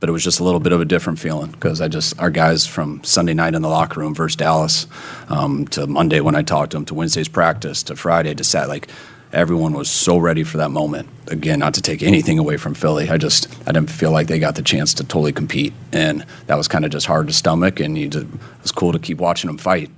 But 0.00 0.08
it 0.08 0.12
was 0.12 0.24
just 0.24 0.40
a 0.40 0.44
little 0.44 0.58
bit 0.58 0.72
of 0.72 0.80
a 0.80 0.84
different 0.84 1.20
feeling 1.20 1.52
because 1.52 1.80
I 1.80 1.86
just 1.86 2.18
our 2.18 2.30
guys 2.30 2.66
from 2.66 3.04
Sunday 3.04 3.34
night 3.34 3.54
in 3.54 3.62
the 3.62 3.68
locker 3.68 4.00
room 4.00 4.16
versus 4.16 4.34
Dallas 4.34 4.88
um, 5.28 5.68
to 5.68 5.86
Monday 5.86 6.20
when 6.20 6.34
I 6.34 6.42
talked 6.42 6.72
to 6.72 6.76
them 6.78 6.84
to 6.86 6.94
Wednesday's 6.94 7.28
practice 7.28 7.84
to 7.84 7.94
Friday 7.94 8.34
to 8.34 8.42
Sat 8.42 8.68
like 8.68 8.88
everyone 9.32 9.72
was 9.72 9.90
so 9.90 10.18
ready 10.18 10.44
for 10.44 10.58
that 10.58 10.70
moment. 10.70 11.08
Again, 11.28 11.58
not 11.58 11.74
to 11.74 11.82
take 11.82 12.02
anything 12.02 12.38
away 12.38 12.56
from 12.56 12.74
Philly, 12.74 13.08
I 13.08 13.16
just 13.16 13.48
I 13.66 13.72
didn't 13.72 13.90
feel 13.90 14.10
like 14.10 14.26
they 14.26 14.38
got 14.38 14.54
the 14.54 14.62
chance 14.62 14.94
to 14.94 15.04
totally 15.04 15.32
compete, 15.32 15.72
and 15.92 16.24
that 16.46 16.56
was 16.56 16.68
kind 16.68 16.84
of 16.84 16.90
just 16.90 17.06
hard 17.06 17.26
to 17.28 17.32
stomach. 17.32 17.80
And 17.80 17.96
you 17.96 18.08
just, 18.08 18.26
it 18.26 18.62
was 18.62 18.72
cool 18.72 18.92
to 18.92 18.98
keep 18.98 19.18
watching 19.18 19.48
them 19.48 19.58
fight. 19.58 19.90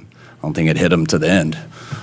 I 0.45 0.47
don't 0.47 0.53
think 0.53 0.69
it 0.69 0.77
hit 0.77 0.91
them 0.91 1.07
to 1.07 1.19
the 1.19 1.31
end, 1.31 1.59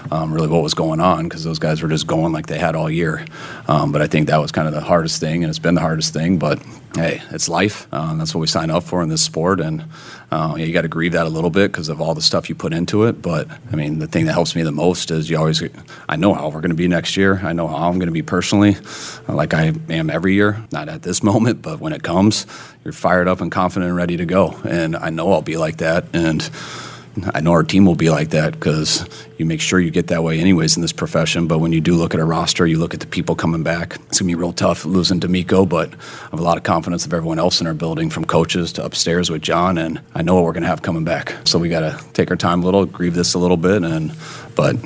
um, 0.09 0.33
really 0.33 0.47
what 0.47 0.63
was 0.63 0.73
going 0.73 0.99
on, 0.99 1.25
because 1.25 1.43
those 1.43 1.59
guys 1.59 1.83
were 1.83 1.87
just 1.87 2.07
going 2.07 2.33
like 2.33 2.47
they 2.47 2.57
had 2.57 2.75
all 2.75 2.89
year. 2.89 3.23
Um, 3.67 3.91
but 3.91 4.01
I 4.01 4.07
think 4.07 4.29
that 4.29 4.37
was 4.37 4.51
kind 4.51 4.67
of 4.67 4.73
the 4.73 4.81
hardest 4.81 5.19
thing, 5.19 5.43
and 5.43 5.49
it's 5.51 5.59
been 5.59 5.75
the 5.75 5.81
hardest 5.81 6.11
thing. 6.11 6.39
But 6.39 6.59
hey, 6.95 7.21
it's 7.29 7.47
life. 7.47 7.87
Um, 7.93 8.17
that's 8.17 8.33
what 8.33 8.41
we 8.41 8.47
sign 8.47 8.71
up 8.71 8.81
for 8.81 9.03
in 9.03 9.09
this 9.09 9.21
sport, 9.21 9.59
and 9.59 9.85
uh, 10.31 10.55
you 10.57 10.73
got 10.73 10.81
to 10.81 10.87
grieve 10.87 11.11
that 11.11 11.27
a 11.27 11.29
little 11.29 11.51
bit 11.51 11.71
because 11.71 11.87
of 11.87 12.01
all 12.01 12.15
the 12.15 12.21
stuff 12.23 12.49
you 12.49 12.55
put 12.55 12.73
into 12.73 13.03
it. 13.03 13.21
But 13.21 13.47
I 13.71 13.75
mean, 13.75 13.99
the 13.99 14.07
thing 14.07 14.25
that 14.25 14.33
helps 14.33 14.55
me 14.55 14.63
the 14.63 14.71
most 14.71 15.11
is 15.11 15.29
you 15.29 15.37
always, 15.37 15.61
I 16.09 16.15
know 16.15 16.33
how 16.33 16.47
we're 16.47 16.61
going 16.61 16.69
to 16.69 16.75
be 16.75 16.87
next 16.87 17.15
year. 17.15 17.39
I 17.43 17.53
know 17.53 17.67
how 17.67 17.89
I'm 17.89 17.99
going 17.99 18.07
to 18.07 18.11
be 18.11 18.23
personally, 18.23 18.77
like 19.27 19.53
I 19.53 19.71
am 19.87 20.09
every 20.09 20.33
year. 20.33 20.65
Not 20.71 20.89
at 20.89 21.03
this 21.03 21.21
moment, 21.31 21.61
but 21.61 21.79
when 21.79 21.93
it 21.93 22.01
comes, 22.01 22.47
you're 22.83 22.91
fired 22.91 23.27
up 23.27 23.39
and 23.39 23.51
confident 23.51 23.89
and 23.89 23.95
ready 23.95 24.17
to 24.17 24.25
go. 24.25 24.59
And 24.67 24.95
I 24.95 25.11
know 25.11 25.31
I'll 25.31 25.43
be 25.43 25.57
like 25.57 25.77
that. 25.77 26.05
And 26.11 26.49
I 27.33 27.41
know 27.41 27.51
our 27.51 27.63
team 27.63 27.85
will 27.85 27.95
be 27.95 28.09
like 28.09 28.29
that 28.29 28.53
because 28.53 29.05
you 29.37 29.45
make 29.45 29.59
sure 29.59 29.79
you 29.79 29.91
get 29.91 30.07
that 30.07 30.23
way 30.23 30.39
anyways 30.39 30.77
in 30.77 30.81
this 30.81 30.93
profession. 30.93 31.47
But 31.47 31.59
when 31.59 31.73
you 31.73 31.81
do 31.81 31.95
look 31.95 32.13
at 32.13 32.19
a 32.19 32.25
roster, 32.25 32.65
you 32.65 32.77
look 32.77 32.93
at 32.93 33.01
the 33.01 33.07
people 33.07 33.35
coming 33.35 33.63
back. 33.63 33.97
It's 34.07 34.19
gonna 34.19 34.27
be 34.27 34.35
real 34.35 34.53
tough 34.53 34.85
losing 34.85 35.19
DeMeco, 35.19 35.67
but 35.67 35.93
I 35.93 36.29
have 36.31 36.39
a 36.39 36.43
lot 36.43 36.57
of 36.57 36.63
confidence 36.63 37.05
of 37.05 37.13
everyone 37.13 37.37
else 37.39 37.59
in 37.59 37.67
our 37.67 37.73
building, 37.73 38.09
from 38.09 38.25
coaches 38.25 38.71
to 38.73 38.85
upstairs 38.85 39.29
with 39.29 39.41
John, 39.41 39.77
and 39.77 40.01
I 40.15 40.21
know 40.21 40.35
what 40.35 40.45
we're 40.45 40.53
gonna 40.53 40.67
have 40.67 40.81
coming 40.81 41.03
back. 41.03 41.35
So 41.43 41.59
we 41.59 41.67
got 41.69 41.81
to 41.81 42.13
take 42.13 42.31
our 42.31 42.37
time 42.37 42.61
a 42.61 42.65
little, 42.65 42.85
grieve 42.85 43.13
this 43.13 43.33
a 43.33 43.39
little 43.39 43.57
bit, 43.57 43.83
and 43.83 44.13
but 44.55 44.81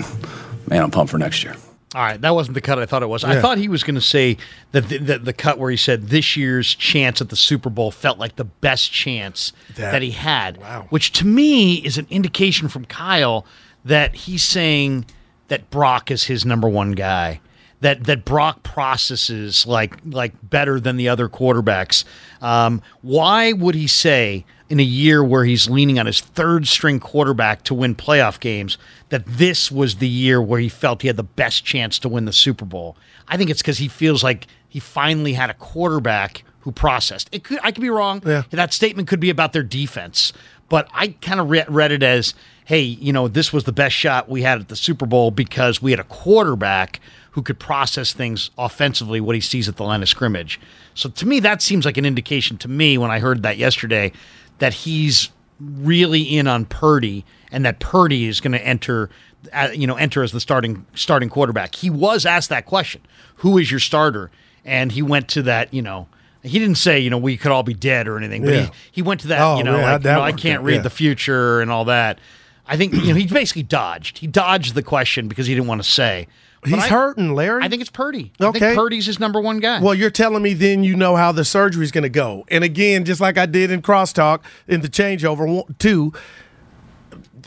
man, 0.67 0.83
I'm 0.83 0.91
pumped 0.91 1.11
for 1.11 1.17
next 1.17 1.43
year. 1.43 1.55
All 1.95 2.01
right, 2.01 2.19
that 2.19 2.35
wasn't 2.35 2.55
the 2.55 2.61
cut 2.61 2.77
I 2.77 2.85
thought 2.85 3.03
it 3.03 3.07
was. 3.07 3.23
Yeah. 3.23 3.29
I 3.29 3.41
thought 3.41 3.57
he 3.57 3.69
was 3.69 3.85
going 3.85 3.95
to 3.95 4.01
say 4.01 4.35
that 4.73 4.89
the, 4.89 4.97
the, 4.97 5.17
the, 5.17 5.33
cut 5.33 5.57
where 5.57 5.71
he 5.71 5.77
said 5.77 6.09
this 6.09 6.35
year's 6.35 6.75
chance 6.75 7.21
at 7.21 7.29
the 7.29 7.37
Super 7.37 7.69
Bowl 7.69 7.89
felt 7.89 8.19
like 8.19 8.35
the 8.35 8.43
best 8.43 8.91
chance 8.91 9.53
that, 9.75 9.93
that 9.93 10.01
he 10.01 10.11
had. 10.11 10.57
Wow. 10.57 10.87
Which 10.89 11.13
to 11.13 11.25
me 11.25 11.75
is 11.75 11.97
an 11.97 12.05
indication 12.09 12.67
from 12.67 12.83
Kyle 12.83 13.45
that 13.85 14.13
he's 14.13 14.43
saying 14.43 15.05
that 15.47 15.69
Brock 15.69 16.11
is 16.11 16.25
his 16.25 16.45
number 16.45 16.67
one 16.67 16.91
guy. 16.91 17.39
That 17.79 18.03
that 18.05 18.25
Brock 18.25 18.63
processes 18.63 19.65
like 19.65 19.95
like 20.05 20.33
better 20.43 20.81
than 20.81 20.97
the 20.97 21.07
other 21.07 21.29
quarterbacks. 21.29 22.03
Um, 22.41 22.81
why 23.03 23.53
would 23.53 23.75
he 23.75 23.87
say 23.87 24.43
in 24.69 24.79
a 24.79 24.83
year 24.83 25.23
where 25.23 25.45
he's 25.45 25.69
leaning 25.69 25.99
on 25.99 26.05
his 26.05 26.21
third 26.21 26.67
string 26.67 26.99
quarterback 26.99 27.63
to 27.63 27.73
win 27.73 27.95
playoff 27.95 28.39
games 28.39 28.77
that 29.09 29.25
this 29.25 29.71
was 29.71 29.97
the 29.97 30.07
year 30.07 30.41
where 30.41 30.59
he 30.59 30.69
felt 30.69 31.01
he 31.01 31.07
had 31.07 31.17
the 31.17 31.23
best 31.23 31.63
chance 31.63 31.99
to 31.99 32.09
win 32.09 32.25
the 32.25 32.33
Super 32.33 32.65
Bowl. 32.65 32.97
I 33.27 33.37
think 33.37 33.49
it's 33.49 33.61
because 33.61 33.77
he 33.77 33.87
feels 33.87 34.23
like 34.23 34.47
he 34.67 34.79
finally 34.79 35.33
had 35.33 35.49
a 35.49 35.53
quarterback 35.53 36.43
who 36.61 36.71
processed. 36.71 37.29
It 37.31 37.43
could 37.43 37.59
I 37.61 37.71
could 37.71 37.81
be 37.81 37.91
wrong. 37.91 38.23
Yeah. 38.25 38.43
That 38.49 38.73
statement 38.73 39.07
could 39.07 39.19
be 39.19 39.29
about 39.29 39.53
their 39.53 39.63
defense, 39.63 40.33
but 40.67 40.89
I 40.93 41.09
kind 41.09 41.39
of 41.39 41.49
re- 41.49 41.65
read 41.67 41.91
it 41.91 42.01
as, 42.01 42.33
hey, 42.65 42.81
you 42.81 43.13
know, 43.13 43.27
this 43.27 43.53
was 43.53 43.65
the 43.65 43.71
best 43.71 43.95
shot 43.95 44.29
we 44.29 44.41
had 44.41 44.61
at 44.61 44.67
the 44.67 44.75
Super 44.75 45.05
Bowl 45.05 45.29
because 45.29 45.81
we 45.81 45.91
had 45.91 45.99
a 45.99 46.05
quarterback 46.05 46.99
who 47.31 47.43
could 47.43 47.59
process 47.59 48.13
things 48.13 48.49
offensively 48.57 49.21
what 49.21 49.35
he 49.35 49.41
sees 49.41 49.69
at 49.69 49.75
the 49.75 49.83
line 49.83 50.01
of 50.01 50.09
scrimmage. 50.09 50.59
So 50.95 51.09
to 51.09 51.27
me, 51.27 51.39
that 51.41 51.61
seems 51.61 51.85
like 51.85 51.97
an 51.97 52.05
indication 52.05 52.57
to 52.59 52.67
me 52.67 52.97
when 52.97 53.11
I 53.11 53.19
heard 53.19 53.43
that 53.43 53.57
yesterday 53.57 54.11
that 54.59 54.73
he's 54.73 55.29
really 55.59 56.21
in 56.21 56.47
on 56.47 56.65
Purdy 56.65 57.25
and 57.51 57.65
that 57.65 57.79
Purdy 57.79 58.25
is 58.25 58.41
going 58.41 58.51
to 58.53 58.65
enter 58.65 59.09
uh, 59.53 59.69
you 59.73 59.87
know 59.87 59.95
enter 59.95 60.23
as 60.23 60.31
the 60.31 60.39
starting 60.39 60.85
starting 60.95 61.29
quarterback. 61.29 61.75
He 61.75 61.89
was 61.89 62.25
asked 62.25 62.49
that 62.49 62.65
question, 62.65 63.01
who 63.37 63.57
is 63.57 63.69
your 63.69 63.79
starter? 63.79 64.31
And 64.63 64.91
he 64.91 65.03
went 65.03 65.27
to 65.29 65.43
that, 65.43 65.71
you 65.73 65.83
know, 65.83 66.07
he 66.41 66.57
didn't 66.57 66.75
say, 66.75 66.99
you 66.99 67.09
know, 67.09 67.19
we 67.19 67.37
could 67.37 67.51
all 67.51 67.61
be 67.61 67.75
dead 67.75 68.07
or 68.07 68.17
anything, 68.17 68.43
but 68.43 68.53
yeah. 68.53 68.61
he, 68.61 68.71
he 68.93 69.01
went 69.03 69.21
to 69.21 69.27
that, 69.27 69.41
oh, 69.41 69.57
you 69.57 69.63
know, 69.63 69.77
yeah, 69.77 69.93
like, 69.93 70.03
you 70.03 70.09
know 70.09 70.21
I 70.21 70.31
can't 70.31 70.63
read 70.63 70.75
yeah. 70.75 70.81
the 70.81 70.89
future 70.89 71.61
and 71.61 71.69
all 71.71 71.85
that. 71.85 72.19
I 72.67 72.77
think 72.77 72.93
you 72.93 73.09
know 73.09 73.15
he 73.15 73.27
basically 73.27 73.63
dodged. 73.63 74.17
He 74.17 74.27
dodged 74.27 74.73
the 74.73 74.83
question 74.83 75.27
because 75.27 75.47
he 75.47 75.53
didn't 75.53 75.67
want 75.67 75.83
to 75.83 75.89
say. 75.89 76.27
He's 76.65 76.83
I, 76.83 76.87
hurting, 76.87 77.33
Larry. 77.33 77.63
I 77.63 77.69
think 77.69 77.81
it's 77.81 77.91
Purdy. 77.91 78.31
Okay. 78.41 78.57
I 78.57 78.59
think 78.59 78.77
Purdy's 78.77 79.05
his 79.05 79.19
number 79.19 79.39
one 79.39 79.59
guy. 79.59 79.81
Well, 79.81 79.95
you're 79.95 80.09
telling 80.09 80.43
me 80.43 80.53
then 80.53 80.83
you 80.83 80.95
know 80.95 81.15
how 81.15 81.31
the 81.31 81.45
surgery's 81.45 81.91
going 81.91 82.03
to 82.03 82.09
go. 82.09 82.45
And 82.49 82.63
again, 82.63 83.05
just 83.05 83.21
like 83.21 83.37
I 83.37 83.45
did 83.45 83.71
in 83.71 83.81
crosstalk 83.81 84.41
in 84.67 84.81
the 84.81 84.89
changeover 84.89 85.63
two, 85.77 86.13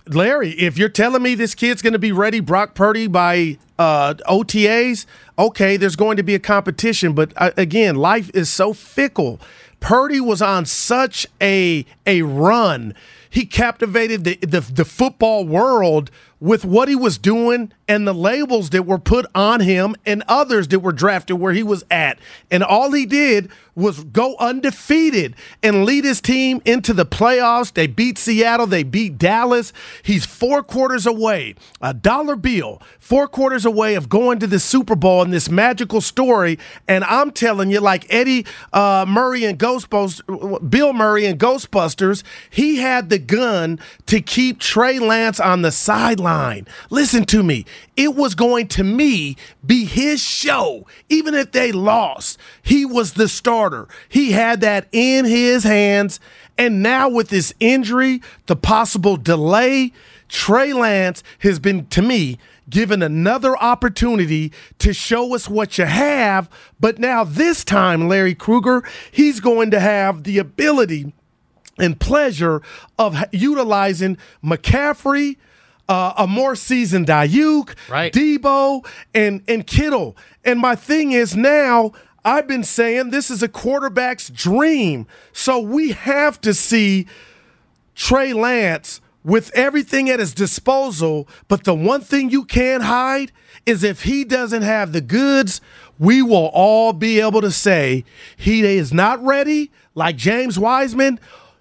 Larry, 0.07 0.51
if 0.53 0.79
you're 0.79 0.89
telling 0.89 1.23
me 1.23 1.35
this 1.35 1.55
kid's 1.55 1.83
going 1.83 1.93
to 1.93 1.99
be 1.99 2.13
ready, 2.13 2.41
Brock 2.41 2.75
Purdy 2.75 3.07
by 3.07 3.59
uh, 3.79 4.15
OTAs, 4.29 5.07
okay, 5.39 5.77
there's 5.77 5.97
going 5.97 6.17
to 6.17 6.23
be 6.23 6.35
a 6.35 6.39
competition. 6.39 7.13
But 7.13 7.33
uh, 7.37 7.51
again, 7.57 7.97
life 7.97 8.31
is 8.35 8.49
so 8.49 8.73
fickle. 8.73 9.41
Purdy 9.81 10.21
was 10.21 10.43
on 10.43 10.67
such 10.67 11.27
a 11.41 11.85
a 12.07 12.23
run. 12.23 12.95
He 13.31 13.47
captivated 13.47 14.25
the, 14.25 14.37
the, 14.37 14.61
the 14.61 14.85
football 14.85 15.45
world 15.45 16.11
with 16.41 16.65
what 16.65 16.89
he 16.89 16.95
was 16.95 17.19
doing 17.19 17.73
and 17.89 18.07
the 18.07 18.15
labels 18.15 18.71
that 18.71 18.85
were 18.85 18.99
put 18.99 19.27
on 19.35 19.61
him 19.61 19.97
and 20.07 20.23
others 20.29 20.69
that 20.69 20.81
were 20.81 20.93
drafted 20.93 21.39
where 21.39 21.53
he 21.53 21.63
was 21.63 21.85
at. 21.91 22.19
And 22.51 22.63
all 22.63 22.93
he 22.93 23.07
did 23.07 23.51
was 23.75 24.05
go 24.05 24.37
undefeated 24.39 25.35
and 25.63 25.85
lead 25.85 26.05
his 26.05 26.21
team 26.21 26.61
into 26.65 26.93
the 26.93 27.07
playoffs. 27.07 27.73
They 27.73 27.87
beat 27.87 28.19
Seattle, 28.19 28.67
they 28.67 28.83
beat 28.83 29.19
Dallas. 29.19 29.73
He's 30.03 30.27
four 30.27 30.63
quarters 30.63 31.07
away, 31.07 31.55
a 31.81 31.95
dollar 31.95 32.37
bill, 32.37 32.83
four 32.99 33.27
quarters 33.27 33.65
away 33.65 33.95
of 33.95 34.09
going 34.09 34.39
to 34.41 34.47
the 34.47 34.59
Super 34.59 34.97
Bowl 34.97 35.23
in 35.23 35.31
this 35.31 35.49
magical 35.49 36.01
story. 36.01 36.59
And 36.87 37.05
I'm 37.05 37.31
telling 37.31 37.71
you, 37.71 37.81
like 37.81 38.07
Eddie 38.13 38.47
uh, 38.73 39.07
Murray 39.09 39.45
and 39.45 39.59
Ghostbusters, 39.59 40.71
Bill 40.71 40.93
Murray 40.93 41.25
and 41.27 41.39
Ghostbusters, 41.39 42.23
he 42.51 42.77
had 42.77 43.11
the 43.11 43.18
gun 43.19 43.79
to 44.07 44.21
keep 44.21 44.61
Trey 44.61 44.99
Lance 44.99 45.41
on 45.41 45.63
the 45.63 45.73
sideline. 45.73 46.67
Listen 46.91 47.25
to 47.27 47.43
me. 47.43 47.65
It 47.97 48.15
was 48.15 48.35
going 48.35 48.69
to 48.69 48.85
me 48.85 49.37
be 49.65 49.85
his 49.85 50.21
show, 50.23 50.87
even 51.09 51.35
if 51.35 51.53
they 51.53 51.73
lost. 51.73 52.39
He 52.63 52.85
was 52.85 53.15
the 53.15 53.29
starter. 53.29 53.89
He 54.09 54.33
had 54.33 54.61
that 54.61 54.89
in 54.93 55.25
his 55.25 55.65
hands. 55.65 56.21
And 56.57 56.83
now 56.83 57.09
with 57.09 57.29
this 57.29 57.53
injury, 57.61 58.21
the 58.47 58.57
possible 58.57 59.17
delay, 59.17 59.93
Trey 60.29 60.73
Lance 60.73 61.23
has 61.41 61.59
been, 61.59 61.87
to 61.87 62.03
me, 62.03 62.39
given 62.69 63.03
another 63.03 63.57
opportunity 63.57 64.53
to 64.79 64.93
show 64.93 65.35
us 65.35 65.49
what 65.49 65.79
you 65.79 65.85
have. 65.85 66.51
But 66.79 66.99
now, 66.99 67.25
this 67.25 67.65
time, 67.65 68.09
Larry 68.09 68.35
Krueger, 68.35 68.83
he's 69.11 69.41
going 69.41 69.71
to 69.71 69.81
have 69.81 70.25
the 70.25 70.39
ability 70.39 71.13
and 71.79 71.99
pleasure 71.99 72.63
of 72.99 73.17
utilizing 73.33 74.19
McCaffrey, 74.45 75.37
uh, 75.89 76.13
a 76.17 76.27
more 76.27 76.55
seasoned 76.55 77.07
Aiyuk, 77.09 77.75
Right. 77.89 78.13
Debo, 78.13 78.87
and 79.15 79.43
and 79.49 79.67
Kittle. 79.67 80.17
And 80.45 80.59
my 80.61 80.75
thing 80.75 81.13
is 81.13 81.37
now. 81.37 81.93
I've 82.25 82.49
been 82.49 82.65
saying 82.65 83.09
this 83.11 83.31
is 83.31 83.43
a 83.43 83.49
quarterback's 83.49 84.29
dream. 84.29 85.07
So 85.33 85.61
we 85.61 85.93
have 85.93 86.39
to 86.43 86.53
see 86.53 87.07
Trey 87.95 88.33
Lance 88.35 89.01
with 89.25 89.51
everything 89.55 90.11
at 90.11 90.21
his 90.21 90.35
disposal, 90.35 91.29
but 91.49 91.65
the 91.65 91.75
one 91.75 92.01
thing 92.01 92.29
you 92.31 92.45
can't 92.45 92.83
hide 92.83 93.33
is 93.67 93.83
if 93.83 94.03
he 94.03 94.25
doesn't 94.25 94.63
have 94.63 94.93
the 94.93 95.01
goods, 95.01 95.61
we 95.99 96.23
will 96.23 96.51
all 96.53 96.93
be 96.93 97.21
able 97.21 97.41
to 97.41 97.51
say 97.51 98.05
he 98.37 98.63
is 98.65 98.93
not 98.93 99.23
ready, 99.25 99.71
like 99.95 100.17
James 100.17 100.59
Wiseman, 100.59 101.19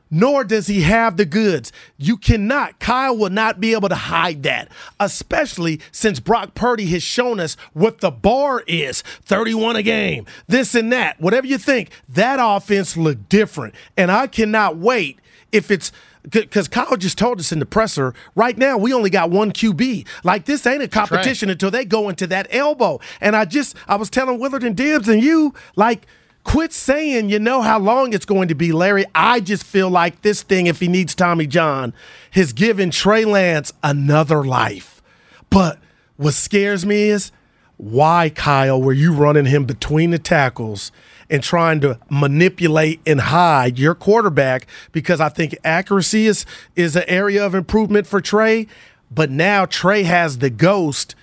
nor 0.09 0.43
does 0.43 0.67
he 0.67 0.81
have 0.81 1.17
the 1.17 1.25
goods. 1.25 1.71
You 1.97 2.17
cannot, 2.17 2.79
Kyle 2.79 3.17
will 3.17 3.29
not 3.29 3.59
be 3.59 3.73
able 3.73 3.89
to 3.89 3.95
hide 3.95 4.43
that, 4.43 4.69
especially 4.99 5.81
since 5.91 6.19
Brock 6.19 6.55
Purdy 6.55 6.87
has 6.87 7.03
shown 7.03 7.39
us 7.39 7.55
what 7.73 8.01
the 8.01 8.11
bar 8.11 8.63
is 8.67 9.01
31 9.01 9.75
a 9.75 9.83
game, 9.83 10.25
this 10.47 10.75
and 10.75 10.91
that. 10.91 11.19
Whatever 11.19 11.47
you 11.47 11.57
think, 11.57 11.91
that 12.09 12.39
offense 12.41 12.97
looked 12.97 13.29
different. 13.29 13.75
And 13.95 14.11
I 14.11 14.27
cannot 14.27 14.77
wait 14.77 15.19
if 15.51 15.71
it's 15.71 15.91
because 16.29 16.67
Kyle 16.67 16.97
just 16.97 17.17
told 17.17 17.39
us 17.39 17.51
in 17.51 17.59
the 17.59 17.65
presser, 17.65 18.13
right 18.35 18.57
now 18.57 18.77
we 18.77 18.93
only 18.93 19.09
got 19.09 19.29
one 19.29 19.51
QB. 19.51 20.05
Like 20.23 20.45
this 20.45 20.65
ain't 20.67 20.83
a 20.83 20.87
competition 20.87 21.49
until 21.49 21.71
they 21.71 21.85
go 21.85 22.09
into 22.09 22.27
that 22.27 22.47
elbow. 22.51 22.99
And 23.21 23.35
I 23.35 23.45
just, 23.45 23.75
I 23.87 23.95
was 23.95 24.09
telling 24.09 24.39
Willard 24.39 24.63
and 24.63 24.75
Dibbs 24.75 25.07
and 25.07 25.23
you, 25.23 25.53
like, 25.75 26.05
quit 26.47 26.71
saying 26.71 27.29
you 27.29 27.37
know 27.39 27.61
how 27.61 27.77
long 27.77 28.13
it's 28.13 28.25
going 28.25 28.47
to 28.47 28.55
be, 28.55 28.71
Larry. 28.71 29.05
I 29.13 29.41
just 29.41 29.63
feel 29.63 29.89
like 29.89 30.21
this 30.21 30.41
thing, 30.41 30.65
if 30.65 30.79
he 30.79 30.87
needs 30.87 31.13
Tommy 31.13 31.45
John, 31.45 31.93
has 32.31 32.53
given 32.53 32.89
Trey 32.89 33.25
Lance 33.25 33.73
another 33.83 34.43
life. 34.45 35.01
But 35.49 35.77
what 36.15 36.33
scares 36.33 36.85
me 36.85 37.09
is 37.09 37.31
why, 37.75 38.29
Kyle, 38.29 38.81
were 38.81 38.93
you 38.93 39.13
running 39.13 39.45
him 39.45 39.65
between 39.65 40.11
the 40.11 40.19
tackles 40.19 40.91
and 41.29 41.43
trying 41.43 41.81
to 41.81 41.99
manipulate 42.09 43.01
and 43.05 43.19
hide 43.19 43.77
your 43.77 43.93
quarterback? 43.93 44.67
Because 44.93 45.19
I 45.19 45.27
think 45.27 45.55
accuracy 45.65 46.27
is 46.27 46.45
is 46.77 46.95
an 46.95 47.03
area 47.07 47.45
of 47.45 47.55
improvement 47.55 48.07
for 48.07 48.21
Trey. 48.21 48.67
But 49.11 49.29
now 49.29 49.65
Trey 49.65 50.03
has 50.03 50.37
the 50.37 50.49
ghost, 50.49 51.13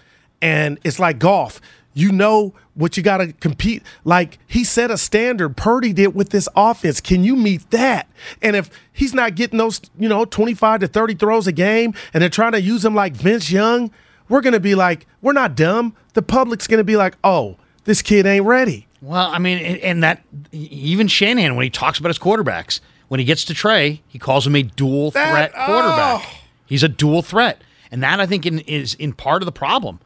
and 0.42 0.78
it's 0.84 0.98
like 0.98 1.18
golf. 1.18 1.62
You 1.94 2.10
know 2.12 2.52
what 2.74 2.96
you 2.96 3.02
got 3.04 3.18
to 3.18 3.32
compete. 3.32 3.82
Like 4.04 4.38
he 4.46 4.64
set 4.64 4.90
a 4.90 4.98
standard. 4.98 5.56
Purdy 5.56 5.92
did 5.92 6.14
with 6.14 6.30
this 6.30 6.48
offense. 6.56 7.00
Can 7.00 7.22
you 7.22 7.36
meet 7.36 7.70
that? 7.70 8.08
And 8.42 8.56
if 8.56 8.68
he's 8.92 9.14
not 9.14 9.36
getting 9.36 9.58
those, 9.58 9.80
you 9.98 10.08
know, 10.08 10.24
25 10.24 10.80
to 10.80 10.88
30 10.88 11.14
throws 11.14 11.46
a 11.46 11.52
game 11.52 11.94
and 12.12 12.20
they're 12.20 12.28
trying 12.28 12.52
to 12.52 12.60
use 12.60 12.84
him 12.84 12.94
like 12.94 13.14
Vince 13.14 13.50
Young, 13.50 13.90
we're 14.28 14.40
going 14.40 14.54
to 14.54 14.60
be 14.60 14.74
like, 14.74 15.06
we're 15.22 15.32
not 15.32 15.54
dumb. 15.54 15.94
The 16.14 16.22
public's 16.22 16.66
going 16.66 16.78
to 16.78 16.84
be 16.84 16.96
like, 16.96 17.16
oh, 17.22 17.56
this 17.84 18.02
kid 18.02 18.26
ain't 18.26 18.44
ready. 18.44 18.88
Well, 19.00 19.30
I 19.30 19.38
mean, 19.38 19.58
and- 19.58 20.02
that 20.02 20.22
even 20.50 21.06
Shanahan, 21.08 21.54
when 21.56 21.64
he 21.64 21.70
talks 21.70 21.98
about 21.98 22.08
his 22.08 22.18
quarterbacks, 22.18 22.80
when 23.08 23.20
he 23.20 23.24
gets 23.26 23.44
to 23.44 23.54
Trey, 23.54 24.02
he 24.08 24.18
calls 24.18 24.46
him 24.46 24.56
a 24.56 24.62
dual 24.62 25.10
threat 25.10 25.52
That- 25.52 25.66
quarterback. 25.66 26.22
oh. 26.24 26.40
He's 26.66 26.82
a 26.82 26.88
dual 26.88 27.20
threat, 27.20 27.60
and 27.90 28.02
that 28.02 28.18
I 28.18 28.24
think 28.26 28.46
in, 28.46 28.60
is 28.60 28.94
in 28.94 29.12
part 29.12 29.42
of 29.42 29.46
the 29.46 29.52
problem. 29.52 30.00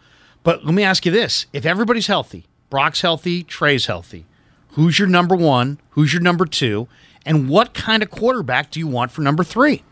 But 0.49 0.65
let 0.65 0.73
me 0.73 0.83
ask 0.83 1.05
you 1.05 1.13
this: 1.13 1.45
If 1.53 1.67
everybody's 1.67 2.07
healthy, 2.07 2.47
Brock's 2.71 3.03
healthy, 3.03 3.43
Trey's 3.43 3.85
healthy, 3.85 4.25
who's 4.71 4.99
your 4.99 5.07
number 5.07 5.37
one? 5.37 5.79
Who's 5.91 6.15
your 6.15 6.23
number 6.23 6.47
two? 6.47 6.89
And 7.27 7.51
what 7.51 7.75
kind 7.75 8.03
of 8.03 8.11
quarterback 8.11 8.71
do 8.71 8.81
you 8.81 8.87
want 8.87 9.11
for 9.11 9.21
number 9.21 9.45
three? 9.45 9.83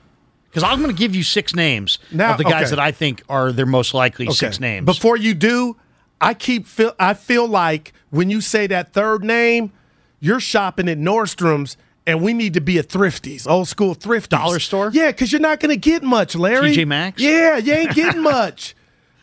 Because 0.48 0.62
I'm 0.62 0.78
going 0.78 0.90
to 0.90 0.98
give 0.98 1.14
you 1.14 1.22
six 1.24 1.54
names 1.54 1.98
Now- 2.10 2.32
of 2.32 2.38
the 2.38 2.44
guys 2.44 2.68
okay. 2.68 2.70
that 2.70 2.78
I 2.78 2.90
think 2.90 3.22
are 3.28 3.52
their 3.52 3.66
most 3.66 3.92
likely 3.92 4.30
six 4.30 4.58
names. 4.58 4.86
Before 4.86 5.18
you 5.18 5.34
do, 5.34 5.76
I 6.22 6.32
keep 6.32 6.66
feel 6.66 6.94
I 6.98 7.12
feel 7.12 7.46
like 7.46 7.92
when 8.08 8.30
you 8.30 8.40
say 8.40 8.66
that 8.68 8.94
third 8.94 9.22
name, 9.22 9.72
you're 10.20 10.40
shopping 10.40 10.88
at 10.88 10.96
Nordstrom's 10.96 11.76
and 12.06 12.22
we 12.22 12.32
need 12.32 12.54
to 12.54 12.62
be 12.62 12.78
at 12.78 12.88
Thrifties, 12.88 13.46
old 13.46 13.68
school 13.68 13.94
Thrifties. 13.94 14.30
Dollar 14.30 14.58
store? 14.60 14.88
Yeah, 14.90 15.08
because 15.10 15.32
you're 15.32 15.40
not 15.42 15.60
going 15.60 15.78
to 15.78 15.90
get 15.90 16.02
much, 16.02 16.34
Larry. 16.34 16.74
TJ 16.74 16.86
Maxx? 16.86 17.20
Yeah, 17.20 17.58
you 17.58 17.74
ain't 17.74 17.94
getting 17.94 18.22
much. 18.36 18.74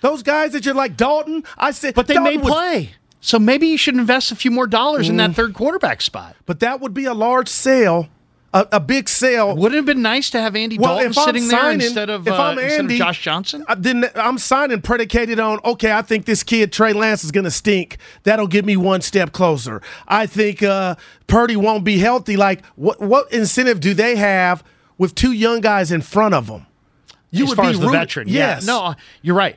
Those 0.03 0.21
guys 0.21 0.51
that 0.51 0.65
you're 0.65 0.75
like 0.75 0.97
Dalton, 0.97 1.45
I 1.57 1.71
said, 1.71 1.95
but 1.95 2.07
they 2.07 2.15
Dalton 2.15 2.41
may 2.41 2.45
play. 2.45 2.91
So 3.21 3.39
maybe 3.39 3.67
you 3.67 3.77
should 3.77 3.95
invest 3.95 4.33
a 4.33 4.35
few 4.35 4.51
more 4.51 4.67
dollars 4.67 5.07
in 5.07 5.15
that 5.15 5.33
third 5.33 5.53
quarterback 5.53 6.01
spot. 6.01 6.35
But 6.45 6.59
that 6.59 6.81
would 6.81 6.93
be 6.93 7.05
a 7.05 7.13
large 7.13 7.47
sale, 7.47 8.09
a, 8.53 8.67
a 8.73 8.79
big 8.81 9.07
sale. 9.07 9.55
Wouldn't 9.55 9.75
it 9.75 9.77
have 9.77 9.85
been 9.85 10.01
nice 10.01 10.29
to 10.31 10.41
have 10.41 10.57
Andy 10.57 10.77
Well, 10.77 10.95
Dalton 10.97 11.11
if 11.11 11.17
I'm 11.17 11.25
sitting 11.27 11.47
there 11.47 11.71
instead 11.71 12.09
of, 12.09 12.27
if 12.27 12.33
uh, 12.33 12.43
I'm 12.43 12.59
instead 12.59 12.79
Andy, 12.81 12.95
of 12.95 12.97
Josh 12.97 13.21
Johnson? 13.21 13.63
Uh, 13.65 13.75
then 13.79 14.09
I'm 14.15 14.37
signing 14.37 14.81
predicated 14.81 15.39
on 15.39 15.61
okay. 15.63 15.93
I 15.93 16.01
think 16.01 16.25
this 16.25 16.43
kid 16.43 16.73
Trey 16.73 16.91
Lance 16.91 17.23
is 17.23 17.31
going 17.31 17.45
to 17.45 17.51
stink. 17.51 17.95
That'll 18.23 18.47
get 18.47 18.65
me 18.65 18.75
one 18.75 18.99
step 18.99 19.31
closer. 19.31 19.81
I 20.05 20.25
think 20.25 20.61
uh, 20.61 20.95
Purdy 21.27 21.55
won't 21.55 21.85
be 21.85 21.99
healthy. 21.99 22.35
Like 22.35 22.65
what? 22.75 22.99
What 22.99 23.31
incentive 23.31 23.79
do 23.79 23.93
they 23.93 24.17
have 24.17 24.65
with 24.97 25.15
two 25.15 25.31
young 25.31 25.61
guys 25.61 25.93
in 25.93 26.01
front 26.01 26.33
of 26.33 26.47
them? 26.47 26.65
You 27.31 27.45
as 27.45 27.49
would 27.51 27.57
be 27.61 27.67
as 27.69 27.79
the 27.79 27.85
rooting- 27.85 27.99
veteran. 28.01 28.27
Yes. 28.27 28.65
Yeah. 28.67 28.73
No, 28.73 28.95
you're 29.21 29.35
right. 29.37 29.55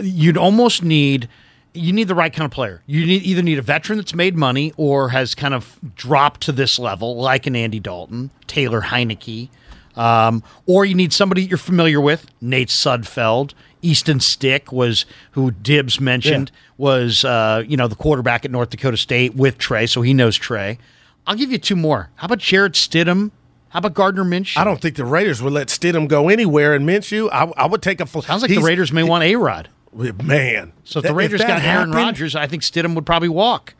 You'd 0.00 0.36
almost 0.36 0.82
need 0.82 1.28
you 1.76 1.92
need 1.92 2.08
the 2.08 2.14
right 2.14 2.32
kind 2.32 2.46
of 2.46 2.50
player. 2.50 2.82
You 2.86 3.04
need 3.04 3.22
either 3.22 3.42
need 3.42 3.58
a 3.58 3.62
veteran 3.62 3.98
that's 3.98 4.14
made 4.14 4.36
money 4.36 4.72
or 4.76 5.10
has 5.10 5.34
kind 5.34 5.54
of 5.54 5.78
dropped 5.94 6.40
to 6.42 6.52
this 6.52 6.78
level, 6.78 7.16
like 7.16 7.46
an 7.46 7.54
Andy 7.54 7.80
Dalton, 7.80 8.30
Taylor 8.46 8.80
Heinicke, 8.80 9.50
um, 9.96 10.42
or 10.66 10.84
you 10.84 10.94
need 10.94 11.12
somebody 11.12 11.42
you're 11.42 11.58
familiar 11.58 12.00
with, 12.00 12.26
Nate 12.40 12.68
Sudfeld. 12.68 13.52
Easton 13.82 14.20
Stick 14.20 14.72
was 14.72 15.04
who 15.32 15.50
Dibbs 15.52 16.00
mentioned 16.00 16.50
was 16.78 17.24
uh, 17.24 17.62
you 17.66 17.76
know 17.76 17.88
the 17.88 17.94
quarterback 17.94 18.44
at 18.44 18.50
North 18.50 18.70
Dakota 18.70 18.96
State 18.96 19.34
with 19.34 19.58
Trey, 19.58 19.86
so 19.86 20.02
he 20.02 20.12
knows 20.14 20.36
Trey. 20.36 20.78
I'll 21.26 21.36
give 21.36 21.52
you 21.52 21.58
two 21.58 21.76
more. 21.76 22.10
How 22.16 22.26
about 22.26 22.38
Jarrett 22.38 22.72
Stidham? 22.72 23.30
How 23.76 23.80
about 23.80 23.92
Gardner 23.92 24.24
Minshew? 24.24 24.56
I 24.56 24.64
don't 24.64 24.80
think 24.80 24.96
the 24.96 25.04
Raiders 25.04 25.42
would 25.42 25.52
let 25.52 25.66
Stidham 25.68 26.08
go 26.08 26.30
anywhere. 26.30 26.72
And 26.72 26.88
Minshew, 26.88 27.28
I, 27.30 27.52
I 27.58 27.66
would 27.66 27.82
take 27.82 28.00
a. 28.00 28.06
Fl- 28.06 28.20
Sounds 28.20 28.40
like 28.40 28.50
the 28.50 28.62
Raiders 28.62 28.90
may 28.90 29.02
want 29.02 29.22
A 29.22 29.36
Rod. 29.36 29.68
Man, 29.92 30.72
So 30.84 31.00
if 31.00 31.02
that- 31.02 31.08
the 31.10 31.14
Raiders 31.14 31.40
that 31.42 31.46
got 31.46 31.62
Aaron 31.62 31.92
Rodgers, 31.92 32.34
I 32.34 32.46
think 32.46 32.62
Stidham 32.62 32.94
would 32.94 33.04
probably 33.04 33.28
walk. 33.28 33.74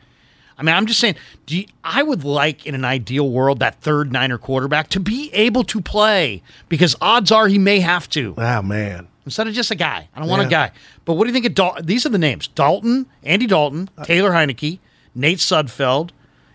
I 0.55 0.61
mean, 0.61 0.75
I'm 0.75 0.85
just 0.85 0.99
saying, 0.99 1.15
do 1.47 1.57
you, 1.57 1.65
I 1.83 2.03
would 2.03 2.23
like 2.23 2.67
in 2.67 2.75
an 2.75 2.85
ideal 2.85 3.27
world 3.27 3.57
that 3.61 3.81
third 3.81 4.11
Niner 4.11 4.37
quarterback 4.37 4.89
to 4.89 4.99
be 4.99 5.31
able 5.33 5.63
to 5.63 5.81
play 5.81 6.43
because 6.69 6.95
odds 7.01 7.31
are 7.31 7.47
he 7.47 7.57
may 7.57 7.79
have 7.79 8.07
to 8.11 8.35
Oh 8.37 8.61
man, 8.61 9.07
instead 9.25 9.47
of 9.47 9.55
just 9.55 9.71
a 9.71 9.75
guy. 9.75 10.09
I 10.15 10.19
don't 10.19 10.29
want 10.29 10.43
a 10.43 10.47
guy. 10.47 10.73
But 11.05 11.13
what 11.15 11.23
do 11.23 11.29
you 11.29 11.33
think 11.33 11.47
of 11.47 11.55
Dalton? 11.55 11.87
These 11.87 12.05
are 12.05 12.09
the 12.09 12.19
names: 12.19 12.49
Dalton, 12.49 13.07
Andy 13.23 13.47
Dalton, 13.47 13.89
uh, 13.97 14.05
Taylor 14.05 14.29
Heinicke, 14.29 14.77
Nate 15.15 15.39
Sudfeld, 15.39 16.11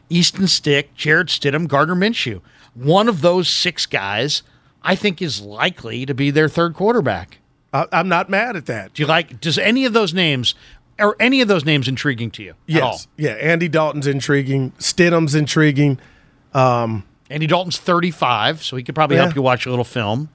Easton 0.09 0.47
Stick, 0.47 0.95
Jarrett 0.95 1.27
Stidham, 1.27 1.67
Gardner 1.67 1.97
Minshew. 1.97 2.41
One 2.75 3.09
of 3.09 3.21
those 3.21 3.49
six 3.49 3.87
guys, 3.87 4.43
I 4.83 4.95
think, 4.95 5.21
is 5.21 5.41
likely 5.41 6.07
to 6.07 6.15
be 6.15 6.31
their 6.31 6.49
third 6.49 6.75
quarterback. 6.75 7.39
I, 7.73 7.87
I'm 7.93 8.09
not 8.09 8.29
mad 8.31 8.57
at 8.57 8.67
that. 8.67 8.95
Do 8.95 9.03
you 9.03 9.07
like? 9.07 9.41
Does 9.41 9.59
any 9.59 9.85
of 9.85 9.93
those 9.93 10.13
names, 10.15 10.55
are 10.99 11.17
any 11.21 11.41
of 11.41 11.49
those 11.49 11.65
names 11.65 11.89
intriguing 11.89 12.31
to 12.33 12.43
you? 12.43 12.55
Yes, 12.67 13.09
yeah. 13.17 13.33
Andy 13.33 13.69
Dalton's 13.69 14.07
intriguing. 14.07 14.73
Stidham's 14.79 15.35
intriguing. 15.35 15.99
Um, 16.55 17.05
Andy 17.31 17.47
Dalton's 17.47 17.79
35, 17.79 18.63
so 18.63 18.77
he 18.77 18.83
could 18.83 18.95
probably 18.95 19.17
Yeah. 19.17 19.25
help 19.25 19.35
you 19.37 19.43
watch 19.43 19.65
a 19.67 19.71
little 19.71 19.85
film. 19.85 20.29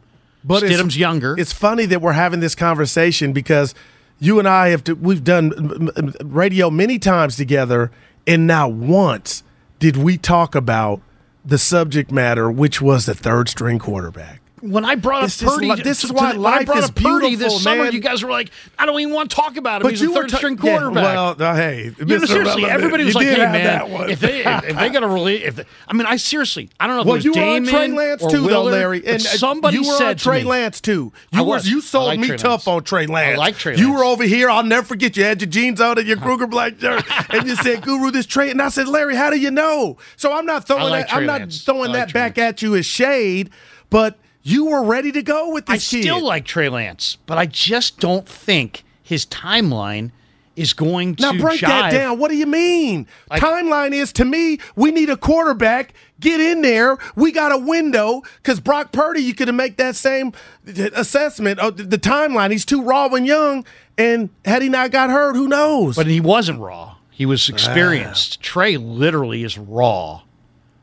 But 0.44 0.64
Stidham's 0.64 0.98
younger. 0.98 1.36
It's 1.38 1.54
funny 1.54 1.86
that 1.88 2.02
we're 2.02 2.14
having 2.14 2.40
this 2.40 2.56
conversation 2.56 3.34
because 3.34 3.76
you 4.20 4.40
and 4.40 4.48
I 4.48 4.70
have 4.70 4.84
to, 4.86 4.94
we've 4.96 5.24
done 5.24 5.90
radio 6.24 6.70
many 6.72 6.98
times 7.00 7.36
together, 7.36 7.92
and 8.26 8.48
not 8.48 8.72
once 8.72 9.44
did 9.80 9.96
we 9.98 10.18
talk 10.18 10.56
about 10.56 11.02
the 11.48 11.58
subject 11.58 12.12
matter, 12.12 12.52
which 12.52 12.82
was 12.82 13.06
the 13.06 13.16
third 13.16 13.48
string 13.48 13.80
quarterback. 13.80 14.42
When 14.62 14.86
I 14.86 14.96
brought 14.96 15.20
up 15.22 15.28
It's 15.28 15.38
just 15.38 15.54
Purdy, 15.56 15.70
li- 15.72 15.82
this 15.84 16.04
is 16.04 16.12
why 16.12 16.32
when 16.32 16.38
I 16.38 16.58
life 16.58 16.66
brought 16.66 16.80
is 16.80 16.86
up 16.90 16.96
Purdy 16.96 17.36
this 17.36 17.38
beautiful, 17.38 17.60
summer, 17.60 17.84
man. 17.84 17.94
you 17.94 18.00
guys 18.00 18.24
were 18.24 18.32
like, 18.32 18.50
"I 18.80 18.88
don't 18.88 19.00
even 19.00 19.14
want 19.14 19.30
to 19.30 19.36
talk 19.36 19.56
about 19.56 19.84
him. 19.84 19.90
He's 19.92 20.02
a 20.02 20.08
were 20.10 20.16
third 20.16 20.32
string 20.32 20.58
yeah, 20.64 20.78
quarterback." 20.80 21.04
well, 21.04 21.36
uh, 21.40 21.56
hey, 21.56 21.92
You 22.00 22.06
know, 22.06 22.18
seriously, 22.26 22.38
Relevant, 22.40 22.72
everybody 22.72 23.04
was 23.04 23.14
you 23.14 23.20
like, 23.20 23.28
"Hey, 23.28 23.36
that 23.38 23.88
man, 23.90 24.10
if 24.10 24.20
they 24.20 24.44
if, 24.44 24.64
if 24.64 24.78
they 24.80 24.90
got 24.90 25.02
to 25.02 25.08
release, 25.08 25.44
if 25.46 25.56
they, 25.58 25.64
I 25.88 25.94
mean, 25.94 26.08
I 26.08 26.16
seriously, 26.16 26.72
I 26.80 26.88
don't 26.88 26.96
know 26.96 27.02
if 27.02 27.06
Well, 27.06 27.16
it 27.16 27.18
was 27.20 27.26
you 27.26 27.32
were 27.34 27.36
Damon 27.36 27.70
on 27.70 27.74
Trey 27.76 27.88
Lance 27.90 28.24
or 28.24 28.30
too, 28.32 28.42
though, 28.42 28.48
Willard, 28.64 28.72
Larry. 28.74 29.06
And 29.06 29.18
uh, 29.18 29.30
somebody 29.30 29.78
you 29.78 29.88
were 29.88 29.96
said 29.96 30.08
on 30.08 30.16
Trey 30.16 30.40
me- 30.40 30.50
Lance 30.50 30.82
too. 30.82 31.14
You 31.32 31.44
were 31.44 31.60
you 31.60 31.80
sold 31.82 32.08
like 32.08 32.20
me 32.20 32.28
Trey 32.30 32.38
tough 32.38 32.66
Lance. 32.66 32.68
on 32.68 32.84
Trey 32.84 33.06
Lance. 33.06 33.36
I 33.36 33.40
like 33.40 33.58
Trey 33.58 33.76
You 33.76 33.94
were 33.94 34.04
over 34.04 34.24
here. 34.24 34.50
I'll 34.50 34.64
never 34.64 34.88
forget. 34.88 35.16
You 35.16 35.24
had 35.24 35.40
your 35.40 35.52
jeans 35.52 35.80
on 35.80 36.00
and 36.00 36.08
your 36.08 36.18
Krueger 36.26 36.48
black 36.48 36.80
shirt, 36.82 37.04
and 37.30 37.48
you 37.48 37.56
said, 37.58 37.84
"Guru, 37.84 38.10
this 38.10 38.26
Trey." 38.26 38.50
And 38.50 38.60
I 38.60 38.70
said, 38.70 38.88
"Larry, 38.88 39.16
how 39.16 39.30
do 39.30 39.38
you 39.38 39.52
know?" 39.52 39.98
So 40.16 40.34
I'm 40.34 40.48
not 40.48 40.66
throwing 40.66 40.92
that. 40.94 41.14
I'm 41.14 41.28
not 41.28 41.52
throwing 41.52 41.92
that 41.92 42.12
back 42.12 42.40
at 42.40 42.64
you 42.64 42.74
as 42.76 42.88
shade, 42.88 43.52
but. 43.92 44.18
You 44.48 44.68
were 44.68 44.84
ready 44.84 45.12
to 45.12 45.22
go 45.22 45.52
with 45.52 45.70
I 45.70 45.74
this 45.74 45.90
kid. 45.90 46.04
still 46.04 46.24
like 46.24 46.46
Trey 46.46 46.70
Lance, 46.70 47.18
but 47.26 47.38
I 47.38 47.48
just 47.48 48.00
don't 48.00 48.26
think 48.26 48.86
his 49.04 49.26
timeline 49.26 50.12
is 50.56 50.72
going 50.72 51.16
to 51.18 51.34
Now 51.34 51.34
break 51.34 51.60
that 51.60 51.92
down. 51.92 52.18
What 52.18 52.32
do 52.32 52.38
you 52.38 52.46
mean? 52.46 53.08
Timeline 53.30 53.92
is 53.92 54.14
to 54.14 54.24
me, 54.24 54.60
we 54.78 54.92
need 54.92 55.10
a 55.10 55.18
quarterback. 55.18 55.94
Get 56.22 56.40
in 56.40 56.62
there. 56.62 56.98
We 57.18 57.34
got 57.34 57.52
a 57.52 57.58
window 57.58 58.24
because 58.38 58.62
Brock 58.62 58.94
Purdy, 58.94 59.22
you 59.22 59.36
could 59.36 59.54
make 59.54 59.76
that 59.78 59.98
same 59.98 60.32
assessment 60.66 61.60
of 61.60 61.76
the- 61.76 61.84
the 61.84 61.98
timeline. 61.98 62.52
He's 62.52 62.66
too 62.66 62.82
raw 62.82 63.08
and 63.08 63.28
young, 63.28 63.66
and 63.98 64.30
had 64.46 64.62
he 64.62 64.70
not 64.70 64.92
got 64.92 65.10
hurt, 65.10 65.36
who 65.36 65.50
knows? 65.50 65.98
But 65.98 66.08
he 66.08 66.22
wasn't 66.22 66.62
raw. 66.62 66.96
He 67.12 67.26
was 67.26 67.50
ah. 67.50 67.54
experienced. 67.54 68.42
Trey 68.42 68.78
literally 68.78 69.44
is 69.44 69.58
raw. 69.58 70.22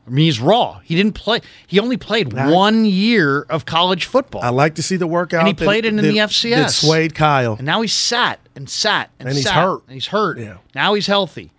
I 0.07 0.11
mean, 0.11 0.25
he's 0.25 0.39
raw. 0.39 0.79
He 0.83 0.95
didn't 0.95 1.13
play. 1.13 1.41
He 1.65 1.79
only 1.79 1.97
played 1.97 2.31
one 2.33 2.85
year 2.85 3.41
of 3.49 3.65
college 3.65 4.05
football. 4.05 4.43
I 4.43 4.49
like 4.49 4.75
to 4.75 4.83
see 4.83 4.97
the 4.97 5.07
workout. 5.07 5.39
and 5.39 5.47
he 5.47 5.53
that- 5.53 5.63
played 5.65 5.85
it 5.85 5.89
in 5.89 5.95
that- 5.95 6.01
the 6.03 6.19
FCS. 6.19 6.55
That 6.55 6.71
swayed 6.71 7.15
Kyle. 7.15 7.53
And 7.57 7.65
now 7.65 7.81
he's 7.81 7.93
sat 7.93 8.39
and 8.55 8.69
sat 8.69 9.09
and, 9.19 9.27
And 9.29 9.35
he's 9.35 9.45
sat, 9.45 9.55
hurt. 9.55 9.81
And 9.87 9.93
he's 9.95 10.07
hurt. 10.07 10.37
Yeah. 10.39 10.57
Now 10.75 10.93
he's 10.93 11.07
healthy, 11.07 11.51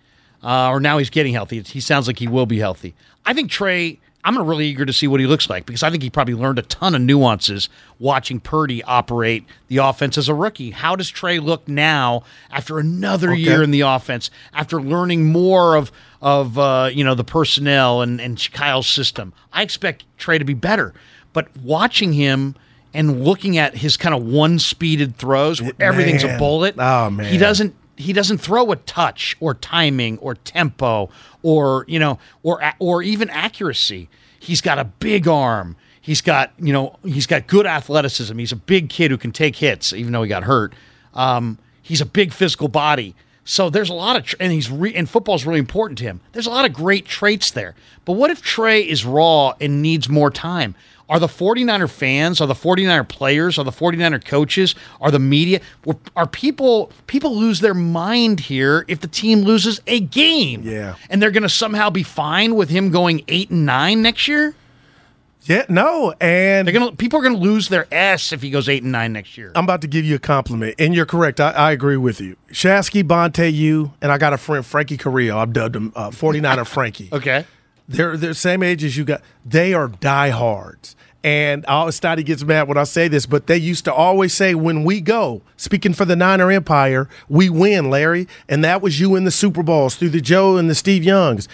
uh, 0.44 0.68
or 0.68 0.78
now 0.80 0.99
he's 0.99 1.11
getting 1.11 1.32
healthy. 1.34 1.61
He 1.62 1.80
sounds 1.80 2.07
like 2.07 2.18
he 2.20 2.28
will 2.28 2.47
be 2.47 2.59
healthy. 2.59 2.94
I 3.24 3.32
think 3.32 3.51
Trey. 3.51 3.99
I'm 4.27 4.37
really 4.43 4.66
eager 4.66 4.85
to 4.85 4.93
see 4.93 5.07
what 5.07 5.20
he 5.20 5.27
looks 5.27 5.49
like 5.49 5.64
because 5.66 5.83
I 5.85 5.91
think 5.91 6.03
he 6.03 6.11
probably 6.11 6.35
learned 6.35 6.59
a 6.59 6.62
ton 6.62 6.95
of 6.97 7.01
nuances 7.01 7.68
watching 8.01 8.41
Purdy 8.41 8.83
operate 8.83 9.45
the 9.68 9.77
offense 9.79 10.18
as 10.18 10.29
a 10.29 10.35
rookie. 10.35 10.72
How 10.72 10.97
does 10.97 11.09
Trey 11.09 11.39
look 11.39 11.68
now 11.68 12.24
after 12.51 12.79
another 12.81 13.31
Okay. 13.31 13.41
year 13.41 13.62
in 13.62 13.70
the 13.70 13.83
offense? 13.83 14.31
After 14.53 14.83
learning 14.83 15.27
more 15.27 15.77
of 15.77 15.93
of 16.20 16.59
uh, 16.59 16.91
you 16.93 17.05
know 17.05 17.14
the 17.14 17.24
personnel 17.24 18.03
and 18.03 18.20
and 18.20 18.37
Kyle's 18.53 18.89
system, 18.89 19.33
I 19.53 19.62
expect 19.62 20.05
Trey 20.18 20.39
to 20.39 20.45
be 20.45 20.55
better. 20.55 20.93
But 21.33 21.57
watching 21.59 22.12
him 22.12 22.57
and 22.93 23.22
looking 23.24 23.59
at 23.59 23.77
his 23.77 23.97
kind 23.97 24.14
of 24.14 24.24
one 24.24 24.59
speeded 24.59 25.16
throws 25.18 25.62
where 25.62 25.72
everything's 25.79 26.24
a 26.24 26.37
bullet. 26.39 26.74
Oh, 26.79 27.11
man. 27.11 27.31
He 27.31 27.37
doesn't 27.39 27.74
he 27.97 28.12
doesn't 28.12 28.38
throw 28.38 28.70
a 28.72 28.76
touch 28.76 29.36
or 29.40 29.55
timing 29.55 30.18
or 30.18 30.34
tempo 30.34 31.09
or 31.42 31.84
you 31.88 31.99
know 31.99 32.18
or 32.42 32.62
or 32.78 33.03
even 33.03 33.30
accuracy. 33.30 34.09
He's 34.38 34.61
got 34.61 34.78
a 34.78 34.84
big 34.84 35.26
arm. 35.26 35.76
He's 36.01 36.20
got 36.20 36.53
you 36.59 36.72
know 36.72 36.97
he's 37.03 37.26
got 37.26 37.47
good 37.47 37.66
athleticism. 37.66 38.38
He's 38.38 38.53
a 38.53 38.57
big 38.57 38.88
kid 38.88 39.11
who 39.11 39.18
can 39.18 39.32
take 39.32 39.57
hits, 39.57 39.92
even 39.92 40.12
though 40.12 40.22
he 40.22 40.28
got 40.28 40.44
hurt. 40.44 40.74
Um, 41.14 41.59
he's 41.82 42.01
a 42.01 42.07
big 42.07 42.32
physical 42.32 42.68
body. 42.68 43.14
So 43.49 43.70
there's 43.70 43.90
a 43.90 43.94
lot 43.94 44.16
of 44.16 44.24
tr- 44.24 44.36
and 44.40 44.53
he's 44.53 44.70
re- 44.70 44.94
and 44.94 45.09
football's 45.09 45.47
really 45.47 45.61
important 45.61 45.99
to 45.99 46.05
him. 46.05 46.20
There's 46.32 46.47
a 46.47 46.51
lot 46.51 46.64
of 46.64 46.72
great 46.72 47.07
traits 47.07 47.53
there. 47.53 47.76
But 48.05 48.14
what 48.14 48.30
if 48.30 48.42
Trey 48.42 48.80
is 48.82 49.05
raw 49.05 49.55
and 49.61 49.82
needs 49.82 50.09
more 50.09 50.30
time? 50.32 50.74
Are 51.09 51.21
the 51.21 51.29
49er 51.29 51.89
fans, 51.89 52.41
are 52.41 52.49
the 52.49 52.55
49er 52.55 53.09
players, 53.09 53.59
are 53.59 53.65
the 53.65 53.71
49er 53.71 54.25
coaches, 54.25 54.75
are 55.01 55.13
the 55.13 55.21
media, 55.21 55.61
are 56.17 56.27
people 56.27 56.91
people 57.07 57.37
lose 57.37 57.61
their 57.61 57.75
mind 57.75 58.41
here 58.41 58.85
if 58.89 59.01
the 59.01 59.07
team 59.07 59.43
loses 59.43 59.81
a 59.87 60.01
game? 60.01 60.63
Yeah. 60.65 60.97
And 61.09 61.23
they're 61.23 61.31
going 61.31 61.45
to 61.45 61.49
somehow 61.49 61.91
be 61.91 62.03
fine 62.03 62.57
with 62.57 62.71
him 62.71 62.91
going 62.91 63.23
8 63.29 63.51
and 63.51 63.65
9 63.67 64.03
next 64.03 64.27
year? 64.27 64.57
Yeah, 65.43 65.65
no, 65.69 66.13
and 66.21 66.67
They're 66.67 66.75
going 66.75 66.91
to 66.91 66.97
people 66.97 67.21
are 67.21 67.23
going 67.23 67.37
to 67.37 67.41
lose 67.41 67.69
their 67.69 67.87
s 67.93 68.33
if 68.33 68.43
he 68.43 68.51
goes 68.51 68.69
8 68.69 68.83
and 68.83 68.91
9 68.91 69.13
next 69.13 69.39
year. 69.39 69.53
I'm 69.55 69.63
about 69.63 69.83
to 69.83 69.87
give 69.87 70.05
you 70.05 70.17
a 70.17 70.19
compliment, 70.19 70.75
and 70.81 70.93
you're 70.93 71.07
correct. 71.07 71.41
I, 71.41 71.53
I 71.53 71.71
agree 71.71 71.97
with 71.97 72.21
you. 72.21 72.37
Shasky, 72.51 73.05
Bonta, 73.05 73.53
you, 73.53 73.93
and 74.03 74.11
I 74.11 74.19
got 74.19 74.33
a 74.33 74.39
friend, 74.39 74.67
Frankie 74.67 74.97
Carrillo. 74.97 75.39
I've 75.39 75.53
dubbed 75.53 75.77
him 75.77 75.93
uh, 75.95 76.11
49er 76.11 76.67
Frankie. 76.67 77.11
okay. 77.13 77.47
They're 77.89 78.16
they're 78.16 78.30
the 78.30 78.34
same 78.34 78.62
age 78.62 78.84
as 78.84 78.97
you 78.97 79.05
got. 79.05 79.22
They 79.45 79.74
are 79.74 79.89
diehards. 79.89 80.97
And 81.26 81.66
I 81.66 81.91
gets 82.22 82.45
mad 82.45 82.68
when 82.68 82.78
I 82.78 82.84
say 82.84 83.09
this, 83.09 83.26
but 83.26 83.49
they 83.49 83.57
used 83.57 83.84
to 83.87 83.93
always 83.93 84.32
say, 84.32 84.55
when 84.55 84.84
we 84.84 85.01
go, 85.01 85.43
speaking 85.57 85.93
for 85.93 86.05
the 86.05 86.14
Niner 86.14 86.53
Empire, 86.53 87.09
we 87.28 87.51
win, 87.51 87.91
Larry. 87.91 88.28
And 88.49 88.62
that 88.62 88.80
was 88.80 89.01
you 89.01 89.16
in 89.16 89.24
the 89.24 89.32
Super 89.32 89.64
Bowls 89.64 89.97
through 89.97 90.11
the 90.11 90.20
Joe 90.20 90.57
and 90.57 90.70
the 90.70 90.74
Steve 90.76 91.03
Youngs. 91.03 91.49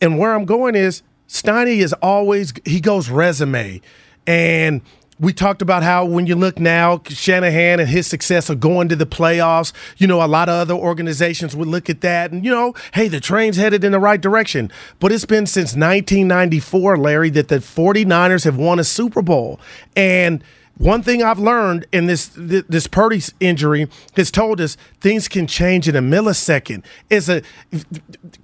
And 0.00 0.18
where 0.18 0.34
I'm 0.34 0.46
going 0.46 0.74
is 0.74 1.02
Steiny 1.28 1.78
is 1.78 1.92
always 1.94 2.52
he 2.64 2.80
goes 2.80 3.08
resume. 3.08 3.80
And 4.26 4.82
we 5.24 5.32
talked 5.32 5.62
about 5.62 5.82
how 5.82 6.04
when 6.04 6.26
you 6.26 6.34
look 6.34 6.58
now, 6.58 7.00
Shanahan 7.08 7.80
and 7.80 7.88
his 7.88 8.06
success 8.06 8.50
of 8.50 8.60
going 8.60 8.88
to 8.90 8.96
the 8.96 9.06
playoffs, 9.06 9.72
you 9.96 10.06
know, 10.06 10.22
a 10.22 10.26
lot 10.26 10.48
of 10.48 10.54
other 10.54 10.74
organizations 10.74 11.56
would 11.56 11.68
look 11.68 11.88
at 11.88 12.00
that 12.02 12.30
and, 12.30 12.44
you 12.44 12.50
know, 12.50 12.74
hey, 12.92 13.08
the 13.08 13.20
train's 13.20 13.56
headed 13.56 13.84
in 13.84 13.92
the 13.92 13.98
right 13.98 14.20
direction. 14.20 14.70
But 15.00 15.12
it's 15.12 15.24
been 15.24 15.46
since 15.46 15.74
1994, 15.74 16.98
Larry, 16.98 17.30
that 17.30 17.48
the 17.48 17.56
49ers 17.56 18.44
have 18.44 18.56
won 18.56 18.78
a 18.78 18.84
Super 18.84 19.22
Bowl. 19.22 19.58
And 19.96 20.44
one 20.76 21.02
thing 21.02 21.22
I've 21.22 21.38
learned 21.38 21.86
in 21.92 22.06
this 22.06 22.28
th- 22.28 22.66
this 22.68 22.86
Purdy 22.86 23.22
injury 23.38 23.88
has 24.16 24.30
told 24.30 24.60
us 24.60 24.76
things 25.00 25.28
can 25.28 25.46
change 25.46 25.88
in 25.88 25.94
a 25.94 26.02
millisecond. 26.02 26.84
Is 27.10 27.28
a 27.28 27.42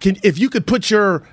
if 0.00 0.38
you 0.38 0.48
could 0.48 0.66
put 0.66 0.90
your 0.90 1.26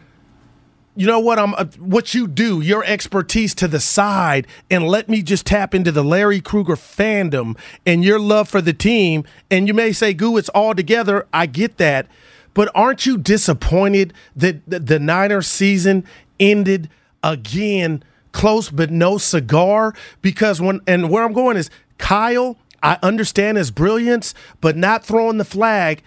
you 0.97 1.05
know 1.05 1.19
what 1.19 1.37
I'm 1.37 1.53
uh, 1.53 1.65
what 1.77 2.13
you 2.13 2.27
do, 2.27 2.59
your 2.59 2.83
expertise 2.83 3.53
to 3.55 3.67
the 3.67 3.79
side 3.79 4.47
and 4.69 4.87
let 4.87 5.07
me 5.07 5.21
just 5.21 5.45
tap 5.45 5.75
into 5.75 5.91
the 5.91 6.03
Larry 6.03 6.41
Krueger 6.41 6.75
fandom 6.75 7.55
and 7.85 8.03
your 8.03 8.19
love 8.19 8.49
for 8.49 8.61
the 8.61 8.73
team 8.73 9.23
and 9.51 9.67
you 9.67 9.73
may 9.73 9.91
say 9.91 10.13
goo 10.13 10.37
it's 10.37 10.49
all 10.49 10.73
together. 10.73 11.27
I 11.31 11.45
get 11.45 11.77
that. 11.77 12.07
But 12.55 12.71
aren't 12.73 13.05
you 13.05 13.19
disappointed 13.19 14.13
that 14.35 14.67
the, 14.67 14.79
the 14.79 14.99
Niners 14.99 15.45
season 15.45 16.03
ended 16.39 16.89
again 17.23 18.03
close 18.31 18.69
but 18.69 18.89
no 18.89 19.19
cigar 19.19 19.93
because 20.23 20.59
when 20.59 20.81
and 20.87 21.11
where 21.11 21.23
I'm 21.23 21.33
going 21.33 21.57
is 21.57 21.69
Kyle, 21.99 22.57
I 22.81 22.97
understand 23.03 23.57
his 23.57 23.69
brilliance, 23.69 24.33
but 24.61 24.75
not 24.75 25.05
throwing 25.05 25.37
the 25.37 25.45
flag, 25.45 26.01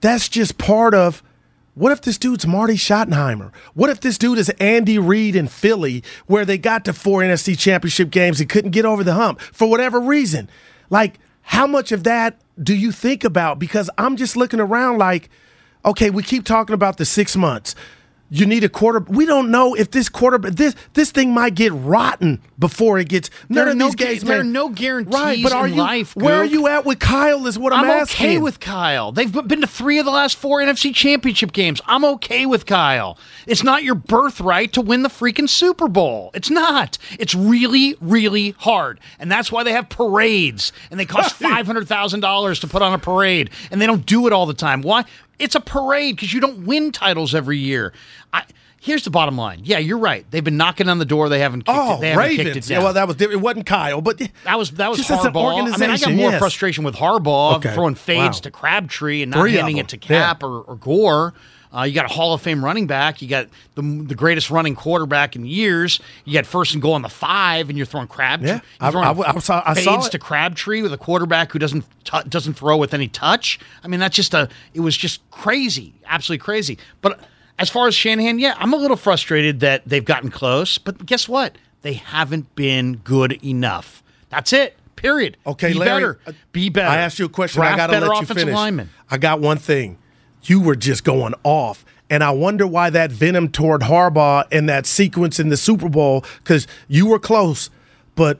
that's 0.00 0.28
just 0.28 0.58
part 0.58 0.94
of 0.94 1.22
what 1.74 1.90
if 1.90 2.02
this 2.02 2.18
dude's 2.18 2.46
Marty 2.46 2.74
Schottenheimer? 2.74 3.52
What 3.74 3.90
if 3.90 4.00
this 4.00 4.16
dude 4.16 4.38
is 4.38 4.48
Andy 4.60 4.98
Reid 4.98 5.34
in 5.34 5.48
Philly, 5.48 6.04
where 6.26 6.44
they 6.44 6.56
got 6.56 6.84
to 6.84 6.92
four 6.92 7.20
NFC 7.20 7.58
championship 7.58 8.10
games 8.10 8.40
and 8.40 8.48
couldn't 8.48 8.70
get 8.70 8.84
over 8.84 9.02
the 9.02 9.14
hump 9.14 9.40
for 9.40 9.68
whatever 9.68 9.98
reason? 10.00 10.48
Like, 10.88 11.18
how 11.42 11.66
much 11.66 11.90
of 11.90 12.04
that 12.04 12.40
do 12.62 12.74
you 12.74 12.92
think 12.92 13.24
about? 13.24 13.58
Because 13.58 13.90
I'm 13.98 14.16
just 14.16 14.36
looking 14.36 14.60
around 14.60 14.98
like, 14.98 15.28
okay, 15.84 16.10
we 16.10 16.22
keep 16.22 16.44
talking 16.44 16.74
about 16.74 16.96
the 16.96 17.04
six 17.04 17.36
months. 17.36 17.74
You 18.34 18.46
need 18.46 18.64
a 18.64 18.68
quarter. 18.68 18.98
We 19.00 19.26
don't 19.26 19.50
know 19.52 19.74
if 19.74 19.92
this 19.92 20.08
quarter, 20.08 20.38
this 20.38 20.74
this 20.94 21.12
thing 21.12 21.32
might 21.32 21.54
get 21.54 21.72
rotten 21.72 22.42
before 22.58 22.98
it 22.98 23.08
gets. 23.08 23.30
None 23.48 23.68
of 23.68 23.76
no 23.76 23.86
these 23.86 23.94
games, 23.94 24.22
there 24.24 24.40
are 24.40 24.44
no 24.44 24.70
guarantees 24.70 25.14
Right, 25.14 25.40
but 25.42 25.52
are 25.52 25.66
in 25.66 25.74
you? 25.74 25.80
life, 25.80 26.16
where 26.16 26.34
are 26.36 26.44
you 26.44 26.66
at 26.66 26.84
with 26.84 26.98
Kyle? 26.98 27.46
Is 27.46 27.58
what 27.58 27.72
I'm, 27.72 27.84
I'm 27.84 27.90
asking. 27.90 28.26
okay 28.26 28.38
with 28.38 28.58
Kyle. 28.58 29.12
They've 29.12 29.30
been 29.30 29.60
to 29.60 29.66
three 29.68 30.00
of 30.00 30.04
the 30.04 30.10
last 30.10 30.36
four 30.36 30.58
NFC 30.58 30.92
championship 30.92 31.52
games. 31.52 31.80
I'm 31.86 32.04
okay 32.04 32.44
with 32.44 32.66
Kyle. 32.66 33.18
It's 33.46 33.62
not 33.62 33.84
your 33.84 33.94
birthright 33.94 34.72
to 34.72 34.80
win 34.80 35.02
the 35.02 35.08
freaking 35.08 35.48
Super 35.48 35.86
Bowl. 35.86 36.32
It's 36.34 36.50
not. 36.50 36.98
It's 37.20 37.36
really, 37.36 37.96
really 38.00 38.50
hard. 38.58 38.98
And 39.20 39.30
that's 39.30 39.52
why 39.52 39.62
they 39.62 39.72
have 39.72 39.88
parades 39.88 40.72
and 40.90 40.98
they 40.98 41.06
cost 41.06 41.38
$500,000 41.40 42.60
to 42.60 42.66
put 42.66 42.82
on 42.82 42.92
a 42.92 42.98
parade 42.98 43.50
and 43.70 43.80
they 43.80 43.86
don't 43.86 44.04
do 44.04 44.26
it 44.26 44.32
all 44.32 44.46
the 44.46 44.54
time. 44.54 44.82
Why? 44.82 45.04
It's 45.38 45.54
a 45.54 45.60
parade 45.60 46.16
because 46.16 46.32
you 46.32 46.40
don't 46.40 46.64
win 46.66 46.92
titles 46.92 47.34
every 47.34 47.58
year. 47.58 47.92
I, 48.32 48.44
here's 48.80 49.04
the 49.04 49.10
bottom 49.10 49.36
line. 49.36 49.60
Yeah, 49.64 49.78
you're 49.78 49.98
right. 49.98 50.24
They've 50.30 50.44
been 50.44 50.56
knocking 50.56 50.88
on 50.88 50.98
the 50.98 51.04
door. 51.04 51.28
They 51.28 51.40
haven't 51.40 51.62
kicked 51.62 51.76
Oh, 51.78 51.96
it. 51.96 52.00
They 52.00 52.10
haven't 52.10 52.28
kicked 52.30 52.40
it 52.40 52.46
Ravens. 52.46 52.68
down. 52.68 52.78
Yeah, 52.78 52.84
well, 52.84 52.92
that 52.94 53.08
was. 53.08 53.20
It 53.20 53.40
wasn't 53.40 53.66
Kyle, 53.66 54.00
but 54.00 54.18
That 54.44 54.58
was 54.58 54.70
that 54.72 54.88
was 54.90 54.98
Just 54.98 55.10
Harbaugh. 55.10 55.72
I 55.72 55.76
mean, 55.76 55.90
I 55.90 55.96
got 55.98 56.12
more 56.12 56.30
yes. 56.30 56.38
frustration 56.38 56.84
with 56.84 56.94
Harbaugh 56.96 57.56
Okay. 57.56 57.74
throwing 57.74 57.94
fades 57.94 58.36
Wow. 58.38 58.42
to 58.42 58.50
Crabtree 58.50 59.22
and 59.22 59.32
not 59.32 59.40
Three 59.40 59.54
handing 59.54 59.78
it 59.78 59.88
to 59.88 59.96
Yeah. 59.96 60.06
Kap 60.06 60.42
or, 60.42 60.60
or 60.62 60.76
Gore. 60.76 61.34
Uh, 61.76 61.82
you 61.82 61.92
got 61.92 62.04
a 62.04 62.08
Hall 62.14 62.34
of 62.34 62.40
Fame 62.40 62.64
running 62.64 62.86
back. 62.86 63.20
You 63.20 63.28
got 63.28 63.48
the 63.74 63.82
the 63.82 64.14
greatest 64.14 64.50
running 64.50 64.74
quarterback 64.76 65.34
in 65.34 65.44
years. 65.44 65.98
You 66.24 66.32
got 66.34 66.46
first 66.46 66.72
and 66.74 66.80
goal 66.82 66.92
on 66.94 67.02
the 67.02 67.08
five, 67.08 67.68
and 67.68 67.76
you're 67.76 67.86
throwing 67.86 68.06
Crabtree. 68.06 68.48
Yeah. 68.48 68.60
I- 68.80 68.90
throwing 68.90 69.06
I- 69.06 69.32
I 69.34 69.38
saw- 69.40 69.62
I 69.66 69.74
fades 69.74 69.84
saw 69.84 70.04
it. 70.06 70.12
to 70.12 70.18
Crabtree 70.18 70.82
with 70.82 70.92
a 70.92 70.98
quarterback 70.98 71.50
who 71.52 71.58
doesn't 71.58 71.84
t- 72.04 72.18
doesn't 72.28 72.54
throw 72.54 72.76
with 72.76 72.94
any 72.94 73.08
touch. 73.08 73.58
I 73.82 73.88
mean, 73.88 73.98
that's 74.00 74.14
just 74.14 74.34
a. 74.34 74.48
It 74.72 74.80
was 74.80 74.96
just 74.96 75.28
crazy, 75.30 75.94
absolutely 76.06 76.44
crazy. 76.44 76.78
But 77.00 77.18
as 77.58 77.70
far 77.70 77.88
as 77.88 77.94
Shanahan, 77.94 78.38
yeah, 78.38 78.54
I'm 78.58 78.72
a 78.72 78.76
little 78.76 78.96
frustrated 78.96 79.60
that 79.60 79.82
they've 79.86 80.04
gotten 80.04 80.30
close. 80.30 80.78
But 80.78 81.04
guess 81.06 81.28
what? 81.28 81.56
They 81.82 81.94
haven't 81.94 82.54
been 82.54 82.96
good 82.98 83.32
enough. 83.44 84.02
That's 84.30 84.52
it. 84.52 84.76
Period. 84.96 85.36
Okay, 85.46 85.72
Be 85.72 85.78
Larry, 85.80 86.00
better. 86.00 86.20
uh, 86.26 86.32
Be 86.52 86.68
better. 86.70 86.88
I 86.88 86.96
asked 86.98 87.18
you 87.18 87.26
a 87.26 87.28
question. 87.28 87.60
I 87.62 87.76
got 87.76 87.88
to 87.88 88.00
let 88.00 88.20
you 88.20 88.26
finish. 88.26 88.88
I 89.10 89.18
got 89.18 89.40
one 89.40 89.58
thing. 89.58 89.98
You 90.44 90.60
were 90.60 90.76
just 90.76 91.04
going 91.04 91.34
off. 91.42 91.84
And 92.10 92.22
I 92.22 92.30
wonder 92.30 92.66
why 92.66 92.90
that 92.90 93.10
venom 93.10 93.48
toward 93.48 93.82
Harbaugh 93.82 94.44
and 94.52 94.68
that 94.68 94.86
sequence 94.86 95.40
in 95.40 95.48
the 95.48 95.56
Super 95.56 95.88
Bowl, 95.88 96.24
because 96.42 96.66
you 96.86 97.06
were 97.06 97.18
close, 97.18 97.70
but 98.14 98.38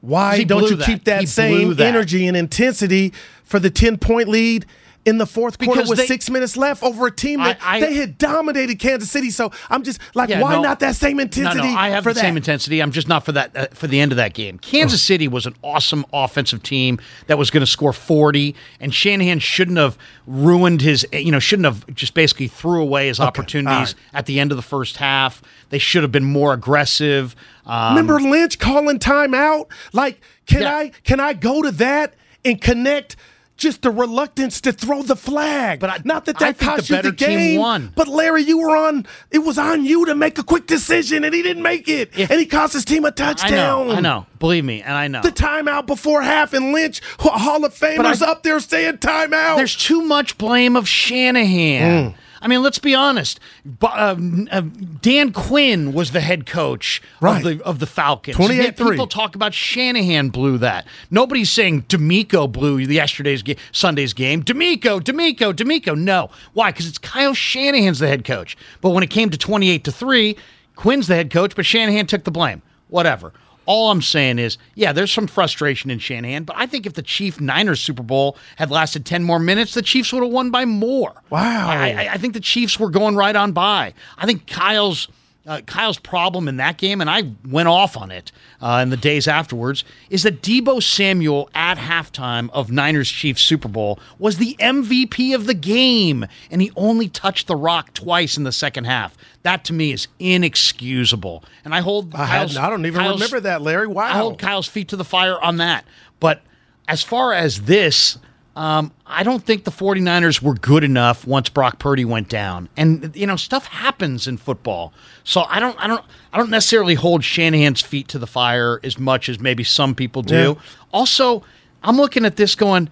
why 0.00 0.44
don't 0.44 0.68
you 0.70 0.76
that. 0.76 0.86
keep 0.86 1.04
that 1.04 1.20
He 1.20 1.26
same 1.26 1.74
that. 1.74 1.86
energy 1.86 2.26
and 2.26 2.36
intensity 2.36 3.12
for 3.44 3.58
the 3.58 3.70
10 3.70 3.98
point 3.98 4.28
lead 4.28 4.66
in 5.04 5.18
the 5.18 5.26
fourth 5.26 5.58
quarter 5.58 5.80
Because 5.80 5.88
with 5.90 5.98
they- 5.98 6.06
six 6.06 6.30
minutes 6.30 6.56
left 6.56 6.82
over 6.82 7.08
a 7.08 7.10
team 7.10 7.40
that 7.40 7.58
I- 7.60 7.78
I- 7.78 7.80
they 7.80 7.94
had 7.94 8.18
dominated 8.18 8.78
Kansas 8.78 9.10
City. 9.10 9.30
So 9.30 9.50
I'm 9.68 9.82
just 9.82 9.98
like, 10.14 10.28
Yeah, 10.28 10.40
why 10.40 10.52
no. 10.54 10.62
not 10.62 10.78
that 10.80 10.94
same 10.94 11.18
intensity? 11.18 11.58
No, 11.66 11.72
no, 11.72 11.76
I 11.76 11.88
have 11.88 12.04
for 12.04 12.10
the 12.10 12.14
that? 12.14 12.20
same 12.20 12.36
intensity. 12.36 12.80
I'm 12.80 12.92
just 12.92 13.08
not 13.08 13.24
for 13.24 13.32
that 13.32 13.56
uh, 13.56 13.66
for 13.74 13.88
the 13.88 13.98
end 14.00 14.12
of 14.12 14.16
that 14.16 14.32
game. 14.34 14.58
Kansas 14.58 15.02
City 15.02 15.26
was 15.26 15.44
an 15.44 15.54
awesome 15.62 16.04
offensive 16.12 16.62
team 16.62 17.00
that 17.26 17.36
was 17.36 17.50
going 17.50 17.62
to 17.62 17.66
score 17.66 17.92
40, 17.92 18.54
and 18.80 18.94
Shanahan 18.94 19.40
shouldn't 19.40 19.78
have 19.78 19.98
ruined 20.26 20.82
his. 20.82 21.04
You 21.12 21.32
know, 21.32 21.40
shouldn't 21.40 21.66
have 21.66 21.84
just 21.94 22.14
basically 22.14 22.46
threw 22.48 22.80
away 22.80 23.08
his 23.08 23.18
opportunities 23.18 23.94
at 24.14 24.26
the 24.26 24.38
end 24.38 24.52
of 24.52 24.56
the 24.56 24.62
first 24.62 24.98
half. 24.98 25.42
They 25.70 25.78
should 25.78 26.02
have 26.02 26.12
been 26.12 26.24
more 26.24 26.52
aggressive. 26.52 27.34
Um, 27.66 27.96
Remember 27.96 28.20
Lynch 28.20 28.58
calling 28.60 28.98
timeout? 29.00 29.66
Like, 29.92 30.20
can 30.46 30.62
Yeah. 30.62 30.76
I 30.76 30.92
can 31.02 31.18
I 31.18 31.32
go 31.32 31.62
to 31.62 31.72
that 31.72 32.14
and 32.44 32.60
connect? 32.60 33.16
Just 33.62 33.82
the 33.82 33.90
reluctance 33.92 34.60
to 34.62 34.72
throw 34.72 35.04
the 35.04 35.14
flag, 35.14 35.78
But 35.78 35.88
I- 35.90 35.98
not 36.04 36.24
that 36.24 36.42
I 36.42 36.46
that 36.46 36.58
the 36.58 36.64
cost 36.64 36.90
you 36.90 37.00
the 37.00 37.12
game. 37.12 37.60
won. 37.60 37.92
But 37.94 38.08
Larry, 38.08 38.42
you 38.42 38.58
were 38.58 38.76
on. 38.76 39.06
It 39.30 39.38
was 39.38 39.56
on 39.56 39.84
you 39.84 40.04
to 40.06 40.16
make 40.16 40.36
a 40.36 40.42
quick 40.42 40.66
decision, 40.66 41.22
and 41.22 41.32
he 41.32 41.42
didn't 41.42 41.62
make 41.62 41.88
it, 41.88 42.10
If- 42.16 42.28
and 42.28 42.40
he 42.40 42.46
cost 42.46 42.72
his 42.72 42.84
team 42.84 43.04
a 43.04 43.12
touchdown. 43.12 43.86
know, 43.86 43.92
I 43.94 44.00
know. 44.00 44.26
Believe 44.40 44.64
me, 44.64 44.82
and 44.82 44.94
I 44.94 45.06
know. 45.06 45.22
The 45.22 45.30
timeout 45.30 45.86
before 45.86 46.22
half, 46.22 46.52
and 46.54 46.72
Lynch, 46.72 47.00
Hall 47.20 47.64
of 47.64 47.72
Famers, 47.72 48.20
I- 48.20 48.32
up 48.32 48.42
there 48.42 48.58
saying 48.58 48.98
timeout. 48.98 49.56
There's 49.58 49.76
too 49.76 50.02
much 50.02 50.36
blame 50.38 50.74
of 50.74 50.88
Shanahan. 50.88 52.10
Mm. 52.10 52.14
I 52.42 52.48
mean, 52.48 52.62
let's 52.62 52.78
be 52.80 52.94
honest. 52.94 53.38
Uh, 53.80 54.16
uh, 54.50 54.60
Dan 55.00 55.32
Quinn 55.32 55.92
was 55.92 56.10
the 56.10 56.20
head 56.20 56.44
coach 56.44 57.00
Right. 57.20 57.36
of 57.38 57.42
the 57.58 57.64
of 57.64 57.78
the 57.78 57.86
Falcons. 57.86 58.36
28-3. 58.36 58.90
People 58.90 59.06
talk 59.06 59.34
about 59.36 59.54
Shanahan 59.54 60.28
blew 60.30 60.58
that. 60.58 60.86
Nobody's 61.10 61.50
saying 61.50 61.82
DeMeco 61.82 62.50
blew 62.50 62.78
yesterday's 62.78 63.42
game, 63.42 63.56
Sunday's 63.70 64.12
game. 64.12 64.42
DeMeco, 64.42 65.00
DeMeco, 65.00 65.52
DeMeco. 65.54 65.96
No, 65.96 66.30
why? 66.52 66.72
Because 66.72 66.88
it's 66.88 66.98
Kyle 66.98 67.32
Shanahan's 67.34 68.00
the 68.00 68.08
head 68.08 68.24
coach. 68.24 68.56
But 68.80 68.90
when 68.90 69.02
it 69.04 69.10
came 69.10 69.30
to 69.30 69.38
28 69.38 69.84
to 69.84 69.92
three, 69.92 70.36
Quinn's 70.74 71.06
the 71.06 71.14
head 71.14 71.30
coach, 71.30 71.54
but 71.54 71.64
Shanahan 71.64 72.06
took 72.06 72.24
the 72.24 72.30
blame. 72.32 72.60
Whatever. 72.88 73.32
All 73.66 73.90
I'm 73.90 74.02
saying 74.02 74.38
is, 74.38 74.58
yeah, 74.74 74.92
there's 74.92 75.12
some 75.12 75.26
frustration 75.26 75.90
in 75.90 75.98
Shanahan, 75.98 76.44
but 76.44 76.56
I 76.58 76.66
think 76.66 76.86
if 76.86 76.94
the 76.94 77.02
Chief 77.02 77.40
Niners 77.40 77.80
Super 77.80 78.02
Bowl 78.02 78.36
had 78.56 78.70
lasted 78.70 79.06
10 79.06 79.22
more 79.22 79.38
minutes, 79.38 79.74
the 79.74 79.82
Chiefs 79.82 80.12
would 80.12 80.22
have 80.22 80.32
won 80.32 80.50
by 80.50 80.64
more. 80.64 81.12
Wow. 81.30 81.68
I, 81.68 81.90
I, 81.90 82.08
I 82.14 82.16
think 82.18 82.34
the 82.34 82.40
Chiefs 82.40 82.78
were 82.78 82.90
going 82.90 83.14
right 83.14 83.36
on 83.36 83.52
by. 83.52 83.94
I 84.18 84.26
think 84.26 84.46
Kyle's 84.46 85.08
uh, 85.46 85.60
Kyle's 85.66 85.98
problem 85.98 86.46
in 86.48 86.56
that 86.58 86.78
game, 86.78 87.00
and 87.00 87.10
I 87.10 87.22
went 87.48 87.68
off 87.68 87.96
on 87.96 88.10
it 88.10 88.30
uh, 88.60 88.80
in 88.82 88.90
the 88.90 88.96
days 88.96 89.26
afterwards, 89.26 89.82
is 90.08 90.22
that 90.22 90.40
Debo 90.42 90.82
Samuel 90.82 91.50
at 91.54 91.78
halftime 91.78 92.48
of 92.52 92.70
Niners 92.70 93.10
Chiefs 93.10 93.42
Super 93.42 93.68
Bowl 93.68 93.98
was 94.18 94.36
the 94.38 94.54
MVP 94.60 95.34
of 95.34 95.46
the 95.46 95.54
game, 95.54 96.24
and 96.50 96.62
he 96.62 96.70
only 96.76 97.08
touched 97.08 97.48
the 97.48 97.56
rock 97.56 97.92
twice 97.94 98.36
in 98.36 98.44
the 98.44 98.52
second 98.52 98.84
half. 98.84 99.16
That 99.42 99.64
to 99.64 99.72
me 99.72 99.92
is 99.92 100.06
inexcusable, 100.20 101.42
and 101.64 101.74
I 101.74 101.80
hold. 101.80 102.14
I, 102.14 102.26
Kyle's- 102.26 102.56
I 102.56 102.70
don't 102.70 102.86
even 102.86 103.00
Kyle's- 103.00 103.20
remember 103.20 103.40
that, 103.40 103.62
Larry. 103.62 103.86
Wow. 103.88 104.04
I 104.04 104.10
hold 104.18 104.38
Kyle's 104.38 104.68
feet 104.68 104.88
to 104.88 104.96
the 104.96 105.04
fire 105.04 105.40
on 105.42 105.56
that. 105.56 105.84
But 106.20 106.42
as 106.86 107.02
far 107.02 107.32
as 107.32 107.62
this, 107.62 108.18
um, 108.54 108.92
I 109.06 109.22
don't 109.22 109.42
think 109.42 109.64
the 109.64 109.70
49ers 109.70 110.42
were 110.42 110.54
good 110.54 110.84
enough 110.84 111.26
once 111.26 111.48
Brock 111.48 111.78
Purdy 111.78 112.04
went 112.04 112.28
down. 112.28 112.68
And 112.76 113.14
you 113.16 113.26
know, 113.26 113.36
stuff 113.36 113.66
happens 113.66 114.26
in 114.26 114.36
football. 114.36 114.92
So 115.24 115.42
I 115.42 115.58
don't 115.58 115.78
I 115.82 115.86
don't 115.86 116.04
I 116.32 116.38
don't 116.38 116.50
necessarily 116.50 116.94
hold 116.94 117.24
Shanahan's 117.24 117.80
feet 117.80 118.08
to 118.08 118.18
the 118.18 118.26
fire 118.26 118.78
as 118.84 118.98
much 118.98 119.28
as 119.28 119.40
maybe 119.40 119.64
some 119.64 119.94
people 119.94 120.22
do. 120.22 120.56
Yeah. 120.56 120.62
Also, 120.92 121.44
I'm 121.82 121.96
looking 121.96 122.24
at 122.24 122.36
this 122.36 122.54
going 122.54 122.90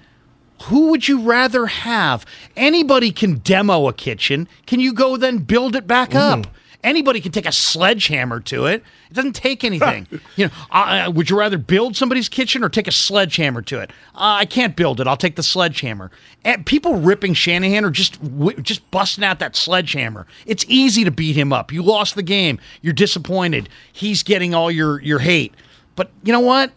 who 0.65 0.91
would 0.91 1.09
you 1.09 1.23
rather 1.23 1.67
have? 1.67 2.27
Anybody 2.57 3.13
can 3.13 3.37
demo 3.37 3.89
a 3.89 3.93
kitchen. 3.93 4.47
Can 4.67 4.79
you 4.79 4.93
go 4.93 5.17
then 5.17 5.39
build 5.39 5.75
it 5.75 5.87
back 5.87 6.15
up? 6.15 6.47
Anybody 6.83 7.20
can 7.20 7.31
take 7.31 7.47
a 7.47 7.53
sledgehammer 7.53 8.41
to 8.41 8.66
it. 8.66 8.83
It 9.11 9.14
doesn't 9.14 9.35
take 9.35 9.64
anything. 9.64 10.07
you 10.37 10.47
know, 10.47 10.53
uh, 10.70 11.12
would 11.14 11.28
you 11.28 11.39
rather 11.39 11.59
build 11.59 11.97
somebody's 11.97 12.28
kitchen 12.28 12.64
or 12.64 12.68
take 12.68 12.89
a 12.89 12.93
sledgehammer 12.93 13.61
to 13.62 13.81
it? 13.81 13.91
Uh, 14.14 14.41
I 14.41 14.47
can't 14.47 14.76
build 14.76 15.01
it. 15.01 15.07
I'll 15.07 15.16
take 15.16 15.37
the 15.37 15.43
sledgehammer. 15.43 16.11
And 16.45 16.64
people 16.64 16.95
ripping 16.95 17.35
Shanahan 17.35 17.85
or 17.85 17.91
just 17.91 18.18
just 18.62 18.91
busting 18.91 19.24
out 19.24 19.39
that 19.41 19.57
sledgehammer. 19.57 20.26
It's 20.47 20.64
easy 20.68 21.05
to 21.05 21.11
beat 21.11 21.37
him 21.37 21.53
up. 21.53 21.72
You 21.72 21.83
lost 21.83 22.14
the 22.14 22.22
game. 22.22 22.59
You're 22.81 22.95
disappointed. 22.95 23.68
He's 23.93 24.22
getting 24.22 24.55
all 24.55 24.70
your 24.70 25.01
your 25.03 25.18
hate. 25.18 25.55
But 25.97 26.11
you 26.22 26.33
know 26.33 26.41
what? 26.41 26.72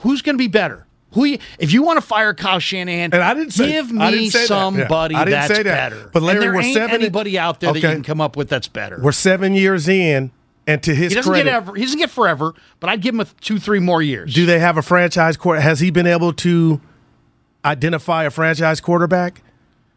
Who's 0.00 0.20
going 0.20 0.34
to 0.34 0.38
be 0.38 0.48
better? 0.48 0.85
Who 1.16 1.24
you, 1.24 1.38
if 1.58 1.72
you 1.72 1.82
want 1.82 1.96
to 1.96 2.06
fire 2.06 2.32
Kyle 2.34 2.58
Shanahan, 2.60 3.12
And 3.12 3.22
I 3.22 3.34
didn't 3.34 3.52
say- 3.54 3.72
give 3.72 3.90
me 3.90 4.10
didn't 4.10 4.30
say 4.30 4.38
that. 4.38 4.42
Yeah. 4.42 4.46
somebody 4.46 5.14
I 5.16 5.24
didn't 5.24 5.30
that's 5.40 5.54
say 5.56 5.62
that. 5.64 5.90
better. 5.90 6.10
But 6.12 6.22
Larry, 6.22 6.36
and 6.36 6.42
there 6.44 6.54
we're 6.54 6.62
ain't 6.62 6.74
seven- 6.74 6.94
anybody 7.00 7.38
out 7.38 7.58
there 7.60 7.72
that 7.72 7.78
you 7.82 7.88
can 7.88 8.02
come 8.04 8.20
up 8.20 8.36
with 8.36 8.48
that's 8.48 8.68
better. 8.68 9.00
We're 9.02 9.10
seven 9.12 9.54
years 9.54 9.88
in, 9.88 10.30
and 10.66 10.82
to 10.84 10.94
his 10.94 11.10
he 11.12 11.16
doesn't 11.16 11.32
credit, 11.32 11.44
get 11.50 11.54
ever. 11.54 11.74
He 11.74 11.82
doesn't 11.82 11.98
get 11.98 12.10
forever, 12.10 12.54
but 12.80 12.88
I'd 12.90 13.00
give 13.00 13.14
him 13.14 13.20
a 13.20 13.26
two, 13.40 13.58
three 13.58 13.80
more 13.80 14.02
years. 14.02 14.32
do 14.34 14.46
they 14.46 14.58
have 14.60 14.76
a 14.76 14.82
franchise 14.82 15.36
quarter? 15.36 15.60
Has 15.60 15.80
he 15.80 15.90
been 15.90 16.06
able 16.06 16.32
to 16.34 16.80
identify 17.64 18.24
a 18.24 18.30
franchise 18.30 18.80
quarterback? 18.80 19.42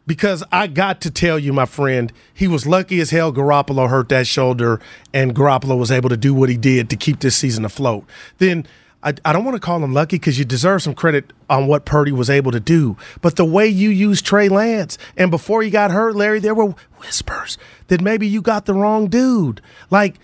Because 0.06 0.42
I 0.50 0.66
got 0.66 1.00
to 1.02 1.10
tell 1.10 1.38
you, 1.38 1.52
my 1.52 1.66
friend, 1.66 2.12
he 2.34 2.48
was 2.48 2.66
lucky 2.66 2.98
as 3.00 3.10
hell 3.10 3.32
Garoppolo 3.32 3.88
hurt 3.88 4.08
that 4.08 4.26
shoulder 4.26 4.80
and 5.14 5.34
Garoppolo 5.36 5.78
was 5.78 5.92
able 5.92 6.08
to 6.08 6.16
do 6.16 6.34
what 6.34 6.48
he 6.48 6.56
did 6.56 6.90
to 6.90 6.96
keep 6.96 7.20
this 7.20 7.36
season 7.36 7.64
afloat. 7.64 8.04
Then 8.38 8.66
I, 9.02 9.14
I 9.24 9.32
don't 9.32 9.44
want 9.44 9.54
to 9.54 9.60
call 9.60 9.82
him 9.82 9.94
lucky 9.94 10.16
because 10.16 10.38
you 10.38 10.44
deserve 10.44 10.82
some 10.82 10.94
credit 10.94 11.32
on 11.48 11.66
what 11.66 11.84
Purdy 11.84 12.12
was 12.12 12.28
able 12.28 12.52
to 12.52 12.60
do. 12.60 12.96
But 13.22 13.36
the 13.36 13.44
way 13.44 13.66
you 13.66 13.90
used 13.90 14.26
Trey 14.26 14.48
Lance, 14.48 14.98
and 15.16 15.30
before 15.30 15.62
he 15.62 15.70
got 15.70 15.90
hurt, 15.90 16.16
Larry, 16.16 16.38
there 16.38 16.54
were 16.54 16.74
whispers 16.98 17.56
that 17.88 18.00
maybe 18.00 18.26
you 18.26 18.42
got 18.42 18.66
the 18.66 18.74
wrong 18.74 19.08
dude. 19.08 19.62
Like, 19.90 20.16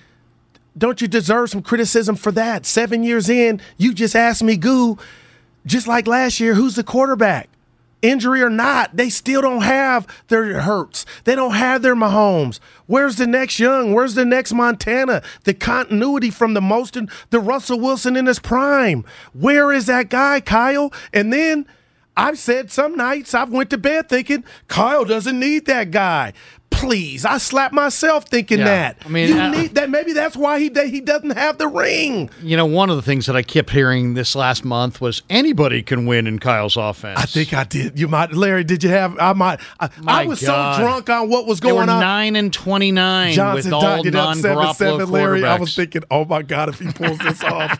don't 0.77 1.01
you 1.01 1.09
deserve 1.09 1.51
some 1.51 1.63
criticism 1.63 2.17
for 2.17 2.31
that? 2.33 2.67
Seven 2.67 3.03
years 3.03 3.31
in, 3.31 3.61
you 3.79 3.95
just 3.95 4.15
asked 4.15 4.43
me, 4.43 4.57
Goo, 4.57 4.99
just 5.65 5.89
like 5.89 6.07
last 6.07 6.39
year, 6.39 6.55
who's 6.55 6.75
the 6.75 6.85
quarterback? 6.85 7.49
Injury 8.03 8.43
or 8.43 8.51
not, 8.51 8.97
they 8.97 9.09
still 9.09 9.43
don't 9.43 9.63
have 9.63 10.07
their 10.29 10.61
Hurts. 10.61 11.07
They 11.25 11.35
don't 11.35 11.55
have 11.55 11.83
their 11.83 11.97
Mahomes. 11.97 12.61
Where's 12.87 13.17
the 13.17 13.27
next 13.27 13.59
Young? 13.59 13.95
Where's 13.95 14.15
the 14.15 14.25
next 14.25 14.53
Montana? 14.53 15.23
The 15.45 15.55
continuity 15.55 16.31
from 16.31 16.55
the 16.55 16.61
most, 16.61 16.97
the 17.31 17.41
Russell 17.41 17.81
Wilson 17.81 18.17
in 18.17 18.27
his 18.27 18.39
prime. 18.39 19.05
Where 19.33 19.73
is 19.73 19.87
that 19.87 20.11
guy, 20.11 20.41
Kyle? 20.41 20.93
And 21.13 21.33
then 21.33 21.67
I've 22.17 22.39
said 22.39 22.71
some 22.71 22.97
nights 22.97 23.35
I've 23.35 23.51
went 23.51 23.71
to 23.71 23.79
bed 23.79 24.09
thinking 24.09 24.45
Kyle 24.69 25.05
doesn't 25.05 25.39
need 25.39 25.67
that 25.67 25.91
guy. 25.91 26.33
Please, 26.71 27.25
I 27.25 27.39
slap 27.39 27.73
myself 27.73 28.27
thinking 28.29 28.59
Yeah. 28.59 28.65
that. 28.67 28.97
I 29.05 29.09
mean, 29.09 29.29
you 29.29 29.49
need 29.51 29.75
that. 29.77 29.89
Maybe 29.89 30.13
that's 30.13 30.37
why 30.37 30.59
he 30.61 30.71
he 30.91 31.01
doesn't 31.01 31.31
have 31.31 31.57
the 31.57 31.69
ring. 31.69 32.29
You 32.43 32.57
know, 32.57 32.67
one 32.67 32.91
of 32.91 32.97
the 32.97 33.03
things 33.03 33.25
that 33.27 33.35
I 33.35 33.43
kept 33.43 33.71
hearing 33.71 34.13
this 34.13 34.37
last 34.37 34.63
month 34.65 35.01
was 35.01 35.23
anybody 35.31 35.83
can 35.83 36.05
win 36.05 36.27
in 36.27 36.39
Kyle's 36.39 36.77
offense. 36.77 37.19
I 37.19 37.25
think 37.25 37.55
I 37.55 37.65
did. 37.65 37.99
You 37.99 38.09
might, 38.09 38.33
Larry. 38.35 38.63
Did 38.63 38.85
you 38.85 38.91
have? 38.91 39.19
I 39.19 39.33
might. 39.33 39.61
I, 39.81 39.89
I 40.07 40.27
was 40.27 40.43
God. 40.43 40.77
so 40.77 40.83
drunk 40.83 41.09
on 41.09 41.31
what 41.31 41.47
was 41.47 41.61
going 41.61 41.89
on. 41.89 42.01
nine 42.01 42.37
and 42.37 42.53
twenty 42.53 42.93
nine 42.93 43.33
Johnson 43.33 43.71
with 43.71 43.83
all 43.83 44.05
non 44.05 44.37
seven 44.37 44.75
seven. 44.75 45.11
Larry, 45.11 45.45
I 45.45 45.59
was 45.59 45.75
thinking, 45.75 46.03
oh 46.11 46.27
my 46.27 46.43
god, 46.43 46.69
if 46.69 46.79
he 46.79 46.93
pulls 46.93 47.19
this 47.19 47.43
off. 47.43 47.79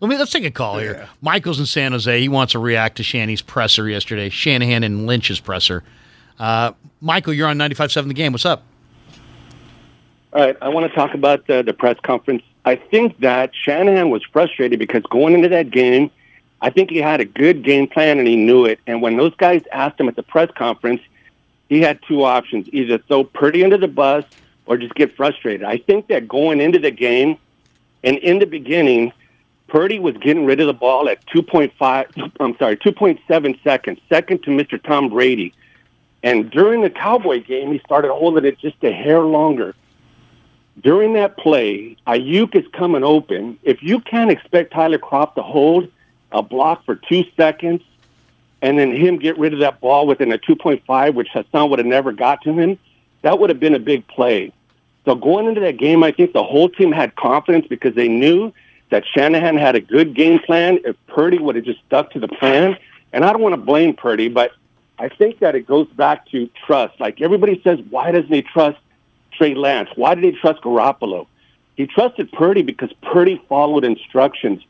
Let 0.00 0.08
me 0.08 0.16
let's 0.16 0.32
take 0.32 0.44
a 0.44 0.50
call 0.50 0.78
here. 0.78 1.08
Michael's 1.20 1.60
in 1.60 1.66
San 1.66 1.92
Jose. 1.92 2.20
He 2.20 2.28
wants 2.30 2.52
to 2.52 2.58
react 2.58 2.96
to 2.96 3.02
Shanny's 3.02 3.42
presser 3.42 3.88
yesterday. 3.88 4.30
Shanahan 4.30 4.82
and 4.82 5.06
Lynch's 5.06 5.40
presser. 5.40 5.84
Uh, 6.38 6.72
Michael, 7.00 7.32
you're 7.32 7.48
on 7.48 7.58
95.7 7.58 8.08
The 8.08 8.14
Game. 8.14 8.32
What's 8.32 8.46
up? 8.46 8.62
All 10.32 10.40
right, 10.40 10.56
I 10.60 10.68
want 10.68 10.90
to 10.90 10.94
talk 10.94 11.14
about 11.14 11.46
the 11.46 11.74
press 11.78 11.96
conference. 12.02 12.42
I 12.64 12.76
think 12.76 13.20
that 13.20 13.52
Shanahan 13.54 14.10
was 14.10 14.22
frustrated 14.24 14.78
because 14.78 15.02
going 15.10 15.34
into 15.34 15.48
that 15.50 15.70
game, 15.70 16.10
I 16.60 16.70
think 16.70 16.90
he 16.90 16.98
had 16.98 17.20
a 17.20 17.24
good 17.24 17.62
game 17.62 17.86
plan 17.86 18.18
and 18.18 18.26
he 18.26 18.36
knew 18.36 18.64
it. 18.64 18.80
And 18.86 19.02
when 19.02 19.16
those 19.16 19.34
guys 19.36 19.62
asked 19.70 20.00
him 20.00 20.08
at 20.08 20.16
the 20.16 20.22
press 20.22 20.50
conference, 20.56 21.02
he 21.68 21.80
had 21.80 22.00
two 22.08 22.24
options: 22.24 22.68
either 22.72 22.98
throw 22.98 23.22
Purdy 23.22 23.62
under 23.62 23.76
the 23.76 23.88
bus 23.88 24.24
or 24.66 24.76
just 24.76 24.94
get 24.94 25.14
frustrated. 25.14 25.62
I 25.62 25.76
think 25.76 26.08
that 26.08 26.26
going 26.26 26.60
into 26.60 26.78
the 26.78 26.90
game 26.90 27.36
and 28.02 28.18
in 28.18 28.38
the 28.38 28.46
beginning, 28.46 29.12
Purdy 29.68 29.98
was 29.98 30.16
getting 30.18 30.44
rid 30.44 30.60
of 30.60 30.66
the 30.66 30.74
ball 30.74 31.08
at 31.08 31.24
2.5. 31.26 32.32
I'm 32.40 32.56
sorry, 32.58 32.76
2.7 32.76 33.62
seconds, 33.64 33.98
second 34.08 34.42
to 34.44 34.50
Mr. 34.50 34.82
Tom 34.82 35.08
Brady. 35.08 35.52
And 36.24 36.50
during 36.50 36.80
the 36.80 36.90
Cowboy 36.90 37.44
game, 37.44 37.70
he 37.72 37.78
started 37.86 38.10
holding 38.10 38.44
it 38.44 38.58
just 38.58 38.82
a 38.82 38.90
hair 38.90 39.20
longer 39.20 39.76
during 40.80 41.14
that 41.14 41.36
play, 41.36 41.96
Aiyuk 42.06 42.54
is 42.54 42.64
coming 42.72 43.04
open. 43.04 43.58
If 43.62 43.82
you 43.82 44.00
can't 44.00 44.30
expect 44.30 44.72
Tyler 44.72 44.98
Kroft 44.98 45.34
to 45.36 45.42
hold 45.42 45.88
a 46.32 46.42
block 46.42 46.84
for 46.84 46.96
two 46.96 47.24
seconds 47.36 47.82
and 48.60 48.78
then 48.78 48.94
him 48.94 49.18
get 49.18 49.38
rid 49.38 49.52
of 49.52 49.60
that 49.60 49.80
ball 49.80 50.06
within 50.06 50.32
a 50.32 50.38
2.5, 50.38 51.14
which 51.14 51.28
Haason 51.28 51.70
would 51.70 51.78
have 51.78 51.86
never 51.86 52.12
got 52.12 52.42
to 52.42 52.52
him, 52.52 52.78
that 53.22 53.38
would 53.38 53.50
have 53.50 53.60
been 53.60 53.74
a 53.74 53.78
big 53.78 54.06
play. 54.08 54.52
So 55.04 55.14
going 55.14 55.46
into 55.46 55.60
that 55.60 55.76
game, 55.76 56.02
I 56.02 56.12
think 56.12 56.32
the 56.32 56.42
whole 56.42 56.68
team 56.68 56.90
had 56.90 57.14
confidence 57.14 57.66
because 57.68 57.94
they 57.94 58.08
knew 58.08 58.52
that 58.90 59.04
Shanahan 59.06 59.56
had 59.56 59.76
a 59.76 59.80
good 59.80 60.14
game 60.14 60.38
plan. 60.38 60.80
If 60.84 60.96
Purdy 61.06 61.38
would 61.38 61.56
have 61.56 61.64
just 61.64 61.80
stuck 61.86 62.10
to 62.12 62.20
the 62.20 62.28
plan, 62.28 62.76
and 63.12 63.24
I 63.24 63.32
don't 63.32 63.42
want 63.42 63.52
to 63.52 63.60
blame 63.60 63.94
Purdy, 63.94 64.28
but 64.28 64.52
I 64.98 65.08
think 65.08 65.40
that 65.40 65.54
it 65.54 65.66
goes 65.66 65.88
back 65.88 66.28
to 66.30 66.48
trust. 66.66 67.00
Like 67.00 67.20
everybody 67.20 67.60
says, 67.64 67.80
why 67.90 68.10
doesn't 68.12 68.32
he 68.32 68.42
trust 68.42 68.78
Trey 69.32 69.54
Lance? 69.54 69.88
Why 69.96 70.14
did 70.14 70.24
he 70.24 70.32
trust 70.32 70.62
Garoppolo? 70.62 71.26
He 71.76 71.86
trusted 71.86 72.30
Purdy 72.32 72.62
because 72.62 72.92
Purdy 73.02 73.42
followed 73.48 73.84
instructions. 73.84 74.62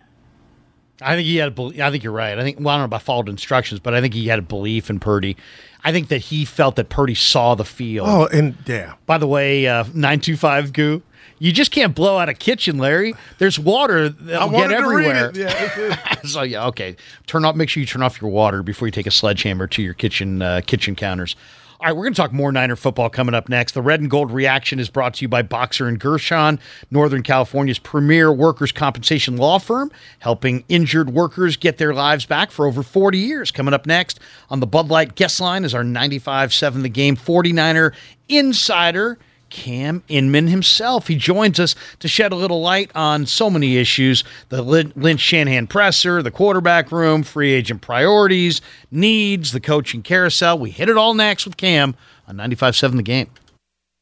I 1.03 1.17
think 1.17 1.27
he 1.27 1.37
had. 1.37 1.59
A, 1.59 1.63
I 1.85 1.91
think 1.91 2.05
you're 2.05 2.13
right. 2.13 2.39
I 2.39 2.43
think. 2.43 2.59
Well, 2.61 2.69
I 2.69 2.75
don't 2.75 2.83
know 2.83 2.85
about 2.85 3.03
followed 3.03 3.29
instructions, 3.29 3.81
but 3.81 3.95
I 3.95 4.01
think 4.01 4.15
he 4.15 4.29
had 4.29 4.39
a 4.39 4.43
belief 4.43 4.89
in 4.89 5.01
Purdy. 5.01 5.37
I 5.83 5.93
think 5.93 6.09
that 6.09 6.19
he 6.19 6.45
felt 6.45 6.77
that 6.77 6.89
Purdy 6.89 7.15
saw 7.15 7.55
the 7.55 7.65
field. 7.65 8.09
Oh, 8.09 8.27
and 8.27 8.57
yeah. 8.65 8.95
By 9.05 9.19
the 9.19 9.27
way, 9.27 9.67
uh, 9.67 9.85
nine 9.93 10.21
two 10.21 10.37
five 10.37 10.73
goo. 10.73 11.03
You 11.39 11.53
just 11.53 11.71
can't 11.71 11.95
blow 11.95 12.19
out 12.19 12.29
a 12.29 12.35
kitchen, 12.35 12.79
Larry. 12.79 13.15
There's 13.39 13.59
water 13.59 14.09
that'll 14.09 14.51
get 14.51 14.71
everywhere. 14.71 15.33
Yeah. 15.35 16.21
so 16.25 16.43
yeah, 16.43 16.67
okay. 16.67 16.97
Turn 17.27 17.45
off. 17.45 17.57
Make 17.57 17.69
sure 17.69 17.81
you 17.81 17.87
turn 17.87 18.03
off 18.03 18.21
your 18.21 18.31
water 18.31 18.63
before 18.63 18.87
you 18.89 18.93
take 18.93 19.07
a 19.07 19.11
sledgehammer 19.11 19.67
to 19.69 19.83
your 19.83 19.95
kitchen 19.95 20.43
uh, 20.43 20.61
kitchen 20.65 20.95
counters. 20.95 21.37
All 21.81 21.89
right, 21.89 21.97
we're 21.97 22.05
going 22.05 22.15
to 22.15 22.23
talk 22.23 22.33
more 22.33 22.51
Niner 22.51 22.77
football 22.77 23.11
coming 23.11 23.35
up 23.35 23.51
next. 23.51 23.73
The 23.73 23.83
Red 23.83 24.01
and 24.01 24.09
Gold 24.09 24.31
Reaction 24.31 24.79
is 24.79 24.89
brought 24.89 25.15
to 25.15 25.23
you 25.23 25.29
by 25.29 25.43
Boxer 25.43 25.87
and 25.87 26.01
Gerson, 26.01 26.59
Northern 26.91 27.23
California's 27.23 27.79
premier 27.79 28.33
workers' 28.33 28.73
compensation 28.73 29.37
law 29.37 29.59
firm, 29.59 29.93
helping 30.21 30.65
injured 30.71 31.11
workers 31.11 31.59
get 31.59 31.77
their 31.77 31.93
lives 31.93 32.25
back 32.25 32.51
for 32.53 32.67
over 32.67 32.83
40 32.83 33.19
years. 33.19 33.51
Coming 33.51 33.75
up 33.75 33.85
next 33.87 34.19
on 34.49 34.61
the 34.61 34.67
Bud 34.67 34.89
Light 34.89 35.15
guest 35.15 35.41
line 35.41 35.63
is 35.63 35.75
our 35.75 35.83
95-7 35.83 36.83
The 36.83 36.89
Game 36.89 37.17
49er 37.19 37.93
insider. 38.31 39.19
Cam 39.55 40.03
Inman 40.09 40.49
himself. 40.49 41.07
He 41.07 41.15
joins 41.15 41.61
us 41.61 41.77
to 42.01 42.09
shed 42.09 42.33
a 42.33 42.35
little 42.35 42.61
light 42.61 42.91
on 42.97 43.25
so 43.25 43.49
many 43.49 43.77
issues 43.77 44.25
the 44.49 44.61
Lynch 44.61 45.21
Shanahan 45.21 45.69
presser, 45.69 46.25
the 46.25 46.33
quarterback 46.33 46.91
room, 46.91 47.23
free 47.23 47.53
agent 47.53 47.81
priorities, 47.81 48.61
needs, 48.91 49.53
the 49.53 49.61
coaching 49.61 50.03
carousel. 50.03 50.59
We 50.59 50.71
hit 50.71 50.89
it 50.89 50.97
all 50.97 51.15
next 51.15 51.45
with 51.45 51.57
Cam 51.57 51.95
on 52.27 52.37
95.7 52.37 52.97
The 52.97 53.03
Game. 53.05 53.31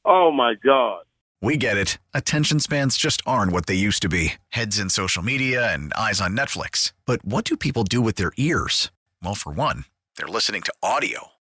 Oh, 0.07 0.33
my 0.33 0.55
God. 0.55 1.05
We 1.43 1.59
get 1.59 1.77
it. 1.77 1.99
Attention 2.15 2.59
spans 2.59 2.97
just 2.97 3.21
aren't 3.27 3.53
what 3.53 3.67
they 3.67 3.75
used 3.75 4.01
to 4.03 4.09
be 4.09 4.35
heads 4.49 4.79
in 4.79 4.89
social 4.89 5.23
media 5.23 5.73
and 5.75 5.93
eyes 5.93 6.19
on 6.21 6.35
Netflix. 6.35 6.93
But 7.05 7.23
what 7.27 7.45
do 7.45 7.59
people 7.59 7.85
do 7.85 8.01
with 8.01 8.17
their 8.17 8.33
ears? 8.39 8.91
Well, 9.23 9.35
for 9.35 9.53
one, 9.53 9.85
they're 10.17 10.27
listening 10.29 10.63
to 10.63 10.73
audio. 10.83 11.32